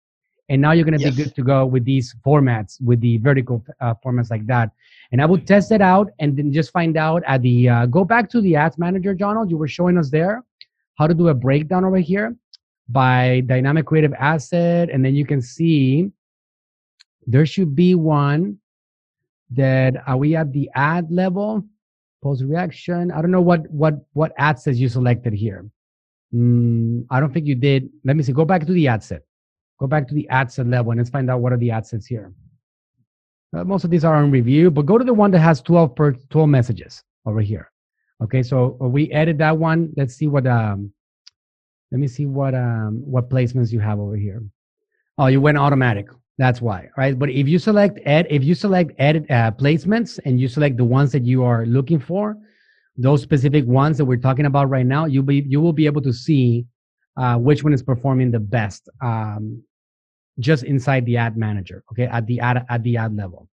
And 0.50 0.62
now 0.62 0.74
you're 0.74 0.84
going 0.84 0.98
to 0.98 1.04
yes. 1.04 1.16
be 1.16 1.24
good 1.24 1.36
to 1.36 1.44
go 1.44 1.66
with 1.66 1.86
these 1.86 2.14
formats, 2.26 2.82
with 2.82 3.00
the 3.00 3.18
vertical 3.20 3.64
uh, 3.80 3.94
formats 4.06 4.30
like 4.30 4.46
that. 4.48 4.72
And 5.14 5.22
I 5.22 5.26
will 5.26 5.40
test 5.40 5.72
it 5.72 5.82
out 5.82 6.12
and 6.20 6.36
then 6.38 6.52
just 6.52 6.72
find 6.72 6.98
out 6.98 7.24
at 7.26 7.42
the, 7.42 7.70
uh, 7.70 7.86
go 7.86 8.04
back 8.04 8.30
to 8.32 8.42
the 8.42 8.58
ads 8.58 8.78
manager, 8.78 9.14
Donald, 9.14 9.50
you 9.50 9.58
were 9.58 9.70
showing 9.70 9.98
us 9.98 10.10
there 10.10 10.44
how 10.98 11.08
to 11.08 11.14
do 11.14 11.30
a 11.30 11.34
breakdown 11.34 11.86
over 11.86 11.98
here 11.98 12.36
by 12.90 13.42
dynamic 13.46 13.86
creative 13.86 14.14
asset. 14.16 14.90
And 14.90 15.06
then 15.06 15.16
you 15.16 15.26
can 15.26 15.42
see 15.42 16.12
there 17.26 17.46
should 17.46 17.74
be 17.74 17.96
one 17.96 18.58
that 19.52 19.96
are 20.08 20.18
we 20.18 20.36
at 20.36 20.52
the 20.52 20.70
ad 20.76 21.12
level? 21.12 21.64
post 22.22 22.44
reaction. 22.44 23.12
I 23.12 23.22
don't 23.22 23.32
know 23.32 23.42
what 23.42 23.70
what 23.70 23.96
what 24.14 24.32
ad 24.38 24.60
sets 24.60 24.78
you 24.78 24.90
selected 24.90 25.34
here. 25.34 25.66
Mm, 26.34 27.06
I 27.10 27.20
don't 27.20 27.34
think 27.34 27.46
you 27.46 27.56
did. 27.56 27.90
Let 28.06 28.16
me 28.16 28.24
see. 28.24 28.32
Go 28.32 28.46
back 28.46 28.66
to 28.66 28.74
the 28.74 28.88
ad 28.88 29.04
set. 29.04 29.24
Go 29.80 29.88
back 29.88 30.08
to 30.08 30.14
the 30.14 30.30
ad 30.30 30.52
set 30.52 30.68
level 30.68 30.92
and 30.92 31.00
let's 31.00 31.10
find 31.10 31.30
out 31.30 31.42
what 31.42 31.52
are 31.52 31.58
the 31.58 31.72
ad 31.72 31.86
sets 31.86 32.06
here. 32.06 32.32
Uh, 33.56 33.64
most 33.64 33.84
of 33.84 33.90
these 33.90 34.06
are 34.06 34.16
on 34.16 34.32
review, 34.32 34.72
but 34.72 34.86
go 34.86 34.98
to 34.98 35.04
the 35.04 35.14
one 35.14 35.32
that 35.32 35.40
has 35.40 35.62
12 35.62 35.96
per 35.96 36.14
12 36.30 36.48
messages 36.48 37.04
over 37.26 37.42
here. 37.42 37.70
Okay, 38.24 38.44
so 38.44 38.78
uh, 38.82 38.88
we 38.88 39.12
edit 39.12 39.40
that 39.40 39.58
one. 39.58 39.92
Let's 39.98 40.16
see 40.16 40.28
what 40.28 40.48
um 40.48 40.94
let 41.92 42.00
me 42.00 42.08
see 42.08 42.26
what 42.26 42.54
um 42.56 43.02
what 43.04 43.30
placements 43.30 43.72
you 43.72 43.80
have 43.80 44.00
over 44.00 44.16
here. 44.16 44.44
Oh, 45.18 45.28
you 45.28 45.42
went 45.42 45.58
automatic. 45.58 46.08
That's 46.42 46.60
why, 46.60 46.90
right? 46.98 47.18
But 47.20 47.30
if 47.30 47.48
you 47.48 47.60
select 47.60 48.00
ed, 48.04 48.26
if 48.32 48.44
you 48.44 48.56
select 48.56 48.94
edit 48.98 49.30
uh, 49.30 49.52
placements 49.52 50.18
and 50.26 50.40
you 50.40 50.48
select 50.48 50.76
the 50.76 50.84
ones 50.84 51.12
that 51.12 51.24
you 51.24 51.44
are 51.44 51.68
looking 51.68 52.00
for, 52.00 52.36
those 52.98 53.22
specific 53.22 53.64
ones 53.68 53.96
that 54.00 54.06
we're 54.06 54.18
talking 54.18 54.48
about 54.48 54.68
right 54.68 54.88
now, 54.88 55.06
you'll 55.06 55.22
be 55.22 55.46
you 55.48 55.62
will 55.62 55.72
be 55.72 55.86
able 55.86 56.02
to 56.02 56.12
see 56.12 56.66
uh, 57.16 57.38
which 57.38 57.64
one 57.64 57.74
is 57.74 57.84
performing 57.84 58.32
the 58.32 58.40
best 58.40 58.90
um, 59.04 59.62
just 60.40 60.64
inside 60.64 61.06
the 61.06 61.16
ad 61.16 61.38
manager. 61.38 61.84
Okay, 61.92 62.06
at 62.06 62.26
the 62.26 62.40
ad 62.40 62.66
at 62.68 62.82
the 62.82 62.98
ad 62.98 63.16
level. 63.16 63.48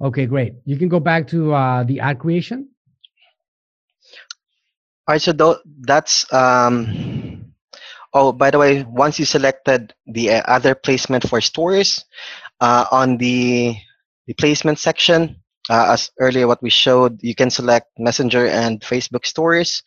Okay, 0.00 0.26
great. 0.26 0.54
You 0.64 0.76
can 0.76 0.88
go 0.88 0.98
back 0.98 1.28
to 1.28 1.54
uh, 1.54 1.84
the 1.84 2.00
ad 2.00 2.18
creation. 2.18 2.68
All 5.06 5.14
right, 5.14 5.22
so 5.22 5.32
th- 5.32 5.62
that's 5.82 6.26
um, 6.34 7.19
Oh, 8.12 8.32
by 8.32 8.50
the 8.50 8.58
way, 8.58 8.82
once 8.82 9.18
you 9.18 9.24
selected 9.24 9.94
the 10.06 10.32
uh, 10.32 10.42
other 10.46 10.74
placement 10.74 11.28
for 11.28 11.40
stores, 11.40 12.04
uh, 12.60 12.86
on 12.90 13.16
the, 13.18 13.76
the 14.26 14.34
placement 14.34 14.78
section, 14.78 15.36
uh, 15.68 15.92
as 15.92 16.10
earlier 16.18 16.46
what 16.46 16.62
we 16.62 16.70
showed, 16.70 17.22
you 17.22 17.34
can 17.34 17.50
select 17.50 17.86
Messenger 17.98 18.46
and 18.46 18.80
Facebook 18.80 19.24
stories. 19.24 19.82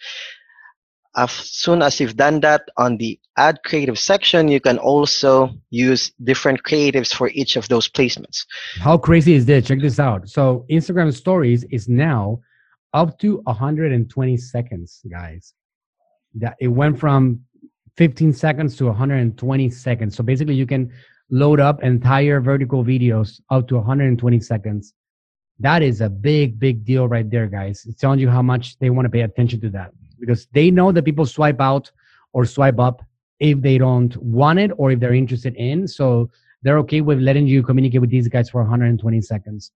As 1.15 1.31
soon 1.31 1.81
as 1.81 1.99
you've 1.99 2.15
done 2.15 2.39
that 2.39 2.63
on 2.77 2.97
the 2.97 3.19
ad 3.37 3.59
creative 3.65 3.99
section, 3.99 4.47
you 4.47 4.59
can 4.59 4.79
also 4.79 5.51
use 5.69 6.11
different 6.23 6.63
creatives 6.63 7.13
for 7.13 7.29
each 7.29 7.55
of 7.55 7.67
those 7.67 7.87
placements. 7.87 8.45
How 8.79 8.97
crazy 8.97 9.33
is 9.33 9.45
this? 9.45 9.67
Check 9.67 9.81
this 9.81 9.99
out. 9.99 10.27
So 10.29 10.65
Instagram 10.71 11.13
stories 11.13 11.65
is 11.65 11.87
now 11.87 12.39
up 12.93 13.19
to 13.19 13.41
120 13.43 14.37
seconds, 14.37 15.01
guys. 15.11 15.53
That 16.35 16.55
it 16.59 16.69
went 16.69 16.99
from 16.99 17.41
15 17.97 18.33
seconds 18.33 18.75
to 18.77 18.85
120 18.85 19.69
seconds. 19.69 20.15
So 20.15 20.23
basically, 20.23 20.55
you 20.55 20.65
can 20.65 20.91
load 21.29 21.59
up 21.59 21.83
entire 21.83 22.41
vertical 22.41 22.83
videos 22.83 23.41
up 23.49 23.67
to 23.67 23.75
120 23.75 24.39
seconds. 24.39 24.93
That 25.59 25.81
is 25.81 26.01
a 26.01 26.09
big, 26.09 26.59
big 26.59 26.83
deal 26.83 27.07
right 27.07 27.29
there, 27.29 27.47
guys. 27.47 27.85
It's 27.87 27.99
telling 27.99 28.19
you 28.19 28.29
how 28.29 28.41
much 28.41 28.77
they 28.79 28.89
want 28.89 29.05
to 29.05 29.09
pay 29.09 29.21
attention 29.21 29.61
to 29.61 29.69
that 29.69 29.91
because 30.19 30.47
they 30.53 30.71
know 30.71 30.91
that 30.91 31.05
people 31.05 31.25
swipe 31.25 31.61
out 31.61 31.91
or 32.33 32.45
swipe 32.45 32.79
up 32.79 33.03
if 33.39 33.61
they 33.61 33.77
don't 33.77 34.15
want 34.17 34.59
it 34.59 34.71
or 34.77 34.91
if 34.91 34.99
they're 34.99 35.13
interested 35.13 35.55
in. 35.55 35.87
So 35.87 36.31
they're 36.63 36.79
okay 36.79 37.01
with 37.01 37.19
letting 37.19 37.45
you 37.45 37.61
communicate 37.61 38.01
with 38.01 38.09
these 38.09 38.27
guys 38.27 38.49
for 38.49 38.61
120 38.61 39.21
seconds. 39.21 39.71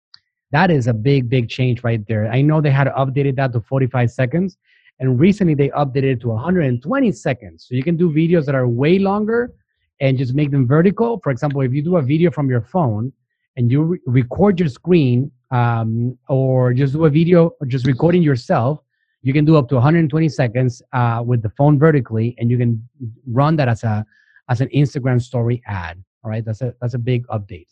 That 0.52 0.72
is 0.72 0.88
a 0.88 0.94
big, 0.94 1.30
big 1.30 1.50
change 1.50 1.84
right 1.84 2.06
there. 2.08 2.28
I 2.32 2.42
know 2.42 2.62
they 2.62 2.72
had 2.72 2.88
updated 2.88 3.36
that 3.36 3.52
to 3.54 3.62
45 3.62 4.10
seconds, 4.10 4.58
and 5.00 5.20
recently 5.20 5.54
they 5.54 5.70
updated 5.70 6.14
it 6.14 6.22
to 6.22 6.30
120 6.30 7.12
seconds. 7.12 7.66
So 7.68 7.76
you 7.76 7.84
can 7.84 7.98
do 7.98 8.10
videos 8.10 8.46
that 8.46 8.56
are 8.56 8.68
way 8.68 9.00
longer 9.00 9.54
and 10.00 10.18
just 10.18 10.34
make 10.34 10.52
them 10.52 10.68
vertical. 10.68 11.20
For 11.24 11.32
example, 11.32 11.62
if 11.62 11.74
you 11.74 11.82
do 11.82 11.98
a 11.98 12.02
video 12.02 12.32
from 12.32 12.50
your 12.50 12.62
phone 12.62 13.12
and 13.56 13.72
you 13.72 13.84
re- 13.84 14.00
record 14.06 14.60
your 14.60 14.70
screen 14.70 15.32
um, 15.52 16.18
or 16.30 16.74
just 16.74 16.94
do 16.94 17.06
a 17.06 17.10
video 17.10 17.52
just 17.68 17.86
recording 17.86 18.22
yourself, 18.22 18.80
you 19.22 19.34
can 19.34 19.46
do 19.46 19.56
up 19.58 19.68
to 19.70 19.76
120 19.76 20.30
seconds 20.30 20.82
uh, 20.94 21.22
with 21.26 21.42
the 21.42 21.50
phone 21.50 21.78
vertically, 21.78 22.36
and 22.38 22.50
you 22.50 22.58
can 22.58 22.88
run 23.28 23.56
that 23.58 23.68
as 23.68 23.84
a 23.84 24.06
as 24.50 24.62
an 24.62 24.70
Instagram 24.70 25.22
story 25.22 25.62
ad. 25.68 26.02
All 26.24 26.32
right, 26.32 26.46
that's 26.46 26.62
a 26.62 26.74
that's 26.80 26.94
a 26.94 27.00
big 27.00 27.28
update. 27.28 27.68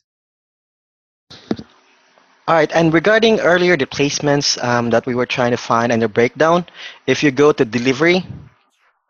All 2.48 2.54
right, 2.54 2.72
and 2.74 2.94
regarding 2.94 3.40
earlier 3.40 3.76
the 3.76 3.88
placements 3.88 4.64
um, 4.64 4.92
that 4.92 5.08
we 5.08 5.16
were 5.16 5.26
trying 5.26 5.50
to 5.50 5.58
find 5.58 5.92
and 5.92 6.00
the 6.00 6.08
breakdown, 6.08 6.68
if 7.08 7.24
you 7.24 7.32
go 7.32 7.52
to 7.52 7.66
delivery, 7.66 8.24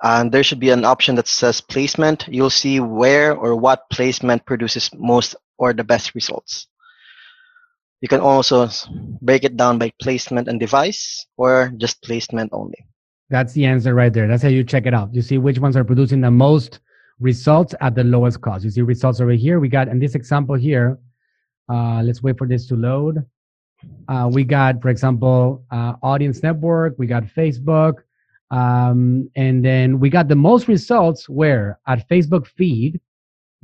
um, 0.01 0.29
there 0.29 0.41
should 0.41 0.61
be 0.61 0.69
an 0.69 0.85
option 0.85 1.15
that 1.15 1.27
says 1.27 1.59
placement. 1.59 2.27
You'll 2.29 2.49
see 2.49 2.79
where 2.79 3.35
or 3.35 3.55
what 3.57 3.89
placement 3.89 4.45
produces 4.45 4.89
most 4.93 5.35
or 5.57 5.73
the 5.73 5.83
best 5.83 6.15
results. 6.15 6.67
You 7.99 8.07
can 8.07 8.21
also 8.21 8.69
break 9.21 9.43
it 9.43 9.57
down 9.57 9.79
by 9.79 9.91
placement 10.01 10.47
and 10.47 10.57
device 10.57 11.25
or 11.35 11.73
just 11.75 12.01
placement 12.03 12.51
only. 12.53 12.85
That's 13.29 13.51
the 13.51 13.65
answer 13.65 13.93
right 13.93 14.13
there. 14.13 14.27
That's 14.27 14.43
how 14.43 14.49
you 14.49 14.63
check 14.63 14.85
it 14.85 14.93
out. 14.93 15.13
You 15.13 15.21
see 15.21 15.39
which 15.39 15.59
ones 15.59 15.75
are 15.75 15.83
producing 15.83 16.21
the 16.21 16.31
most 16.31 16.79
results 17.19 17.75
at 17.81 17.95
the 17.95 18.03
lowest 18.03 18.39
cost. 18.39 18.63
You 18.63 18.69
see 18.69 18.81
results 18.81 19.19
over 19.19 19.31
here. 19.31 19.59
We 19.59 19.67
got 19.67 19.87
in 19.89 19.99
this 19.99 20.15
example 20.15 20.55
here, 20.55 20.99
uh, 21.69 22.01
let's 22.03 22.21
wait 22.21 22.37
for 22.37 22.47
this 22.47 22.67
to 22.67 22.75
load. 22.75 23.25
Uh, 24.07 24.29
we 24.31 24.43
got, 24.43 24.81
for 24.81 24.89
example, 24.89 25.63
uh, 25.71 25.93
Audience 26.01 26.41
Network, 26.41 26.95
we 26.97 27.07
got 27.07 27.23
Facebook, 27.23 27.95
um, 28.51 29.29
and 29.35 29.63
then 29.63 29.99
we 29.99 30.09
got 30.09 30.27
the 30.27 30.35
most 30.35 30.67
results 30.67 31.27
where 31.27 31.79
at 31.87 32.07
Facebook 32.07 32.47
feed. 32.47 32.99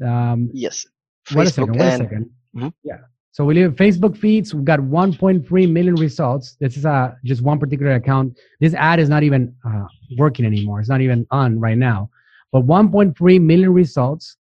Um, 0.04 0.50
yes. 0.54 0.86
Facebook 1.28 1.38
wait 1.38 1.48
a 1.48 1.52
second. 1.52 1.76
Wait 1.78 1.86
a 1.86 2.00
2nd 2.00 2.30
mm-hmm. 2.56 2.68
Yeah. 2.84 2.98
So 3.34 3.46
we 3.46 3.54
live 3.54 3.76
Facebook 3.76 4.18
feeds. 4.18 4.54
We've 4.54 4.66
got 4.66 4.80
1.3 4.80 5.72
million 5.72 5.96
results. 5.96 6.58
This 6.60 6.76
is 6.76 6.86
uh, 6.86 7.14
just 7.24 7.42
one 7.42 7.60
particular 7.60 7.94
account. 7.94 8.38
This 8.60 8.74
ad 8.74 9.00
is 9.00 9.08
not 9.08 9.24
even 9.24 9.56
uh, 9.66 9.86
working 10.18 10.46
anymore. 10.46 10.82
It's 10.82 10.90
not 10.90 11.00
even 11.00 11.26
on 11.32 11.58
right 11.58 11.78
now. 11.78 12.10
But 12.52 12.64
1.3 12.64 13.42
million 13.42 13.72
results. 13.72 14.36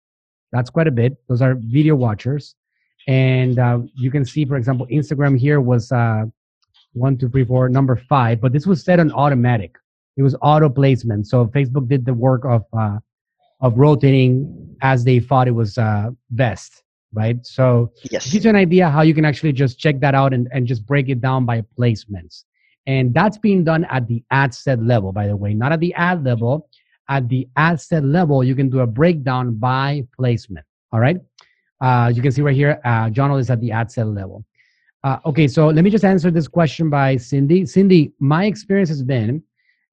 That's 0.53 0.69
quite 0.69 0.87
a 0.87 0.91
bit. 0.91 1.17
Those 1.27 1.41
are 1.41 1.55
video 1.59 1.95
watchers. 1.95 2.55
And 3.07 3.57
uh, 3.57 3.79
you 3.95 4.11
can 4.11 4.25
see, 4.25 4.45
for 4.45 4.57
example, 4.57 4.85
Instagram 4.91 5.39
here 5.39 5.61
was 5.61 5.91
uh, 5.91 6.25
one, 6.93 7.17
two, 7.17 7.29
three, 7.29 7.45
four, 7.45 7.69
number 7.69 7.95
five, 7.95 8.41
but 8.41 8.51
this 8.51 8.67
was 8.67 8.83
set 8.83 8.99
on 8.99 9.11
automatic. 9.13 9.75
It 10.17 10.23
was 10.23 10.35
auto 10.41 10.69
placement. 10.69 11.27
So 11.27 11.45
Facebook 11.47 11.87
did 11.87 12.05
the 12.05 12.13
work 12.13 12.43
of 12.43 12.65
uh, 12.77 12.97
of 13.59 13.77
rotating 13.77 14.75
as 14.81 15.03
they 15.03 15.19
thought 15.19 15.47
it 15.47 15.51
was 15.51 15.77
uh, 15.77 16.09
best, 16.31 16.83
right? 17.13 17.43
So 17.45 17.91
yes. 18.11 18.27
it 18.27 18.31
gives 18.31 18.45
you 18.45 18.49
an 18.49 18.55
idea 18.55 18.89
how 18.89 19.01
you 19.01 19.13
can 19.13 19.25
actually 19.25 19.53
just 19.53 19.79
check 19.79 19.99
that 20.01 20.13
out 20.13 20.33
and, 20.33 20.47
and 20.51 20.67
just 20.67 20.85
break 20.85 21.09
it 21.09 21.21
down 21.21 21.45
by 21.45 21.63
placements. 21.77 22.43
And 22.85 23.13
that's 23.13 23.37
being 23.37 23.63
done 23.63 23.85
at 23.85 24.07
the 24.07 24.23
ad 24.31 24.53
set 24.53 24.81
level, 24.81 25.11
by 25.11 25.27
the 25.27 25.35
way, 25.35 25.53
not 25.53 25.71
at 25.71 25.79
the 25.79 25.93
ad 25.95 26.23
level. 26.23 26.69
At 27.09 27.29
the 27.29 27.47
ad 27.55 27.79
set 27.79 28.03
level, 28.03 28.43
you 28.43 28.53
can 28.53 28.69
do 28.69 28.81
a 28.81 28.87
breakdown 28.87 29.55
by 29.55 30.03
placement. 30.15 30.65
All 30.91 30.99
right. 30.99 31.17
Uh, 31.81 32.11
you 32.13 32.21
can 32.21 32.31
see 32.31 32.41
right 32.41 32.55
here, 32.55 32.79
uh, 32.85 33.09
John 33.09 33.31
is 33.39 33.49
at 33.49 33.61
the 33.61 33.71
ad 33.71 33.91
set 33.91 34.07
level. 34.07 34.43
Uh, 35.03 35.19
okay, 35.25 35.47
so 35.47 35.67
let 35.67 35.83
me 35.83 35.89
just 35.89 36.03
answer 36.03 36.31
this 36.31 36.47
question 36.47 36.89
by 36.89 37.17
Cindy. 37.17 37.65
Cindy, 37.65 38.11
my 38.19 38.45
experience 38.45 38.89
has 38.89 39.03
been 39.03 39.43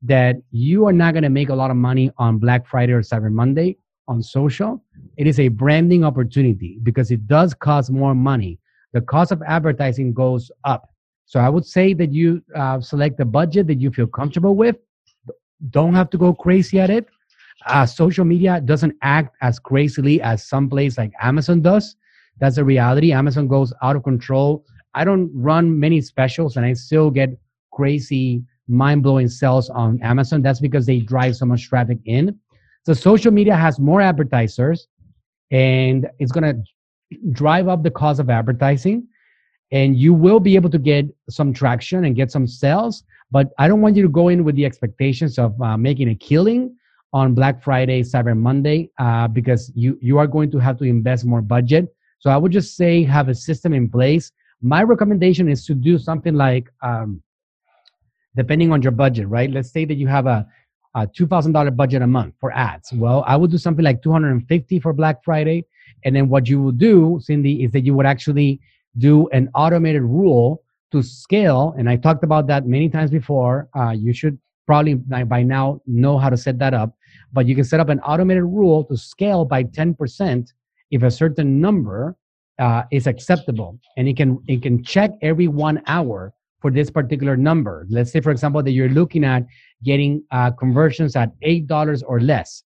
that 0.03 0.37
you 0.51 0.87
are 0.87 0.93
not 0.93 1.12
going 1.12 1.22
to 1.22 1.30
make 1.30 1.49
a 1.49 1.55
lot 1.55 1.70
of 1.70 1.76
money 1.76 2.11
on 2.18 2.39
Black 2.39 2.66
Friday 2.66 2.93
or 2.93 3.03
Cyber 3.03 3.30
Monday 3.30 3.76
on 4.09 4.22
social. 4.22 4.82
It 5.16 5.26
is 5.26 5.41
a 5.41 5.49
branding 5.49 6.05
opportunity 6.05 6.78
because 6.82 7.11
it 7.11 7.26
does 7.26 7.55
cost 7.55 7.91
more 7.91 8.14
money. 8.14 8.59
The 8.93 9.01
cost 9.01 9.32
of 9.32 9.43
advertising 9.47 10.12
goes 10.12 10.51
up. 10.64 10.89
So 11.26 11.41
I 11.41 11.49
would 11.49 11.64
say 11.64 11.95
that 11.95 12.12
you 12.12 12.43
uh, 12.55 12.80
select 12.80 13.18
a 13.20 13.24
budget 13.24 13.66
that 13.68 13.80
you 13.80 13.91
feel 13.91 14.07
comfortable 14.07 14.55
with. 14.55 14.76
Don't 15.70 15.95
have 15.95 16.11
to 16.11 16.18
go 16.18 16.35
crazy 16.35 16.78
at 16.78 16.91
it 16.91 17.09
uh, 17.66 17.86
social 17.86 18.24
media 18.24 18.60
doesn't 18.60 18.94
act 19.02 19.36
as 19.40 19.58
crazily 19.58 20.20
as 20.20 20.46
some 20.46 20.68
place 20.68 20.98
like 20.98 21.12
Amazon 21.20 21.62
does. 21.62 21.96
That's 22.38 22.56
the 22.56 22.64
reality. 22.64 23.12
Amazon 23.12 23.48
goes 23.48 23.72
out 23.82 23.96
of 23.96 24.02
control. 24.02 24.64
I 24.94 25.04
don't 25.04 25.30
run 25.34 25.78
many 25.78 26.00
specials 26.00 26.56
and 26.56 26.66
I 26.66 26.72
still 26.74 27.10
get 27.10 27.30
crazy, 27.72 28.42
mind 28.68 29.02
blowing 29.02 29.28
sales 29.28 29.70
on 29.70 30.00
Amazon. 30.02 30.42
That's 30.42 30.60
because 30.60 30.86
they 30.86 31.00
drive 31.00 31.36
so 31.36 31.46
much 31.46 31.68
traffic 31.68 31.98
in. 32.04 32.38
So 32.84 32.92
social 32.92 33.32
media 33.32 33.56
has 33.56 33.78
more 33.78 34.00
advertisers 34.00 34.88
and 35.50 36.08
it's 36.18 36.32
going 36.32 36.44
to 36.44 36.62
drive 37.32 37.68
up 37.68 37.82
the 37.82 37.90
cost 37.90 38.20
of 38.20 38.30
advertising. 38.30 39.06
And 39.72 39.96
you 39.96 40.12
will 40.12 40.38
be 40.38 40.54
able 40.54 40.70
to 40.70 40.78
get 40.78 41.06
some 41.30 41.52
traction 41.52 42.04
and 42.04 42.14
get 42.14 42.30
some 42.30 42.46
sales. 42.46 43.02
But 43.30 43.50
I 43.58 43.66
don't 43.66 43.80
want 43.80 43.96
you 43.96 44.02
to 44.02 44.08
go 44.08 44.28
in 44.28 44.44
with 44.44 44.54
the 44.54 44.64
expectations 44.64 45.38
of 45.38 45.60
uh, 45.60 45.76
making 45.76 46.10
a 46.10 46.14
killing 46.14 46.76
on 47.14 47.32
Black 47.32 47.62
Friday, 47.62 48.02
Cyber 48.02 48.36
Monday, 48.36 48.90
uh, 48.98 49.28
because 49.28 49.72
you 49.74 49.96
you 50.02 50.18
are 50.18 50.26
going 50.26 50.50
to 50.50 50.58
have 50.58 50.76
to 50.78 50.84
invest 50.84 51.24
more 51.24 51.40
budget. 51.40 51.84
So 52.18 52.28
I 52.28 52.36
would 52.36 52.52
just 52.52 52.76
say 52.76 53.04
have 53.04 53.28
a 53.28 53.34
system 53.34 53.72
in 53.72 53.88
place. 53.88 54.32
My 54.60 54.82
recommendation 54.82 55.48
is 55.48 55.64
to 55.66 55.74
do 55.74 55.98
something 55.98 56.34
like, 56.34 56.66
um, 56.82 57.22
depending 58.34 58.72
on 58.72 58.82
your 58.82 58.92
budget, 58.92 59.28
right? 59.28 59.50
Let's 59.56 59.70
say 59.70 59.84
that 59.84 59.94
you 59.94 60.08
have 60.08 60.26
a, 60.26 60.44
a 60.96 61.06
two 61.06 61.26
thousand 61.26 61.52
dollar 61.52 61.70
budget 61.70 62.02
a 62.02 62.06
month 62.06 62.34
for 62.40 62.50
ads. 62.50 62.92
Well, 62.92 63.22
I 63.28 63.36
would 63.36 63.52
do 63.52 63.58
something 63.58 63.84
like 63.84 64.02
two 64.02 64.10
hundred 64.10 64.32
and 64.32 64.42
fifty 64.48 64.80
for 64.80 64.92
Black 64.92 65.22
Friday, 65.22 65.66
and 66.04 66.16
then 66.16 66.28
what 66.28 66.48
you 66.48 66.60
will 66.60 66.72
do, 66.90 67.20
Cindy, 67.22 67.62
is 67.62 67.70
that 67.72 67.84
you 67.86 67.94
would 67.94 68.06
actually 68.06 68.60
do 68.98 69.28
an 69.28 69.50
automated 69.54 70.02
rule 70.02 70.62
to 70.90 71.02
scale. 71.02 71.74
And 71.78 71.88
I 71.88 71.96
talked 71.96 72.24
about 72.24 72.48
that 72.48 72.66
many 72.66 72.88
times 72.88 73.10
before. 73.10 73.68
Uh, 73.78 73.90
you 73.90 74.12
should 74.12 74.36
probably 74.66 74.94
by 74.94 75.42
now 75.44 75.80
know 75.86 76.18
how 76.18 76.30
to 76.30 76.36
set 76.36 76.58
that 76.58 76.74
up 76.74 76.96
but 77.35 77.47
you 77.47 77.55
can 77.55 77.64
set 77.64 77.80
up 77.80 77.89
an 77.89 78.01
automated 78.01 78.45
rule 78.45 78.85
to 78.85 78.97
scale 78.97 79.45
by 79.45 79.64
10% 79.64 80.53
if 80.91 81.03
a 81.03 81.11
certain 81.11 81.61
number 81.61 82.16
uh, 82.61 82.85
is 82.93 83.07
acceptable. 83.07 83.78
And 83.97 84.09
it 84.09 84.16
can 84.16 84.39
it 84.47 84.62
can 84.62 84.82
check 84.85 85.11
every 85.20 85.49
one 85.49 85.82
hour 85.89 86.32
for 86.62 86.70
this 86.70 86.91
particular 86.91 87.37
number. 87.37 87.87
Let's 87.91 88.12
say 88.12 88.20
for 88.20 88.30
example 88.30 88.62
that 88.62 88.70
you're 88.70 88.89
looking 88.89 89.24
at 89.24 89.45
getting 89.82 90.22
uh, 90.30 90.53
conversions 90.53 91.16
at 91.16 91.32
eight 91.43 91.66
dollars 91.66 92.03
or 92.05 92.20
less. 92.20 92.62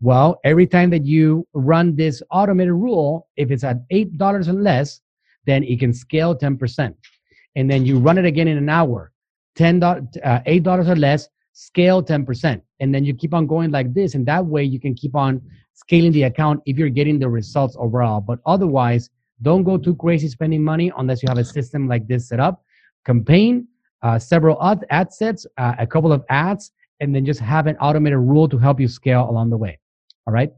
Well 0.00 0.40
every 0.44 0.66
time 0.66 0.90
that 0.90 1.04
you 1.04 1.46
run 1.52 1.96
this 1.96 2.22
automated 2.30 2.74
rule 2.74 3.28
if 3.36 3.50
it's 3.50 3.64
at 3.64 3.78
eight 3.90 4.16
dollars 4.16 4.48
or 4.48 4.54
less 4.54 5.00
then 5.44 5.64
it 5.64 5.80
can 5.80 5.92
scale 5.92 6.38
10% 6.38 6.94
and 7.56 7.68
then 7.68 7.84
you 7.84 7.98
run 7.98 8.16
it 8.16 8.24
again 8.24 8.46
in 8.46 8.56
an 8.56 8.68
hour. 8.68 9.10
$10, 9.58 10.16
uh, 10.24 10.40
eight 10.46 10.62
dollars 10.62 10.88
or 10.88 10.96
less 10.96 11.28
scale 11.52 12.02
10% 12.02 12.60
and 12.80 12.94
then 12.94 13.04
you 13.04 13.14
keep 13.14 13.34
on 13.34 13.46
going 13.46 13.70
like 13.70 13.92
this 13.92 14.14
and 14.14 14.26
that 14.26 14.44
way 14.44 14.64
you 14.64 14.80
can 14.80 14.94
keep 14.94 15.14
on 15.14 15.40
scaling 15.74 16.12
the 16.12 16.24
account 16.24 16.60
if 16.66 16.78
you're 16.78 16.88
getting 16.88 17.18
the 17.18 17.28
results 17.28 17.76
overall. 17.78 18.20
But 18.20 18.38
otherwise 18.46 19.10
don't 19.42 19.64
go 19.64 19.76
too 19.76 19.94
crazy 19.96 20.28
spending 20.28 20.62
money 20.62 20.92
unless 20.96 21.22
you 21.22 21.28
have 21.28 21.38
a 21.38 21.44
system 21.44 21.88
like 21.88 22.06
this 22.06 22.28
set 22.28 22.40
up. 22.40 22.64
Campaign 23.04 23.66
uh, 24.02 24.18
several 24.18 24.62
ad, 24.62 24.84
ad 24.90 25.12
sets 25.12 25.46
uh, 25.58 25.74
a 25.78 25.86
couple 25.86 26.12
of 26.12 26.24
ads 26.28 26.72
and 27.00 27.14
then 27.14 27.24
just 27.24 27.40
have 27.40 27.66
an 27.66 27.76
automated 27.76 28.18
rule 28.18 28.48
to 28.48 28.58
help 28.58 28.80
you 28.80 28.88
scale 28.88 29.28
along 29.28 29.50
the 29.50 29.56
way. 29.56 29.78
All 30.26 30.32
right? 30.32 30.52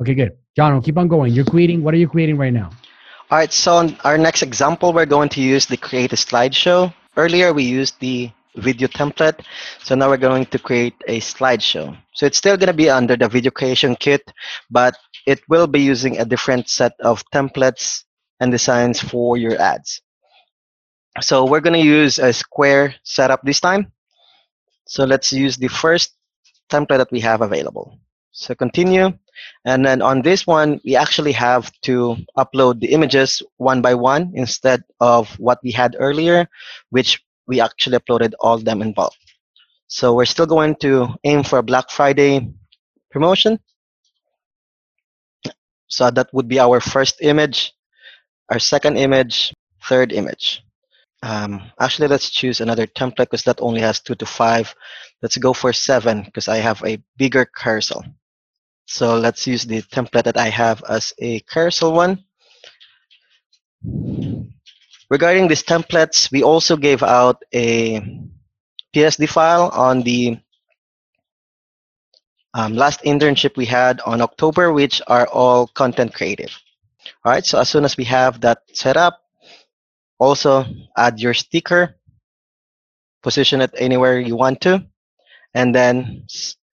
Okay 0.00 0.14
good. 0.14 0.32
John 0.56 0.72
we'll 0.72 0.82
keep 0.82 0.98
on 0.98 1.08
going. 1.08 1.32
You're 1.32 1.44
creating 1.44 1.82
what 1.82 1.94
are 1.94 1.98
you 1.98 2.08
creating 2.08 2.36
right 2.36 2.52
now? 2.52 2.70
All 3.30 3.38
right 3.38 3.52
so 3.52 3.88
our 4.04 4.18
next 4.18 4.42
example 4.42 4.92
we're 4.92 5.06
going 5.06 5.28
to 5.30 5.40
use 5.40 5.66
the 5.66 5.76
create 5.76 6.12
a 6.12 6.16
slideshow. 6.16 6.92
Earlier 7.16 7.52
we 7.52 7.64
used 7.64 7.98
the 8.00 8.30
video 8.56 8.88
template. 8.88 9.44
So 9.82 9.94
now 9.94 10.08
we're 10.08 10.16
going 10.16 10.46
to 10.46 10.58
create 10.58 10.94
a 11.08 11.20
slideshow. 11.20 11.96
So 12.14 12.26
it's 12.26 12.38
still 12.38 12.56
going 12.56 12.68
to 12.68 12.72
be 12.74 12.90
under 12.90 13.16
the 13.16 13.28
video 13.28 13.50
creation 13.50 13.96
kit, 13.96 14.22
but 14.70 14.94
it 15.26 15.40
will 15.48 15.66
be 15.66 15.80
using 15.80 16.18
a 16.18 16.24
different 16.24 16.68
set 16.68 16.92
of 17.00 17.24
templates 17.32 18.04
and 18.40 18.50
designs 18.50 19.00
for 19.00 19.36
your 19.36 19.60
ads. 19.60 20.00
So 21.20 21.44
we're 21.44 21.60
going 21.60 21.78
to 21.80 21.86
use 21.86 22.18
a 22.18 22.32
square 22.32 22.94
setup 23.04 23.42
this 23.42 23.60
time. 23.60 23.92
So 24.86 25.04
let's 25.04 25.32
use 25.32 25.56
the 25.56 25.68
first 25.68 26.16
template 26.70 26.98
that 26.98 27.12
we 27.12 27.20
have 27.20 27.42
available. 27.42 27.98
So 28.32 28.54
continue. 28.54 29.12
And 29.64 29.84
then 29.84 30.02
on 30.02 30.22
this 30.22 30.46
one, 30.46 30.80
we 30.84 30.96
actually 30.96 31.32
have 31.32 31.70
to 31.82 32.16
upload 32.36 32.80
the 32.80 32.92
images 32.92 33.42
one 33.58 33.82
by 33.82 33.94
one 33.94 34.32
instead 34.34 34.82
of 35.00 35.28
what 35.38 35.58
we 35.62 35.70
had 35.70 35.96
earlier, 35.98 36.48
which 36.90 37.22
we 37.52 37.60
actually 37.60 37.98
uploaded 37.98 38.32
all 38.40 38.56
them 38.56 38.80
in 38.80 38.94
bulk. 38.94 39.12
So 39.86 40.14
we're 40.14 40.32
still 40.34 40.46
going 40.46 40.74
to 40.76 41.08
aim 41.24 41.44
for 41.44 41.58
a 41.58 41.62
Black 41.62 41.90
Friday 41.90 42.48
promotion. 43.10 43.58
So 45.88 46.10
that 46.10 46.32
would 46.32 46.48
be 46.48 46.58
our 46.58 46.80
first 46.80 47.16
image, 47.20 47.74
our 48.48 48.58
second 48.58 48.96
image, 48.96 49.52
third 49.84 50.12
image. 50.12 50.64
Um, 51.22 51.70
actually, 51.78 52.08
let's 52.08 52.30
choose 52.30 52.62
another 52.62 52.86
template 52.86 53.28
because 53.28 53.44
that 53.44 53.60
only 53.60 53.82
has 53.82 54.00
two 54.00 54.14
to 54.14 54.24
five. 54.24 54.74
Let's 55.20 55.36
go 55.36 55.52
for 55.52 55.74
seven 55.74 56.22
because 56.24 56.48
I 56.48 56.56
have 56.56 56.82
a 56.84 57.02
bigger 57.18 57.44
carousel. 57.44 58.02
So 58.86 59.18
let's 59.18 59.46
use 59.46 59.64
the 59.64 59.82
template 59.82 60.24
that 60.24 60.38
I 60.38 60.48
have 60.48 60.82
as 60.88 61.12
a 61.18 61.40
carousel 61.40 61.92
one. 61.92 62.24
Regarding 65.12 65.46
these 65.46 65.62
templates, 65.62 66.32
we 66.32 66.42
also 66.42 66.74
gave 66.74 67.02
out 67.02 67.44
a 67.52 68.00
PSD 68.96 69.28
file 69.28 69.68
on 69.68 70.00
the 70.00 70.38
um, 72.54 72.72
last 72.72 73.02
internship 73.02 73.58
we 73.58 73.66
had 73.66 74.00
on 74.06 74.22
October, 74.22 74.72
which 74.72 75.02
are 75.08 75.26
all 75.26 75.66
content 75.66 76.14
creative. 76.14 76.58
All 77.26 77.32
right, 77.32 77.44
so 77.44 77.60
as 77.60 77.68
soon 77.68 77.84
as 77.84 77.98
we 77.98 78.04
have 78.04 78.40
that 78.40 78.62
set 78.72 78.96
up, 78.96 79.20
also 80.18 80.64
add 80.96 81.20
your 81.20 81.34
sticker, 81.34 81.96
position 83.22 83.60
it 83.60 83.74
anywhere 83.76 84.18
you 84.18 84.34
want 84.34 84.62
to, 84.62 84.82
and 85.52 85.74
then 85.74 86.24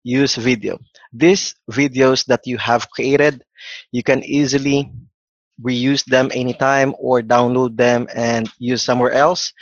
use 0.03 0.35
video. 0.35 0.77
These 1.11 1.55
videos 1.71 2.25
that 2.25 2.45
you 2.45 2.59
have 2.59 2.91
created, 2.91 3.43
you 3.91 4.03
can 4.03 4.23
easily 4.23 4.91
reuse 5.61 6.03
them 6.05 6.31
anytime 6.33 6.93
or 6.99 7.21
download 7.21 7.75
them 7.77 8.07
and 8.13 8.49
use 8.59 8.83
somewhere 8.83 9.11
else. 9.11 9.53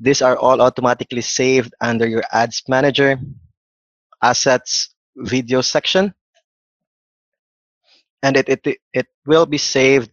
These 0.00 0.22
are 0.22 0.36
all 0.36 0.60
automatically 0.60 1.20
saved 1.20 1.74
under 1.80 2.06
your 2.06 2.22
ads 2.32 2.62
manager, 2.68 3.18
assets, 4.22 4.94
video 5.16 5.60
section. 5.60 6.14
And 8.22 8.36
it, 8.36 8.48
it, 8.48 8.78
it 8.92 9.06
will 9.26 9.46
be 9.46 9.58
saved 9.58 10.10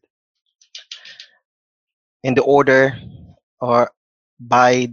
in 2.23 2.33
the 2.33 2.41
order 2.43 2.97
or 3.61 3.91
by 4.39 4.89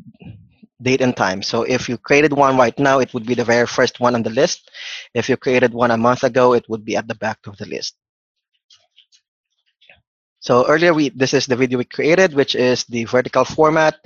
date 0.82 1.00
and 1.00 1.16
time. 1.16 1.42
So 1.42 1.62
if 1.62 1.88
you 1.88 1.96
created 1.98 2.32
one 2.32 2.56
right 2.56 2.78
now, 2.78 2.98
it 3.00 3.12
would 3.14 3.26
be 3.26 3.34
the 3.34 3.44
very 3.44 3.66
first 3.66 4.00
one 4.00 4.14
on 4.14 4.22
the 4.22 4.30
list. 4.30 4.70
If 5.14 5.28
you 5.28 5.36
created 5.36 5.72
one 5.72 5.90
a 5.90 5.96
month 5.96 6.24
ago, 6.24 6.52
it 6.52 6.68
would 6.68 6.84
be 6.84 6.96
at 6.96 7.08
the 7.08 7.14
back 7.14 7.38
of 7.46 7.56
the 7.56 7.66
list. 7.66 7.96
So 10.46 10.64
earlier, 10.68 10.94
we 10.94 11.08
this 11.08 11.34
is 11.34 11.46
the 11.46 11.56
video 11.56 11.78
we 11.78 11.84
created, 11.84 12.32
which 12.32 12.54
is 12.54 12.84
the 12.84 13.02
vertical 13.02 13.44
format. 13.44 13.98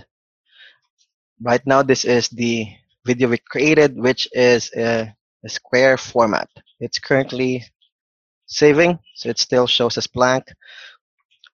Right 1.36 1.60
now, 1.66 1.82
this 1.82 2.06
is 2.06 2.30
the 2.30 2.64
video 3.04 3.28
we 3.28 3.36
created, 3.36 4.00
which 4.00 4.26
is 4.32 4.72
a, 4.74 5.12
a 5.44 5.48
square 5.50 5.98
format. 5.98 6.48
It's 6.80 6.98
currently 6.98 7.62
saving, 8.46 8.98
so 9.16 9.28
it 9.28 9.38
still 9.38 9.66
shows 9.66 9.98
as 9.98 10.06
blank. 10.06 10.48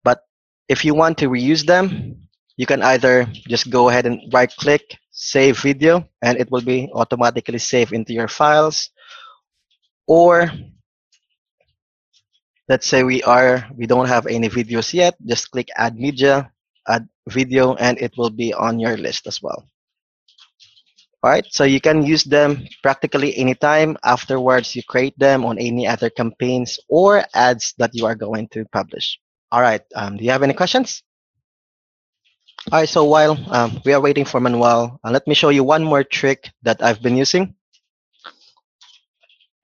But 0.05 0.23
if 0.69 0.85
you 0.85 0.95
want 0.95 1.19
to 1.19 1.31
reuse 1.31 1.67
them, 1.67 2.23
you 2.57 2.67
can 2.67 2.85
either 2.85 3.27
just 3.51 3.71
go 3.71 3.89
ahead 3.89 4.07
and 4.07 4.33
right 4.33 4.55
click 4.55 4.97
save 5.11 5.59
video 5.59 6.07
and 6.23 6.39
it 6.39 6.49
will 6.53 6.63
be 6.63 6.89
automatically 6.95 7.59
saved 7.59 7.93
into 7.93 8.13
your 8.13 8.29
files 8.29 8.91
or 10.07 10.49
let's 12.69 12.87
say 12.87 13.03
we 13.03 13.23
are 13.23 13.67
we 13.77 13.87
don't 13.87 14.09
have 14.09 14.27
any 14.27 14.49
videos 14.49 14.93
yet 14.93 15.15
just 15.25 15.51
click 15.51 15.69
add 15.77 15.97
media 15.97 16.51
add 16.89 17.09
video 17.29 17.75
and 17.75 17.99
it 17.99 18.13
will 18.17 18.31
be 18.31 18.55
on 18.55 18.79
your 18.79 18.97
list 18.97 19.27
as 19.27 19.43
well. 19.43 19.65
All 21.23 21.31
right 21.31 21.47
so 21.51 21.65
you 21.65 21.81
can 21.81 22.05
use 22.05 22.25
them 22.25 22.67
practically 22.83 23.37
anytime. 23.37 23.97
Afterwards 24.05 24.77
you 24.77 24.83
create 24.83 25.19
them 25.19 25.45
on 25.45 25.59
any 25.59 25.87
other 25.87 26.11
campaigns 26.11 26.79
or 26.89 27.25
ads 27.35 27.75
that 27.79 27.91
you 27.95 28.07
are 28.07 28.15
going 28.15 28.49
to 28.49 28.65
publish. 28.67 29.19
All 29.51 29.61
right 29.61 29.83
um, 29.95 30.17
do 30.17 30.25
you 30.25 30.31
have 30.31 30.43
any 30.43 30.55
questions? 30.55 31.03
All 32.73 32.81
right, 32.81 32.89
so 32.89 33.05
while 33.05 33.39
um, 33.55 33.81
we 33.85 33.93
are 33.93 34.01
waiting 34.01 34.25
for 34.25 34.41
Manuel, 34.41 34.99
uh, 35.05 35.11
let 35.13 35.25
me 35.29 35.35
show 35.35 35.51
you 35.51 35.63
one 35.63 35.85
more 35.85 36.03
trick 36.03 36.51
that 36.63 36.83
I've 36.83 37.01
been 37.01 37.17
using. 37.17 37.55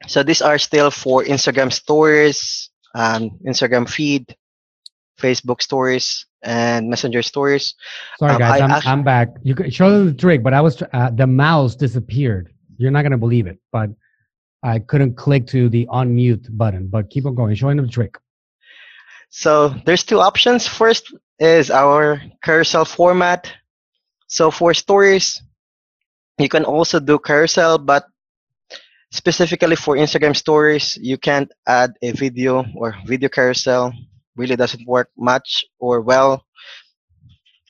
So 0.06 0.22
these 0.22 0.40
are 0.40 0.56
still 0.56 0.90
for 0.92 1.24
Instagram 1.24 1.72
stories, 1.72 2.70
um, 2.94 3.38
Instagram 3.46 3.88
feed, 3.88 4.36
Facebook 5.20 5.62
stories, 5.62 6.26
and 6.42 6.88
Messenger 6.88 7.22
stories. 7.22 7.74
Sorry, 8.18 8.32
um, 8.32 8.38
guys, 8.38 8.60
I'm, 8.60 8.70
actually, 8.70 8.90
I'm, 8.90 9.02
back. 9.04 9.28
You 9.42 9.54
could 9.54 9.72
show 9.72 9.90
them 9.90 10.06
the 10.06 10.14
trick, 10.14 10.42
but 10.42 10.54
I 10.54 10.60
was 10.60 10.82
uh, 10.92 11.10
the 11.10 11.26
mouse 11.26 11.74
disappeared. 11.76 12.52
You're 12.76 12.90
not 12.90 13.02
gonna 13.02 13.18
believe 13.18 13.46
it, 13.46 13.58
but 13.70 13.90
I 14.62 14.78
couldn't 14.78 15.14
click 15.16 15.46
to 15.48 15.68
the 15.68 15.86
unmute 15.86 16.46
button. 16.56 16.88
But 16.88 17.10
keep 17.10 17.26
on 17.26 17.34
going, 17.34 17.54
showing 17.54 17.76
them 17.76 17.86
the 17.86 17.92
trick. 17.92 18.16
So 19.30 19.70
there's 19.86 20.04
two 20.04 20.20
options. 20.20 20.66
First 20.66 21.14
is 21.38 21.70
our 21.70 22.20
carousel 22.44 22.84
format. 22.84 23.52
So 24.26 24.50
for 24.50 24.74
stories, 24.74 25.42
you 26.38 26.48
can 26.48 26.64
also 26.64 27.00
do 27.00 27.18
carousel, 27.18 27.78
but 27.78 28.04
specifically 29.12 29.76
for 29.76 29.94
Instagram 29.96 30.34
stories, 30.34 30.98
you 31.00 31.18
can't 31.18 31.52
add 31.68 31.92
a 32.02 32.12
video 32.12 32.64
or 32.74 32.96
video 33.06 33.28
carousel. 33.28 33.92
Really 34.36 34.56
doesn't 34.56 34.88
work 34.88 35.10
much 35.16 35.64
or 35.78 36.00
well, 36.00 36.44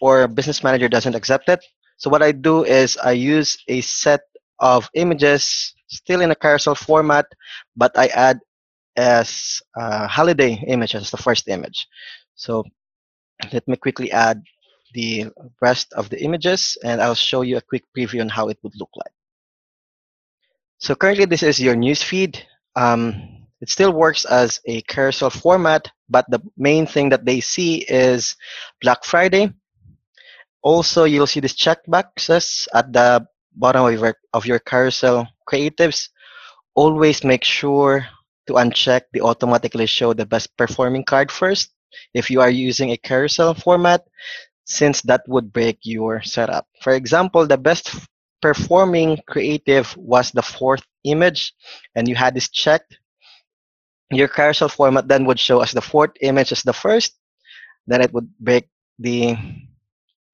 or 0.01 0.29
business 0.29 0.63
manager 0.63 0.89
doesn't 0.89 1.15
accept 1.15 1.49
it. 1.49 1.61
So 1.99 2.09
what 2.09 2.23
I 2.23 2.33
do 2.33 2.65
is 2.65 2.97
I 2.97 3.13
use 3.13 3.59
a 3.69 3.81
set 3.81 4.21
of 4.61 4.89
images 4.95 5.75
still 5.89 6.21
in 6.21 6.31
a 6.31 6.37
carousel 6.37 6.77
format, 6.77 7.27
but 7.77 7.91
I 7.99 8.07
add 8.07 8.39
as 8.97 9.61
a 9.77 10.07
holiday 10.07 10.63
image 10.69 10.95
as 10.95 11.11
the 11.11 11.17
first 11.17 11.49
image. 11.49 11.89
So 12.37 12.65
let 13.53 13.67
me 13.67 13.77
quickly 13.77 14.13
add 14.13 14.43
the 14.95 15.27
rest 15.61 15.93
of 15.95 16.11
the 16.11 16.23
images 16.23 16.79
and 16.85 17.01
I'll 17.01 17.17
show 17.17 17.43
you 17.43 17.57
a 17.57 17.63
quick 17.63 17.83
preview 17.97 18.21
on 18.21 18.29
how 18.29 18.49
it 18.49 18.59
would 18.63 18.77
look 18.79 18.91
like. 18.95 19.13
So 20.83 20.97
currently 20.97 21.27
this 21.27 21.45
is 21.45 21.63
your 21.63 21.77
newsfeed. 21.77 22.43
Um, 22.75 23.47
it 23.61 23.71
still 23.71 23.93
works 23.93 24.25
as 24.25 24.59
a 24.67 24.83
carousel 24.83 25.31
format, 25.31 25.87
but 26.11 26.27
the 26.29 26.43
main 26.57 26.89
thing 26.89 27.09
that 27.11 27.25
they 27.25 27.39
see 27.39 27.87
is 27.87 28.35
Black 28.81 29.05
Friday. 29.05 29.55
Also, 30.61 31.05
you'll 31.05 31.29
see 31.29 31.39
these 31.39 31.55
checkboxes 31.55 32.67
at 32.75 32.93
the 32.93 33.25
bottom 33.55 33.87
of 33.87 33.93
your, 33.93 34.17
of 34.33 34.45
your 34.45 34.59
carousel 34.59 35.29
creatives. 35.49 36.09
Always 36.75 37.23
make 37.23 37.45
sure 37.45 38.05
to 38.49 38.55
uncheck 38.55 39.03
the 39.13 39.21
automatically 39.21 39.87
show 39.87 40.13
the 40.13 40.27
best 40.27 40.51
performing 40.57 41.05
card 41.05 41.31
first 41.31 41.71
if 42.13 42.29
you 42.29 42.41
are 42.41 42.51
using 42.51 42.91
a 42.91 42.97
carousel 42.97 43.55
format 43.55 44.03
since 44.65 45.01
that 45.03 45.23
would 45.29 45.53
break 45.53 45.79
your 45.83 46.23
setup. 46.23 46.67
For 46.81 46.95
example, 46.95 47.47
the 47.47 47.59
best 47.59 47.95
performing 48.43 49.19
creative 49.27 49.97
was 49.97 50.33
the 50.33 50.43
fourth 50.43 50.83
image 51.05 51.55
and 51.95 52.09
you 52.09 52.15
had 52.15 52.35
this 52.35 52.51
checked. 52.51 52.99
Your 54.11 54.29
carousel 54.29 54.69
format 54.69 55.09
then 55.09 55.25
would 55.25 55.41
show 55.41 55.61
as 55.61 55.73
the 55.73 55.81
fourth 55.81 56.11
image 56.21 56.53
as 56.53 56.63
the 56.63 56.75
first, 56.75 57.17
then 57.87 58.03
it 58.03 58.13
would 58.13 58.29
break 58.39 58.69
the, 58.99 59.37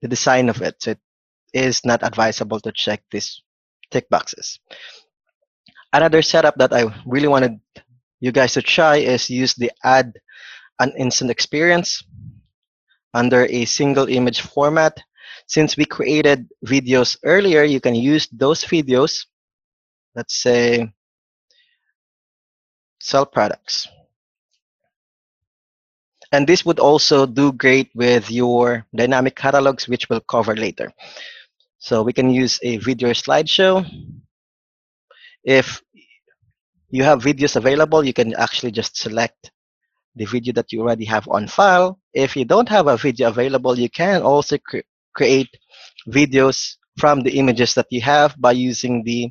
the 0.02 0.09
design 0.09 0.48
of 0.48 0.61
it. 0.62 0.82
So 0.82 0.90
it 0.92 1.00
is 1.52 1.84
not 1.84 2.02
advisable 2.02 2.59
to 2.61 2.72
check 2.72 3.02
these 3.11 3.40
tick 3.90 4.09
boxes. 4.09 4.59
Another 5.92 6.22
setup 6.22 6.56
that 6.56 6.72
I 6.72 6.86
really 7.06 7.28
wanted 7.28 7.61
you 8.20 8.32
guys 8.32 8.54
to 8.54 8.62
try 8.62 8.96
is 8.96 9.30
use 9.30 9.54
the 9.54 9.70
add 9.84 10.12
an 10.80 10.92
instant 10.98 11.30
experience 11.30 12.02
under 13.14 13.46
a 13.46 13.64
single 13.64 14.09
image 14.09 14.40
format. 14.40 14.98
Since 15.49 15.78
we 15.78 15.86
created 15.86 16.46
videos 16.64 17.16
earlier, 17.24 17.64
you 17.64 17.80
can 17.80 17.94
use 17.94 18.28
those 18.30 18.62
videos, 18.62 19.24
let's 20.14 20.36
say, 20.36 20.92
sell 23.01 23.24
products. 23.24 23.88
And 26.32 26.46
this 26.46 26.66
would 26.66 26.78
also 26.78 27.24
do 27.24 27.53
great 27.53 27.90
with 27.94 28.30
your 28.30 28.84
dynamic 28.94 29.36
catalogs, 29.36 29.88
which 29.88 30.11
we'll 30.11 30.20
cover 30.20 30.55
later. 30.55 30.92
So 31.78 32.03
we 32.03 32.12
can 32.12 32.28
use 32.28 32.61
a 32.62 32.76
video 32.76 33.11
slideshow. 33.11 33.88
If 35.44 35.80
you 36.90 37.05
have 37.05 37.22
videos 37.22 37.57
available, 37.57 38.05
you 38.05 38.12
can 38.12 38.34
actually 38.34 38.72
just 38.72 38.99
select 38.99 39.51
the 40.14 40.26
video 40.26 40.53
that 40.53 40.72
you 40.72 40.82
already 40.82 41.07
have 41.07 41.26
on 41.28 41.46
file. 41.46 41.99
If 42.12 42.36
you 42.36 42.44
don't 42.44 42.68
have 42.68 42.88
a 42.88 42.99
video 42.99 43.28
available, 43.28 43.78
you 43.78 43.88
can 43.88 44.20
also 44.20 44.59
cre 44.59 44.80
create 45.19 45.51
videos 46.07 46.77
from 46.97 47.21
the 47.21 47.35
images 47.39 47.75
that 47.75 47.91
you 47.91 48.01
have 48.01 48.31
by 48.39 48.53
using 48.53 49.03
the 49.03 49.31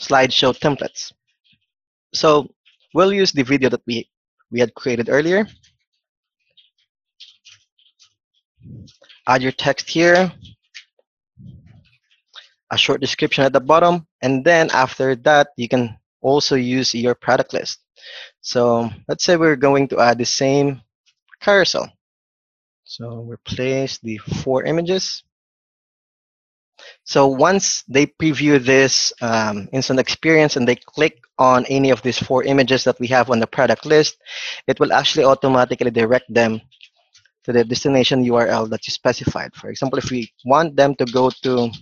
slideshow 0.00 0.54
templates. 0.54 1.12
So 2.14 2.48
we'll 2.94 3.12
use 3.12 3.32
the 3.32 3.42
video 3.42 3.68
that 3.70 3.82
we, 3.86 4.08
we 4.52 4.60
had 4.60 4.72
created 4.74 5.08
earlier. 5.08 5.46
Add 9.26 9.42
your 9.42 9.52
text 9.52 9.90
here, 9.90 10.32
a 12.70 12.78
short 12.78 13.00
description 13.00 13.42
at 13.44 13.52
the 13.52 13.60
bottom, 13.60 14.06
and 14.22 14.44
then 14.44 14.70
after 14.70 15.16
that, 15.26 15.48
you 15.56 15.68
can 15.68 15.98
also 16.22 16.54
use 16.54 16.94
your 16.94 17.16
product 17.16 17.52
list. 17.52 17.80
So 18.40 18.88
let's 19.08 19.24
say 19.24 19.36
we're 19.36 19.56
going 19.56 19.88
to 19.88 19.98
add 19.98 20.18
the 20.18 20.26
same 20.26 20.80
carousel. 21.40 21.90
So 22.86 23.26
replace 23.26 23.98
the 23.98 24.18
four 24.18 24.62
images. 24.62 25.24
So 27.02 27.26
once 27.26 27.82
they 27.88 28.06
preview 28.06 28.62
this 28.62 29.12
um, 29.20 29.68
instant 29.72 29.98
experience 29.98 30.54
and 30.54 30.68
they 30.68 30.76
click 30.76 31.18
on 31.36 31.66
any 31.66 31.90
of 31.90 32.00
these 32.02 32.16
four 32.18 32.44
images 32.44 32.84
that 32.84 33.00
we 33.00 33.08
have 33.08 33.28
on 33.28 33.40
the 33.40 33.46
product 33.46 33.86
list, 33.86 34.18
it 34.68 34.78
will 34.78 34.92
actually 34.92 35.24
automatically 35.24 35.90
direct 35.90 36.32
them 36.32 36.60
to 37.42 37.52
the 37.52 37.64
destination 37.64 38.24
URL 38.24 38.70
that 38.70 38.86
you 38.86 38.92
specified. 38.92 39.52
For 39.56 39.68
example, 39.68 39.98
if 39.98 40.12
we 40.12 40.30
want 40.44 40.76
them 40.76 40.94
to 40.94 41.04
go 41.06 41.30
to 41.42 41.72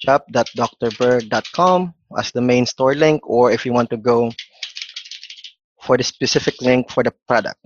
shop.drberg.com 0.00 1.94
as 2.18 2.32
the 2.32 2.42
main 2.42 2.66
store 2.66 2.96
link, 2.96 3.22
or 3.24 3.52
if 3.52 3.64
you 3.64 3.72
want 3.72 3.90
to 3.90 3.96
go 3.96 4.32
for 5.80 5.96
the 5.96 6.02
specific 6.02 6.60
link 6.60 6.90
for 6.90 7.04
the 7.04 7.14
product. 7.28 7.64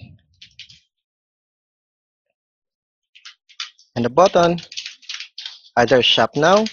And 3.96 4.04
the 4.04 4.10
button, 4.10 4.60
either 5.76 6.02
shop 6.02 6.36
now 6.36 6.66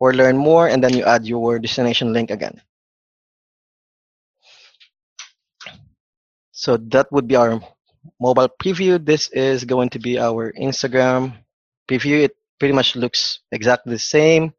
or 0.00 0.14
learn 0.14 0.38
more, 0.38 0.66
and 0.66 0.82
then 0.82 0.96
you 0.96 1.04
add 1.04 1.26
your 1.26 1.58
destination 1.58 2.12
link 2.12 2.30
again. 2.30 2.60
So 6.52 6.78
that 6.88 7.12
would 7.12 7.28
be 7.28 7.36
our 7.36 7.60
mobile 8.18 8.48
preview. 8.48 9.04
This 9.04 9.28
is 9.28 9.64
going 9.64 9.90
to 9.90 9.98
be 9.98 10.18
our 10.18 10.52
Instagram 10.52 11.36
preview. 11.86 12.22
It 12.24 12.36
pretty 12.58 12.72
much 12.72 12.96
looks 12.96 13.40
exactly 13.52 13.92
the 13.92 13.98
same 13.98 14.54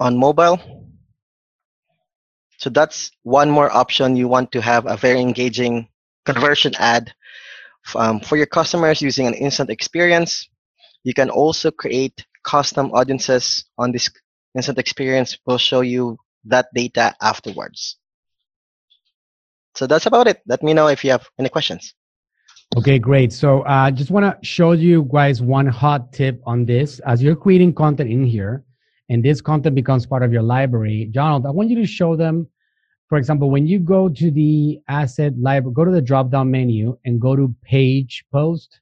on 0.00 0.18
mobile. 0.18 0.58
So 2.58 2.70
that's 2.70 3.12
one 3.22 3.50
more 3.50 3.70
option. 3.70 4.16
You 4.16 4.26
want 4.26 4.52
to 4.52 4.60
have 4.60 4.86
a 4.86 4.96
very 4.96 5.20
engaging 5.20 5.88
conversion 6.24 6.72
ad 6.78 7.14
um, 7.94 8.20
for 8.20 8.36
your 8.36 8.46
customers 8.46 9.02
using 9.02 9.26
an 9.26 9.34
instant 9.34 9.70
experience. 9.70 10.48
You 11.02 11.14
can 11.14 11.30
also 11.30 11.70
create 11.70 12.24
custom 12.42 12.90
audiences 12.92 13.64
on 13.78 13.92
this 13.92 14.10
instant 14.54 14.78
experience. 14.78 15.38
We'll 15.46 15.58
show 15.58 15.82
you 15.82 16.18
that 16.46 16.66
data 16.74 17.14
afterwards. 17.20 17.96
So 19.74 19.86
that's 19.86 20.06
about 20.06 20.28
it. 20.28 20.40
Let 20.46 20.62
me 20.62 20.72
know 20.72 20.86
if 20.86 21.04
you 21.04 21.10
have 21.10 21.26
any 21.38 21.48
questions. 21.48 21.94
Okay, 22.76 22.98
great. 22.98 23.32
So 23.32 23.62
I 23.62 23.88
uh, 23.88 23.90
just 23.90 24.10
want 24.10 24.24
to 24.24 24.46
show 24.46 24.72
you 24.72 25.08
guys 25.12 25.42
one 25.42 25.66
hot 25.66 26.12
tip 26.12 26.40
on 26.44 26.64
this. 26.64 26.98
As 27.00 27.22
you're 27.22 27.36
creating 27.36 27.74
content 27.74 28.10
in 28.10 28.24
here, 28.24 28.64
and 29.08 29.24
this 29.24 29.40
content 29.40 29.74
becomes 29.74 30.06
part 30.06 30.22
of 30.22 30.32
your 30.32 30.42
library, 30.42 31.08
Donald, 31.12 31.46
I 31.46 31.50
want 31.50 31.70
you 31.70 31.76
to 31.76 31.86
show 31.86 32.16
them, 32.16 32.48
for 33.14 33.18
example, 33.18 33.48
when 33.48 33.64
you 33.64 33.78
go 33.78 34.08
to 34.08 34.28
the 34.32 34.80
asset 34.88 35.38
library, 35.38 35.72
go 35.72 35.84
to 35.84 35.92
the 35.92 36.02
drop 36.02 36.32
down 36.32 36.50
menu 36.50 36.98
and 37.04 37.20
go 37.20 37.36
to 37.36 37.54
page 37.62 38.24
post, 38.32 38.80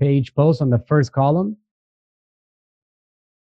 page 0.00 0.34
post 0.34 0.60
on 0.60 0.68
the 0.68 0.80
first 0.80 1.12
column. 1.12 1.56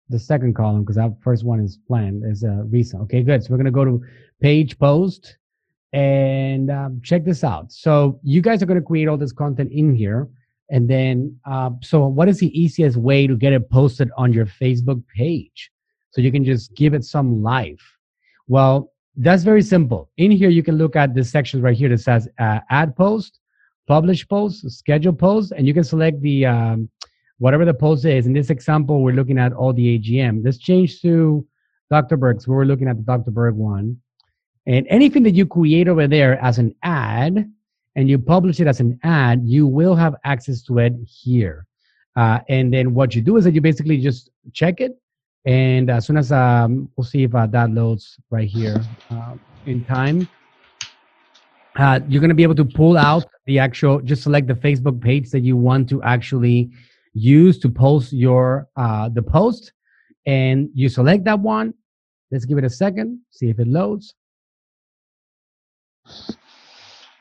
The 0.07 0.17
second 0.17 0.55
column, 0.55 0.81
because 0.81 0.95
that 0.95 1.13
first 1.21 1.43
one 1.43 1.59
is 1.59 1.77
planned, 1.87 2.23
is 2.25 2.43
uh, 2.43 2.63
recent. 2.71 3.03
Okay, 3.03 3.21
good. 3.21 3.43
So 3.43 3.51
we're 3.51 3.57
going 3.57 3.65
to 3.65 3.71
go 3.71 3.85
to 3.85 4.03
page 4.41 4.79
post 4.79 5.37
and 5.93 6.71
um, 6.71 7.01
check 7.03 7.23
this 7.23 7.43
out. 7.43 7.71
So 7.71 8.19
you 8.23 8.41
guys 8.41 8.63
are 8.63 8.65
going 8.65 8.81
to 8.81 8.83
create 8.83 9.07
all 9.07 9.15
this 9.15 9.31
content 9.31 9.71
in 9.71 9.93
here. 9.93 10.27
And 10.71 10.89
then, 10.89 11.39
uh, 11.45 11.69
so 11.83 12.07
what 12.07 12.27
is 12.27 12.39
the 12.39 12.59
easiest 12.59 12.97
way 12.97 13.27
to 13.27 13.37
get 13.37 13.53
it 13.53 13.69
posted 13.69 14.09
on 14.17 14.33
your 14.33 14.47
Facebook 14.47 15.03
page? 15.15 15.69
So 16.09 16.21
you 16.21 16.31
can 16.31 16.43
just 16.43 16.73
give 16.73 16.95
it 16.95 17.03
some 17.03 17.43
life. 17.43 17.95
Well, 18.47 18.91
that's 19.15 19.43
very 19.43 19.61
simple. 19.61 20.09
In 20.17 20.31
here, 20.31 20.49
you 20.49 20.63
can 20.63 20.77
look 20.77 20.95
at 20.95 21.13
this 21.13 21.29
section 21.29 21.61
right 21.61 21.75
here 21.75 21.89
that 21.89 21.99
says 21.99 22.27
uh, 22.39 22.59
ad 22.69 22.95
post, 22.95 23.39
publish 23.87 24.27
post, 24.27 24.69
schedule 24.71 25.13
post, 25.13 25.51
and 25.51 25.67
you 25.67 25.73
can 25.73 25.83
select 25.83 26.21
the 26.21 26.45
um, 26.45 26.89
whatever 27.39 27.65
the 27.65 27.73
post 27.73 28.05
is. 28.05 28.27
In 28.27 28.33
this 28.33 28.49
example, 28.49 29.01
we're 29.01 29.13
looking 29.13 29.39
at 29.39 29.53
all 29.53 29.73
the 29.73 29.99
AGM. 29.99 30.43
Let's 30.43 30.57
change 30.57 31.01
to 31.01 31.45
Dr. 31.89 32.17
Berg's. 32.17 32.47
We're 32.47 32.65
looking 32.65 32.87
at 32.87 32.97
the 32.97 33.03
Dr. 33.03 33.31
Berg 33.31 33.55
one. 33.55 33.97
And 34.65 34.85
anything 34.89 35.23
that 35.23 35.33
you 35.33 35.45
create 35.45 35.87
over 35.87 36.07
there 36.07 36.39
as 36.43 36.59
an 36.59 36.75
ad 36.83 37.51
and 37.95 38.09
you 38.09 38.19
publish 38.19 38.59
it 38.59 38.67
as 38.67 38.79
an 38.79 38.99
ad, 39.03 39.41
you 39.43 39.65
will 39.65 39.95
have 39.95 40.15
access 40.23 40.61
to 40.63 40.77
it 40.77 40.93
here. 41.05 41.65
Uh, 42.15 42.39
and 42.49 42.73
then 42.73 42.93
what 42.93 43.15
you 43.15 43.21
do 43.21 43.37
is 43.37 43.45
that 43.45 43.55
you 43.55 43.61
basically 43.61 43.97
just 43.97 44.29
check 44.53 44.81
it. 44.81 44.99
And 45.45 45.89
as 45.89 46.05
soon 46.05 46.17
as 46.17 46.31
um, 46.31 46.89
we'll 46.95 47.05
see 47.05 47.23
if 47.23 47.33
uh, 47.33 47.47
that 47.47 47.71
loads 47.71 48.17
right 48.29 48.47
here 48.47 48.81
uh, 49.09 49.35
in 49.65 49.85
time, 49.85 50.27
uh, 51.77 51.99
you're 52.07 52.19
going 52.19 52.29
to 52.29 52.35
be 52.35 52.43
able 52.43 52.55
to 52.55 52.65
pull 52.65 52.97
out 52.97 53.25
the 53.45 53.59
actual, 53.59 54.01
just 54.01 54.23
select 54.23 54.47
the 54.47 54.53
Facebook 54.53 55.01
page 55.01 55.29
that 55.31 55.39
you 55.39 55.55
want 55.55 55.87
to 55.89 56.03
actually 56.03 56.71
use 57.13 57.57
to 57.59 57.69
post 57.69 58.13
your 58.13 58.67
uh, 58.75 59.09
the 59.09 59.21
post 59.21 59.71
and 60.25 60.69
you 60.75 60.87
select 60.87 61.23
that 61.23 61.39
one 61.39 61.73
let's 62.31 62.45
give 62.45 62.59
it 62.59 62.63
a 62.63 62.69
second 62.69 63.19
see 63.31 63.49
if 63.49 63.57
it 63.57 63.67
loads 63.67 64.13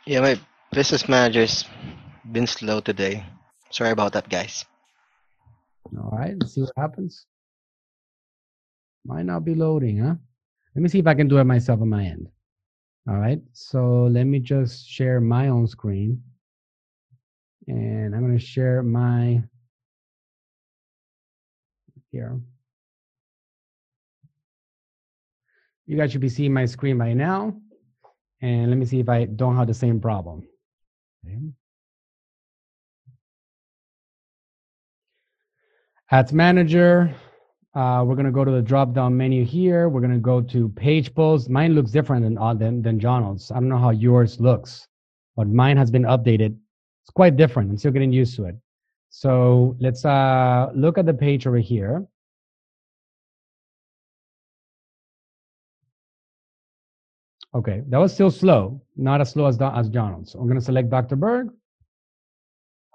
yeah, 0.06 0.20
my 0.20 0.40
business 0.72 1.08
manager's 1.08 1.64
been 2.32 2.46
slow 2.46 2.80
today. 2.80 3.24
Sorry 3.70 3.90
about 3.90 4.12
that, 4.14 4.28
guys. 4.28 4.64
All 5.96 6.16
right, 6.16 6.34
let's 6.38 6.54
see 6.54 6.62
what 6.62 6.72
happens. 6.76 7.26
Might 9.08 9.24
not 9.24 9.42
be 9.42 9.54
loading, 9.54 9.98
huh? 9.98 10.14
Let 10.74 10.82
me 10.82 10.88
see 10.90 10.98
if 10.98 11.06
I 11.06 11.14
can 11.14 11.28
do 11.28 11.38
it 11.38 11.44
myself 11.44 11.80
on 11.80 11.88
my 11.88 12.04
end. 12.04 12.28
All 13.08 13.16
right, 13.16 13.40
so 13.52 14.06
let 14.10 14.24
me 14.24 14.38
just 14.38 14.86
share 14.86 15.18
my 15.18 15.48
own 15.48 15.66
screen. 15.66 16.22
And 17.66 18.14
I'm 18.14 18.20
going 18.20 18.38
to 18.38 18.44
share 18.44 18.82
my 18.82 19.42
here. 22.12 22.38
You 25.86 25.96
guys 25.96 26.12
should 26.12 26.20
be 26.20 26.28
seeing 26.28 26.52
my 26.52 26.66
screen 26.66 26.98
by 26.98 27.14
now. 27.14 27.56
And 28.42 28.68
let 28.68 28.76
me 28.76 28.84
see 28.84 29.00
if 29.00 29.08
I 29.08 29.24
don't 29.24 29.56
have 29.56 29.68
the 29.68 29.74
same 29.74 30.00
problem. 30.00 30.46
Okay. 31.26 31.38
Ads 36.10 36.34
manager, 36.34 37.14
uh, 37.78 38.02
we're 38.02 38.16
gonna 38.16 38.32
go 38.32 38.44
to 38.44 38.50
the 38.50 38.60
drop 38.60 38.92
down 38.92 39.16
menu 39.16 39.44
here. 39.44 39.88
We're 39.88 40.00
gonna 40.00 40.18
go 40.18 40.40
to 40.40 40.68
page 40.70 41.14
post. 41.14 41.48
Mine 41.48 41.74
looks 41.74 41.92
different 41.92 42.24
than, 42.24 42.36
uh, 42.36 42.54
than, 42.54 42.82
than 42.82 42.98
Donald's. 42.98 43.52
I 43.52 43.54
don't 43.54 43.68
know 43.68 43.78
how 43.78 43.90
yours 43.90 44.40
looks, 44.40 44.88
but 45.36 45.46
mine 45.46 45.76
has 45.76 45.88
been 45.88 46.02
updated. 46.02 46.56
It's 47.04 47.10
quite 47.14 47.36
different. 47.36 47.70
I'm 47.70 47.78
still 47.78 47.92
getting 47.92 48.12
used 48.12 48.34
to 48.36 48.46
it. 48.46 48.56
So 49.10 49.76
let's 49.78 50.04
uh, 50.04 50.70
look 50.74 50.98
at 50.98 51.06
the 51.06 51.14
page 51.14 51.46
over 51.46 51.58
here. 51.58 52.04
Okay, 57.54 57.82
that 57.88 57.98
was 57.98 58.12
still 58.12 58.30
slow, 58.30 58.82
not 58.96 59.20
as 59.20 59.30
slow 59.30 59.46
as, 59.46 59.56
as. 59.60 59.86
So 59.86 60.38
I'm 60.38 60.46
going 60.46 60.58
to 60.58 60.64
select 60.64 60.90
Dr. 60.90 61.16
Berg 61.16 61.48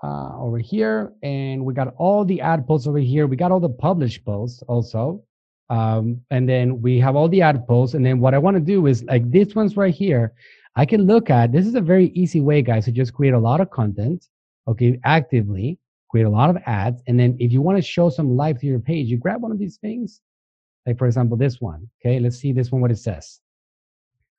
uh, 0.04 0.38
over 0.38 0.60
here, 0.60 1.14
and 1.24 1.64
we 1.64 1.74
got 1.74 1.94
all 1.98 2.26
the 2.26 2.42
ad 2.42 2.68
posts 2.68 2.88
over 2.88 3.00
here. 3.00 3.26
We 3.26 3.38
got 3.38 3.52
all 3.52 3.60
the 3.60 3.70
published 3.70 4.26
posts 4.26 4.62
also. 4.68 5.24
Um, 5.70 6.22
and 6.30 6.48
then 6.48 6.82
we 6.82 7.00
have 7.00 7.16
all 7.16 7.30
the 7.30 7.42
ad 7.42 7.66
posts. 7.66 7.96
And 7.96 8.06
then 8.06 8.20
what 8.20 8.34
I 8.34 8.38
want 8.38 8.58
to 8.58 8.62
do 8.62 8.86
is 8.88 9.04
like 9.06 9.32
this 9.32 9.56
one's 9.56 9.78
right 9.78 9.94
here. 9.94 10.34
I 10.76 10.86
can 10.86 11.04
look 11.04 11.30
at 11.30 11.52
this 11.52 11.66
is 11.66 11.76
a 11.76 11.82
very 11.82 12.08
easy 12.08 12.42
way, 12.42 12.62
guys, 12.62 12.86
to 12.86 12.92
just 12.92 13.14
create 13.14 13.34
a 13.34 13.40
lot 13.40 13.62
of 13.62 13.70
content, 13.70 14.28
okay, 14.68 15.00
actively 15.06 15.80
create 16.10 16.26
a 16.26 16.30
lot 16.30 16.52
of 16.52 16.58
ads. 16.68 17.02
And 17.08 17.20
then 17.20 17.36
if 17.40 17.52
you 17.52 17.60
want 17.62 17.78
to 17.78 17.82
show 17.82 18.10
some 18.10 18.38
life 18.38 18.60
to 18.60 18.68
your 18.68 18.80
page, 18.80 19.08
you 19.08 19.18
grab 19.18 19.42
one 19.42 19.52
of 19.52 19.58
these 19.58 19.78
things, 19.78 20.22
like 20.86 21.00
for 21.00 21.08
example, 21.08 21.38
this 21.38 21.60
one. 21.60 21.90
Okay, 22.00 22.20
let's 22.20 22.38
see 22.38 22.52
this 22.52 22.72
one, 22.72 22.82
what 22.82 22.92
it 22.92 23.00
says. 23.00 23.40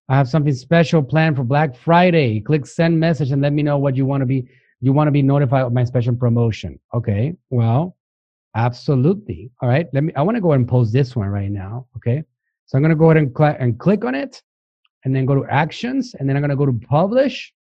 I 0.08 0.14
have 0.14 0.28
something 0.28 0.54
special 0.54 1.02
planned 1.02 1.34
for 1.36 1.42
Black 1.42 1.74
Friday. 1.74 2.40
Click 2.40 2.66
send 2.66 3.00
message 3.00 3.32
and 3.32 3.42
let 3.42 3.52
me 3.52 3.64
know 3.64 3.78
what 3.78 3.96
you 3.96 4.06
want 4.06 4.20
to 4.20 4.26
be 4.26 4.46
you 4.84 4.92
want 4.92 5.08
to 5.08 5.12
be 5.12 5.22
notified 5.22 5.62
of 5.64 5.72
my 5.72 5.82
special 5.82 6.14
promotion. 6.14 6.78
Okay. 6.92 7.32
Well, 7.48 7.96
absolutely. 8.54 9.50
All 9.62 9.68
right. 9.70 9.86
Let 9.94 10.04
me 10.04 10.12
I 10.14 10.20
want 10.20 10.36
to 10.36 10.42
go 10.42 10.50
ahead 10.50 10.60
and 10.60 10.68
post 10.68 10.92
this 10.92 11.16
one 11.16 11.28
right 11.28 11.50
now. 11.50 11.86
Okay. 11.96 12.22
So 12.66 12.76
I'm 12.76 12.82
going 12.82 12.90
to 12.90 12.96
go 12.96 13.06
ahead 13.06 13.16
and, 13.16 13.34
cl- 13.34 13.56
and 13.58 13.78
click 13.78 14.04
on 14.04 14.14
it 14.14 14.42
and 15.04 15.16
then 15.16 15.24
go 15.24 15.36
to 15.36 15.46
actions 15.50 16.14
and 16.18 16.28
then 16.28 16.36
I'm 16.36 16.42
going 16.42 16.50
to 16.50 16.56
go 16.56 16.66
to 16.66 16.86
publish 16.86 17.54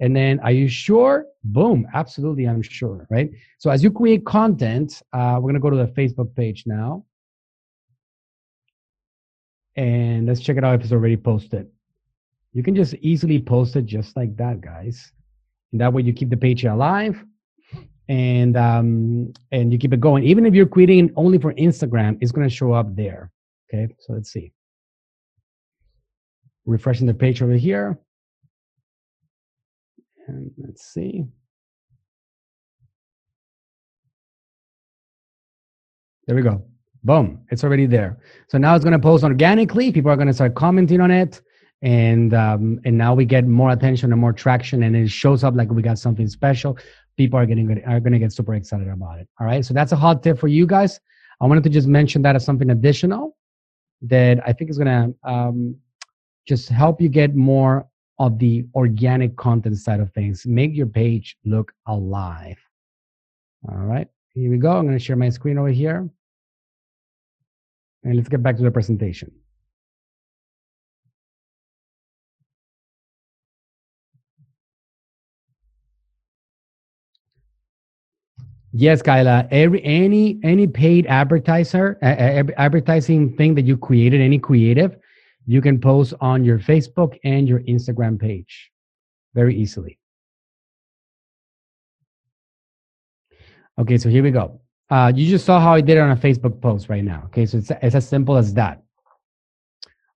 and 0.00 0.16
then 0.16 0.40
are 0.40 0.50
you 0.50 0.66
sure? 0.66 1.26
Boom. 1.44 1.86
Absolutely. 1.94 2.48
I'm 2.48 2.62
sure. 2.62 3.06
Right. 3.08 3.30
So 3.58 3.70
as 3.70 3.84
you 3.84 3.92
create 3.92 4.26
content, 4.26 5.00
uh, 5.12 5.34
we're 5.36 5.52
going 5.52 5.54
to 5.54 5.60
go 5.60 5.70
to 5.70 5.76
the 5.76 5.92
Facebook 5.98 6.34
page 6.34 6.64
now. 6.66 7.04
And 9.76 10.26
let's 10.26 10.40
check 10.40 10.56
it 10.56 10.64
out 10.64 10.74
if 10.74 10.80
it's 10.82 10.92
already 10.92 11.16
posted. 11.16 11.68
You 12.52 12.64
can 12.64 12.74
just 12.74 12.94
easily 12.94 13.40
post 13.40 13.76
it 13.76 13.86
just 13.86 14.16
like 14.16 14.36
that, 14.38 14.60
guys. 14.60 15.12
And 15.72 15.80
that 15.80 15.92
way 15.92 16.02
you 16.02 16.12
keep 16.12 16.30
the 16.30 16.36
page 16.36 16.64
alive 16.64 17.22
and 18.08 18.56
um, 18.56 19.32
and 19.52 19.72
you 19.72 19.78
keep 19.78 19.92
it 19.92 20.00
going. 20.00 20.24
Even 20.24 20.46
if 20.46 20.54
you're 20.54 20.66
creating 20.66 21.12
only 21.16 21.38
for 21.38 21.52
Instagram, 21.54 22.16
it's 22.20 22.32
going 22.32 22.48
to 22.48 22.54
show 22.54 22.72
up 22.72 22.94
there. 22.96 23.30
Okay, 23.72 23.94
so 24.00 24.14
let's 24.14 24.30
see. 24.30 24.52
Refreshing 26.64 27.06
the 27.06 27.14
page 27.14 27.42
over 27.42 27.52
here. 27.52 27.98
And 30.26 30.50
let's 30.58 30.84
see. 30.84 31.24
There 36.26 36.36
we 36.36 36.42
go. 36.42 36.62
Boom. 37.04 37.46
It's 37.50 37.64
already 37.64 37.86
there. 37.86 38.18
So 38.48 38.58
now 38.58 38.74
it's 38.74 38.84
going 38.84 38.92
to 38.92 38.98
post 38.98 39.24
organically. 39.24 39.90
People 39.90 40.10
are 40.10 40.16
going 40.16 40.28
to 40.28 40.34
start 40.34 40.54
commenting 40.54 41.00
on 41.00 41.10
it. 41.10 41.40
And 41.82 42.34
um, 42.34 42.80
and 42.84 42.98
now 42.98 43.14
we 43.14 43.24
get 43.24 43.46
more 43.46 43.70
attention 43.70 44.10
and 44.12 44.20
more 44.20 44.32
traction, 44.32 44.82
and 44.82 44.96
it 44.96 45.08
shows 45.08 45.44
up 45.44 45.54
like 45.54 45.70
we 45.70 45.80
got 45.80 45.98
something 45.98 46.26
special. 46.26 46.76
People 47.16 47.38
are 47.38 47.46
getting 47.46 47.70
are 47.84 48.00
going 48.00 48.12
to 48.12 48.18
get 48.18 48.32
super 48.32 48.54
excited 48.54 48.88
about 48.88 49.20
it. 49.20 49.28
All 49.40 49.46
right, 49.46 49.64
so 49.64 49.74
that's 49.74 49.92
a 49.92 49.96
hot 49.96 50.22
tip 50.22 50.38
for 50.38 50.48
you 50.48 50.66
guys. 50.66 50.98
I 51.40 51.46
wanted 51.46 51.62
to 51.64 51.70
just 51.70 51.86
mention 51.86 52.22
that 52.22 52.34
as 52.34 52.44
something 52.44 52.70
additional 52.70 53.36
that 54.02 54.40
I 54.44 54.52
think 54.52 54.70
is 54.70 54.78
going 54.78 55.14
to 55.22 55.30
um, 55.30 55.76
just 56.46 56.68
help 56.68 57.00
you 57.00 57.08
get 57.08 57.36
more 57.36 57.86
of 58.18 58.38
the 58.38 58.64
organic 58.74 59.36
content 59.36 59.78
side 59.78 60.00
of 60.00 60.12
things. 60.12 60.46
Make 60.46 60.74
your 60.74 60.86
page 60.86 61.36
look 61.44 61.72
alive. 61.86 62.58
All 63.68 63.78
right, 63.78 64.08
here 64.34 64.50
we 64.50 64.58
go. 64.58 64.76
I'm 64.76 64.86
going 64.86 64.98
to 64.98 65.04
share 65.04 65.16
my 65.16 65.28
screen 65.28 65.58
over 65.58 65.68
here. 65.68 66.08
And 68.04 68.16
let's 68.16 68.28
get 68.28 68.42
back 68.42 68.56
to 68.56 68.62
the 68.62 68.70
presentation. 68.70 69.30
Yes, 78.80 79.02
Kyla. 79.02 79.48
Every 79.50 79.82
any 79.82 80.38
any 80.44 80.68
paid 80.68 81.04
advertiser, 81.06 81.98
advertising 82.00 83.36
thing 83.36 83.56
that 83.56 83.62
you 83.62 83.76
created, 83.76 84.20
any 84.20 84.38
creative, 84.38 84.96
you 85.46 85.60
can 85.60 85.80
post 85.80 86.14
on 86.20 86.44
your 86.44 86.60
Facebook 86.60 87.18
and 87.24 87.48
your 87.48 87.58
Instagram 87.62 88.20
page 88.20 88.70
very 89.34 89.56
easily. 89.56 89.98
Okay, 93.80 93.98
so 93.98 94.08
here 94.08 94.22
we 94.22 94.30
go. 94.30 94.60
Uh, 94.88 95.10
you 95.12 95.28
just 95.28 95.44
saw 95.44 95.58
how 95.58 95.74
I 95.74 95.80
did 95.80 95.96
it 95.96 96.00
on 96.00 96.12
a 96.12 96.16
Facebook 96.16 96.62
post 96.62 96.88
right 96.88 97.02
now. 97.02 97.22
Okay, 97.26 97.46
so 97.46 97.58
it's, 97.58 97.72
it's 97.82 97.96
as 97.96 98.08
simple 98.08 98.36
as 98.36 98.54
that. 98.54 98.84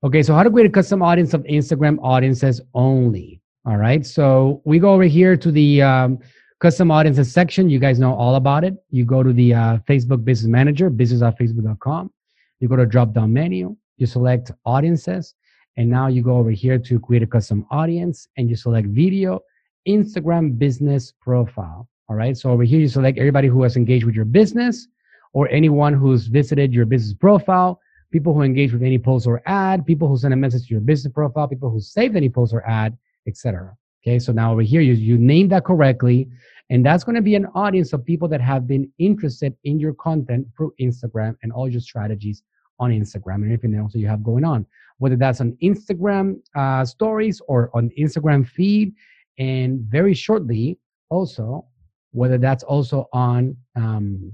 Okay, 0.04 0.22
so 0.22 0.34
how 0.34 0.44
to 0.44 0.50
create 0.52 0.66
a 0.66 0.70
custom 0.70 1.02
audience 1.02 1.34
of 1.34 1.42
Instagram 1.50 1.98
audiences 2.00 2.60
only. 2.74 3.40
All 3.66 3.76
right, 3.76 4.06
so 4.06 4.62
we 4.64 4.78
go 4.78 4.92
over 4.92 5.02
here 5.02 5.36
to 5.36 5.50
the 5.50 5.82
um, 5.82 6.20
custom 6.62 6.92
audiences 6.92 7.32
section. 7.32 7.68
You 7.68 7.80
guys 7.80 7.98
know 7.98 8.14
all 8.14 8.36
about 8.36 8.62
it. 8.62 8.74
You 8.90 9.04
go 9.04 9.24
to 9.24 9.32
the 9.32 9.52
uh, 9.52 9.78
Facebook 9.78 10.24
Business 10.24 10.48
Manager, 10.48 10.90
business.facebook.com. 10.90 12.12
You 12.60 12.68
go 12.68 12.76
to 12.76 12.86
drop 12.86 13.12
down 13.12 13.32
menu. 13.32 13.76
You 13.96 14.06
select 14.06 14.52
audiences, 14.64 15.34
and 15.76 15.90
now 15.90 16.06
you 16.06 16.22
go 16.22 16.36
over 16.36 16.52
here 16.52 16.78
to 16.78 17.00
create 17.00 17.24
a 17.24 17.26
custom 17.26 17.66
audience, 17.72 18.28
and 18.36 18.48
you 18.48 18.54
select 18.54 18.86
video, 18.86 19.40
Instagram 19.88 20.56
business 20.56 21.12
profile. 21.20 21.88
All 22.08 22.14
right. 22.14 22.36
So 22.36 22.50
over 22.50 22.62
here, 22.62 22.78
you 22.78 22.88
select 22.88 23.18
everybody 23.18 23.48
who 23.48 23.64
has 23.64 23.76
engaged 23.76 24.04
with 24.04 24.14
your 24.14 24.24
business 24.24 24.86
or 25.32 25.48
anyone 25.48 25.92
who's 25.94 26.28
visited 26.28 26.72
your 26.72 26.86
business 26.86 27.14
profile, 27.14 27.80
people 28.12 28.34
who 28.34 28.42
engage 28.42 28.72
with 28.72 28.84
any 28.84 28.98
post 28.98 29.26
or 29.26 29.42
ad, 29.46 29.84
people 29.84 30.06
who 30.06 30.16
send 30.16 30.32
a 30.32 30.36
message 30.36 30.68
to 30.68 30.74
your 30.74 30.80
business 30.80 31.12
profile, 31.12 31.48
people 31.48 31.70
who 31.70 31.80
saved 31.80 32.14
any 32.14 32.28
post 32.28 32.52
or 32.52 32.64
ad, 32.68 32.96
etc. 33.26 33.76
Okay. 34.02 34.20
So 34.20 34.32
now 34.32 34.52
over 34.52 34.62
here, 34.62 34.80
you, 34.80 34.92
you 34.92 35.18
name 35.18 35.48
that 35.48 35.64
correctly. 35.64 36.28
And 36.72 36.86
that's 36.86 37.04
going 37.04 37.16
to 37.16 37.22
be 37.22 37.34
an 37.34 37.44
audience 37.54 37.92
of 37.92 38.02
people 38.02 38.28
that 38.28 38.40
have 38.40 38.66
been 38.66 38.90
interested 38.98 39.54
in 39.64 39.78
your 39.78 39.92
content 39.92 40.46
through 40.56 40.72
Instagram 40.80 41.36
and 41.42 41.52
all 41.52 41.68
your 41.68 41.82
strategies 41.82 42.42
on 42.80 42.90
Instagram 42.90 43.42
and 43.42 43.52
everything 43.52 43.78
else 43.78 43.92
that 43.92 43.98
you 43.98 44.08
have 44.08 44.24
going 44.24 44.42
on, 44.42 44.64
whether 44.96 45.16
that's 45.16 45.42
on 45.42 45.54
Instagram 45.62 46.40
uh, 46.56 46.82
stories 46.86 47.42
or 47.46 47.70
on 47.74 47.90
Instagram 48.00 48.48
feed. 48.48 48.94
And 49.38 49.80
very 49.80 50.14
shortly, 50.14 50.78
also, 51.10 51.66
whether 52.12 52.38
that's 52.38 52.62
also 52.62 53.06
on 53.12 53.54
um, 53.76 54.32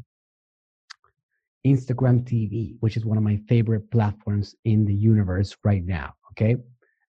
Instagram 1.67 2.23
TV, 2.23 2.77
which 2.79 2.97
is 2.97 3.05
one 3.05 3.19
of 3.19 3.25
my 3.25 3.41
favorite 3.49 3.91
platforms 3.91 4.55
in 4.65 4.85
the 4.85 4.95
universe 4.95 5.57
right 5.65 5.85
now. 5.85 6.15
Okay. 6.31 6.55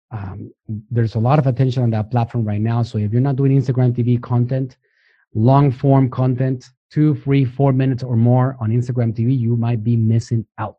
Um, 0.10 0.52
there's 0.90 1.14
a 1.14 1.20
lot 1.20 1.38
of 1.38 1.46
attention 1.46 1.84
on 1.84 1.92
that 1.92 2.10
platform 2.10 2.46
right 2.46 2.62
now. 2.62 2.82
So 2.82 2.98
if 2.98 3.12
you're 3.12 3.22
not 3.22 3.36
doing 3.36 3.56
Instagram 3.56 3.94
TV 3.94 4.20
content, 4.20 4.76
long 5.34 5.72
form 5.72 6.10
content, 6.10 6.66
two, 6.90 7.16
three, 7.16 7.46
four 7.46 7.72
minutes 7.72 8.04
or 8.04 8.16
more 8.16 8.58
on 8.60 8.72
Instagram 8.72 9.14
TV, 9.14 9.38
you 9.38 9.56
might 9.56 9.84
be 9.84 9.96
missing 9.96 10.46
out 10.58 10.78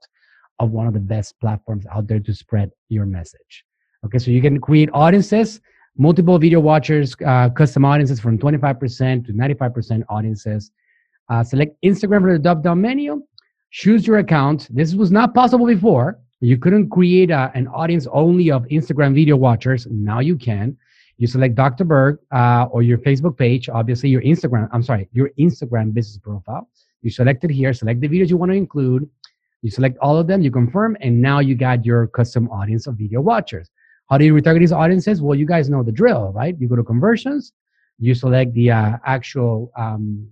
of 0.58 0.70
one 0.72 0.86
of 0.86 0.92
the 0.92 1.00
best 1.00 1.38
platforms 1.40 1.86
out 1.92 2.06
there 2.06 2.20
to 2.20 2.34
spread 2.34 2.70
your 2.88 3.06
message. 3.06 3.64
Okay. 4.04 4.18
So 4.18 4.30
you 4.30 4.42
can 4.42 4.60
create 4.60 4.90
audiences 4.92 5.60
multiple 6.00 6.38
video 6.38 6.60
watchers, 6.60 7.14
uh, 7.26 7.50
custom 7.50 7.84
audiences 7.84 8.18
from 8.18 8.38
25% 8.38 9.26
to 9.26 9.32
95% 9.32 10.02
audiences. 10.08 10.70
Uh, 11.28 11.44
select 11.44 11.76
Instagram 11.84 12.22
from 12.22 12.32
the 12.32 12.38
drop 12.38 12.62
down 12.62 12.80
menu. 12.80 13.22
Choose 13.70 14.06
your 14.06 14.18
account. 14.18 14.68
This 14.74 14.94
was 14.94 15.12
not 15.12 15.34
possible 15.34 15.66
before. 15.66 16.18
You 16.40 16.56
couldn't 16.56 16.88
create 16.88 17.30
a, 17.30 17.52
an 17.54 17.68
audience 17.68 18.06
only 18.12 18.50
of 18.50 18.64
Instagram 18.64 19.14
video 19.14 19.36
watchers. 19.36 19.86
Now 19.90 20.20
you 20.20 20.36
can. 20.36 20.76
You 21.20 21.26
select 21.26 21.54
Dr. 21.54 21.84
Berg 21.84 22.18
uh, 22.32 22.66
or 22.70 22.82
your 22.82 22.96
Facebook 22.96 23.36
page, 23.36 23.68
obviously 23.68 24.08
your 24.08 24.22
Instagram, 24.22 24.70
I'm 24.72 24.82
sorry, 24.82 25.06
your 25.12 25.28
Instagram 25.38 25.92
business 25.92 26.16
profile. 26.16 26.66
You 27.02 27.10
select 27.10 27.44
it 27.44 27.50
here, 27.50 27.74
select 27.74 28.00
the 28.00 28.08
videos 28.08 28.30
you 28.30 28.38
want 28.38 28.52
to 28.52 28.56
include. 28.56 29.06
You 29.60 29.70
select 29.70 29.98
all 29.98 30.16
of 30.16 30.26
them, 30.26 30.40
you 30.40 30.50
confirm, 30.50 30.96
and 31.02 31.20
now 31.20 31.40
you 31.40 31.54
got 31.54 31.84
your 31.84 32.06
custom 32.06 32.48
audience 32.48 32.86
of 32.86 32.94
video 32.94 33.20
watchers. 33.20 33.68
How 34.08 34.16
do 34.16 34.24
you 34.24 34.32
retarget 34.32 34.60
these 34.60 34.72
audiences? 34.72 35.20
Well, 35.20 35.38
you 35.38 35.44
guys 35.44 35.68
know 35.68 35.82
the 35.82 35.92
drill, 35.92 36.32
right? 36.32 36.56
You 36.58 36.66
go 36.68 36.76
to 36.76 36.82
conversions, 36.82 37.52
you 37.98 38.14
select 38.14 38.54
the 38.54 38.70
uh, 38.70 38.96
actual 39.04 39.72
um, 39.76 40.26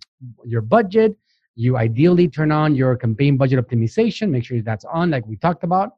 your 0.47 0.63
budget. 0.63 1.15
You 1.55 1.77
ideally 1.77 2.29
turn 2.29 2.51
on 2.51 2.75
your 2.75 2.97
campaign 2.97 3.37
budget 3.37 3.59
optimization. 3.63 4.31
Make 4.31 4.47
sure 4.47 4.63
that's 4.63 4.87
on, 4.87 5.11
like 5.11 5.27
we 5.27 5.37
talked 5.37 5.65
about, 5.65 5.97